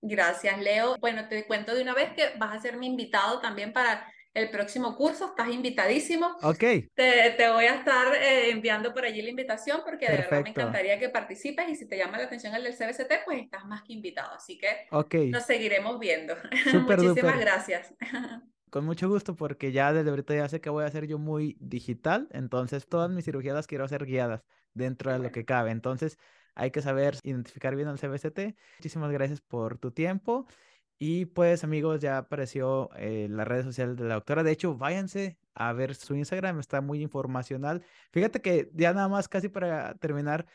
Gracias, 0.00 0.60
Leo. 0.60 0.96
Bueno, 0.98 1.28
te 1.28 1.46
cuento 1.46 1.74
de 1.74 1.82
una 1.82 1.94
vez 1.94 2.12
que 2.14 2.36
vas 2.38 2.56
a 2.56 2.60
ser 2.60 2.76
mi 2.76 2.86
invitado 2.86 3.40
también 3.40 3.72
para 3.72 4.06
el 4.34 4.50
próximo 4.50 4.96
curso. 4.96 5.26
Estás 5.26 5.48
invitadísimo. 5.48 6.36
Ok. 6.42 6.58
Te, 6.94 7.34
te 7.36 7.50
voy 7.50 7.64
a 7.64 7.74
estar 7.74 8.14
eh, 8.14 8.50
enviando 8.50 8.92
por 8.92 9.04
allí 9.04 9.22
la 9.22 9.30
invitación 9.30 9.80
porque 9.84 10.06
de 10.06 10.16
verdad 10.18 10.42
me 10.42 10.50
encantaría 10.50 10.98
que 10.98 11.08
participes 11.08 11.68
y 11.68 11.76
si 11.76 11.86
te 11.86 11.96
llama 11.96 12.18
la 12.18 12.24
atención 12.24 12.54
el 12.54 12.64
del 12.64 12.74
CBCT, 12.74 13.24
pues 13.24 13.42
estás 13.42 13.64
más 13.66 13.82
que 13.82 13.92
invitado. 13.92 14.34
Así 14.34 14.58
que 14.58 14.68
okay. 14.90 15.30
nos 15.30 15.44
seguiremos 15.44 15.98
viendo. 15.98 16.34
Super, 16.64 16.98
Muchísimas 16.98 17.34
super. 17.34 17.38
gracias. 17.38 17.94
Con 18.70 18.86
mucho 18.86 19.08
gusto 19.08 19.36
porque 19.36 19.70
ya 19.70 19.92
desde 19.92 20.08
ahorita 20.08 20.34
ya 20.34 20.48
sé 20.48 20.62
que 20.62 20.70
voy 20.70 20.84
a 20.84 20.86
hacer 20.86 21.06
yo 21.06 21.18
muy 21.18 21.58
digital, 21.60 22.28
entonces 22.30 22.88
todas 22.88 23.10
mis 23.10 23.26
cirugías 23.26 23.54
las 23.54 23.66
quiero 23.66 23.84
hacer 23.84 24.06
guiadas 24.06 24.44
dentro 24.72 25.12
de 25.12 25.18
lo 25.18 25.30
que 25.30 25.44
cabe. 25.44 25.72
Entonces, 25.72 26.16
hay 26.54 26.70
que 26.70 26.80
saber 26.80 27.18
identificar 27.22 27.76
bien 27.76 27.88
al 27.88 27.98
CBCT. 27.98 28.56
Muchísimas 28.78 29.10
gracias 29.12 29.40
por 29.42 29.78
tu 29.78 29.90
tiempo. 29.90 30.46
Y 31.04 31.26
pues 31.26 31.64
amigos, 31.64 31.98
ya 32.00 32.18
apareció 32.18 32.88
eh, 32.94 33.26
la 33.28 33.44
red 33.44 33.64
social 33.64 33.96
de 33.96 34.04
la 34.04 34.14
doctora. 34.14 34.44
De 34.44 34.52
hecho, 34.52 34.76
váyanse 34.76 35.36
a 35.52 35.72
ver 35.72 35.96
su 35.96 36.14
Instagram, 36.14 36.60
está 36.60 36.80
muy 36.80 37.02
informacional. 37.02 37.82
Fíjate 38.12 38.40
que 38.40 38.70
ya 38.72 38.92
nada 38.94 39.08
más 39.08 39.28
casi 39.28 39.48
para 39.48 39.94
terminar, 39.96 40.46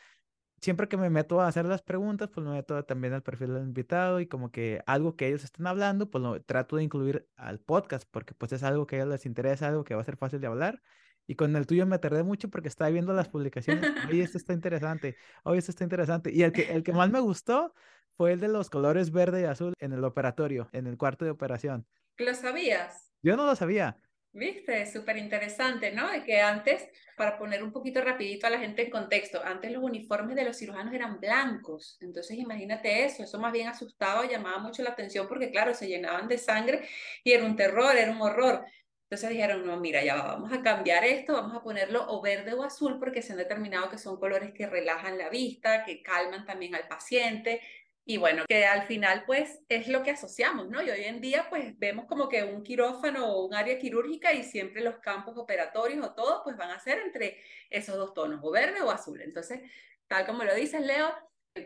siempre 0.62 0.88
que 0.88 0.96
me 0.96 1.10
meto 1.10 1.42
a 1.42 1.48
hacer 1.48 1.66
las 1.66 1.82
preguntas, 1.82 2.30
pues 2.32 2.46
me 2.46 2.52
meto 2.52 2.82
también 2.86 3.12
al 3.12 3.22
perfil 3.22 3.52
del 3.52 3.64
invitado 3.64 4.20
y 4.20 4.26
como 4.26 4.50
que 4.50 4.82
algo 4.86 5.16
que 5.16 5.28
ellos 5.28 5.44
están 5.44 5.66
hablando, 5.66 6.10
pues 6.10 6.22
lo 6.22 6.40
trato 6.42 6.76
de 6.76 6.84
incluir 6.84 7.28
al 7.36 7.60
podcast 7.60 8.08
porque 8.10 8.32
pues 8.32 8.52
es 8.52 8.62
algo 8.62 8.86
que 8.86 8.96
a 8.96 8.98
ellos 9.00 9.10
les 9.10 9.26
interesa, 9.26 9.68
algo 9.68 9.84
que 9.84 9.94
va 9.96 10.00
a 10.00 10.04
ser 10.06 10.16
fácil 10.16 10.40
de 10.40 10.46
hablar. 10.46 10.82
Y 11.26 11.34
con 11.34 11.54
el 11.56 11.66
tuyo 11.66 11.84
me 11.84 11.98
tardé 11.98 12.22
mucho 12.22 12.48
porque 12.48 12.68
estaba 12.68 12.88
viendo 12.88 13.12
las 13.12 13.28
publicaciones. 13.28 13.84
Oye, 14.08 14.22
esto 14.22 14.38
está 14.38 14.54
interesante. 14.54 15.16
Oye, 15.44 15.58
esto 15.58 15.72
está 15.72 15.84
interesante. 15.84 16.32
Y 16.32 16.42
el 16.42 16.52
que, 16.52 16.72
el 16.72 16.82
que 16.82 16.94
más 16.94 17.10
me 17.10 17.20
gustó 17.20 17.74
fue 18.18 18.32
el 18.32 18.40
de 18.40 18.48
los 18.48 18.68
colores 18.68 19.12
verde 19.12 19.42
y 19.42 19.44
azul 19.44 19.74
en 19.78 19.92
el 19.92 20.02
operatorio, 20.02 20.68
en 20.72 20.88
el 20.88 20.98
cuarto 20.98 21.24
de 21.24 21.30
operación. 21.30 21.86
¿Lo 22.16 22.34
sabías? 22.34 23.12
Yo 23.22 23.36
no 23.36 23.46
lo 23.46 23.54
sabía. 23.54 23.96
Viste, 24.32 24.84
súper 24.86 25.16
interesante, 25.18 25.92
¿no? 25.92 26.10
De 26.10 26.24
que 26.24 26.40
antes, 26.40 26.88
para 27.16 27.38
poner 27.38 27.62
un 27.62 27.72
poquito 27.72 28.00
rapidito 28.00 28.48
a 28.48 28.50
la 28.50 28.58
gente 28.58 28.82
en 28.82 28.90
contexto, 28.90 29.40
antes 29.44 29.70
los 29.70 29.84
uniformes 29.84 30.34
de 30.34 30.44
los 30.44 30.56
cirujanos 30.56 30.92
eran 30.92 31.20
blancos, 31.20 31.96
entonces 32.00 32.36
imagínate 32.38 33.04
eso, 33.04 33.22
eso 33.22 33.38
más 33.38 33.52
bien 33.52 33.68
asustaba, 33.68 34.26
llamaba 34.26 34.58
mucho 34.58 34.82
la 34.82 34.90
atención 34.90 35.28
porque 35.28 35.52
claro, 35.52 35.72
se 35.72 35.86
llenaban 35.86 36.26
de 36.26 36.38
sangre 36.38 36.88
y 37.22 37.32
era 37.32 37.44
un 37.44 37.54
terror, 37.54 37.96
era 37.96 38.10
un 38.10 38.20
horror. 38.20 38.64
Entonces 39.10 39.30
dijeron, 39.30 39.64
no, 39.64 39.80
mira, 39.80 40.04
ya 40.04 40.16
vamos 40.16 40.52
a 40.52 40.60
cambiar 40.60 41.02
esto, 41.02 41.32
vamos 41.32 41.56
a 41.56 41.62
ponerlo 41.62 42.04
o 42.08 42.20
verde 42.20 42.52
o 42.52 42.62
azul 42.62 42.98
porque 42.98 43.22
se 43.22 43.32
han 43.32 43.38
determinado 43.38 43.88
que 43.88 43.96
son 43.96 44.18
colores 44.18 44.52
que 44.52 44.66
relajan 44.66 45.16
la 45.16 45.30
vista, 45.30 45.82
que 45.82 46.02
calman 46.02 46.44
también 46.44 46.74
al 46.74 46.86
paciente, 46.88 47.62
y 48.10 48.16
bueno, 48.16 48.44
que 48.48 48.64
al 48.64 48.86
final 48.86 49.24
pues 49.26 49.60
es 49.68 49.86
lo 49.86 50.02
que 50.02 50.12
asociamos, 50.12 50.70
¿no? 50.70 50.80
Y 50.80 50.88
hoy 50.88 51.04
en 51.04 51.20
día 51.20 51.46
pues 51.50 51.78
vemos 51.78 52.06
como 52.06 52.26
que 52.26 52.42
un 52.42 52.62
quirófano 52.62 53.26
o 53.34 53.44
un 53.44 53.54
área 53.54 53.78
quirúrgica 53.78 54.32
y 54.32 54.44
siempre 54.44 54.80
los 54.80 54.96
campos 55.00 55.36
operatorios 55.36 56.02
o 56.06 56.14
todo 56.14 56.42
pues 56.42 56.56
van 56.56 56.70
a 56.70 56.80
ser 56.80 57.00
entre 57.00 57.38
esos 57.68 57.96
dos 57.96 58.14
tonos, 58.14 58.40
o 58.42 58.50
verde 58.50 58.80
o 58.80 58.90
azul. 58.90 59.20
Entonces, 59.20 59.60
tal 60.06 60.24
como 60.24 60.42
lo 60.42 60.54
dices, 60.54 60.80
Leo, 60.80 61.12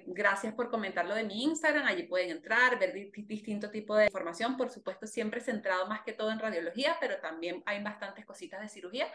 gracias 0.04 0.52
por 0.54 0.68
comentarlo 0.68 1.14
de 1.14 1.22
mi 1.22 1.44
Instagram, 1.44 1.86
allí 1.86 2.02
pueden 2.02 2.30
entrar, 2.30 2.76
ver 2.76 2.92
distinto 2.92 3.70
tipo 3.70 3.94
de 3.94 4.06
información, 4.06 4.56
por 4.56 4.68
supuesto 4.68 5.06
siempre 5.06 5.40
centrado 5.40 5.86
más 5.86 6.02
que 6.02 6.12
todo 6.12 6.32
en 6.32 6.40
radiología, 6.40 6.96
pero 6.98 7.20
también 7.20 7.62
hay 7.66 7.80
bastantes 7.84 8.26
cositas 8.26 8.60
de 8.60 8.68
cirugía 8.68 9.06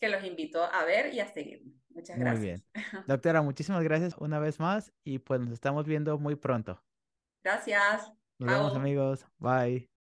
que 0.00 0.08
los 0.08 0.24
invito 0.24 0.62
a 0.62 0.84
ver 0.84 1.12
y 1.14 1.20
a 1.20 1.28
seguir. 1.28 1.62
Muchas 1.90 2.18
gracias. 2.18 2.38
Muy 2.38 2.46
bien. 2.46 2.64
Doctora, 3.06 3.42
muchísimas 3.42 3.82
gracias 3.82 4.14
una 4.18 4.38
vez 4.38 4.60
más 4.60 4.92
y 5.04 5.18
pues 5.18 5.40
nos 5.40 5.52
estamos 5.52 5.86
viendo 5.86 6.18
muy 6.18 6.36
pronto. 6.36 6.82
Gracias. 7.42 8.12
Nos 8.38 8.50
vemos 8.50 8.74
amigos. 8.74 9.26
Bye. 9.38 9.88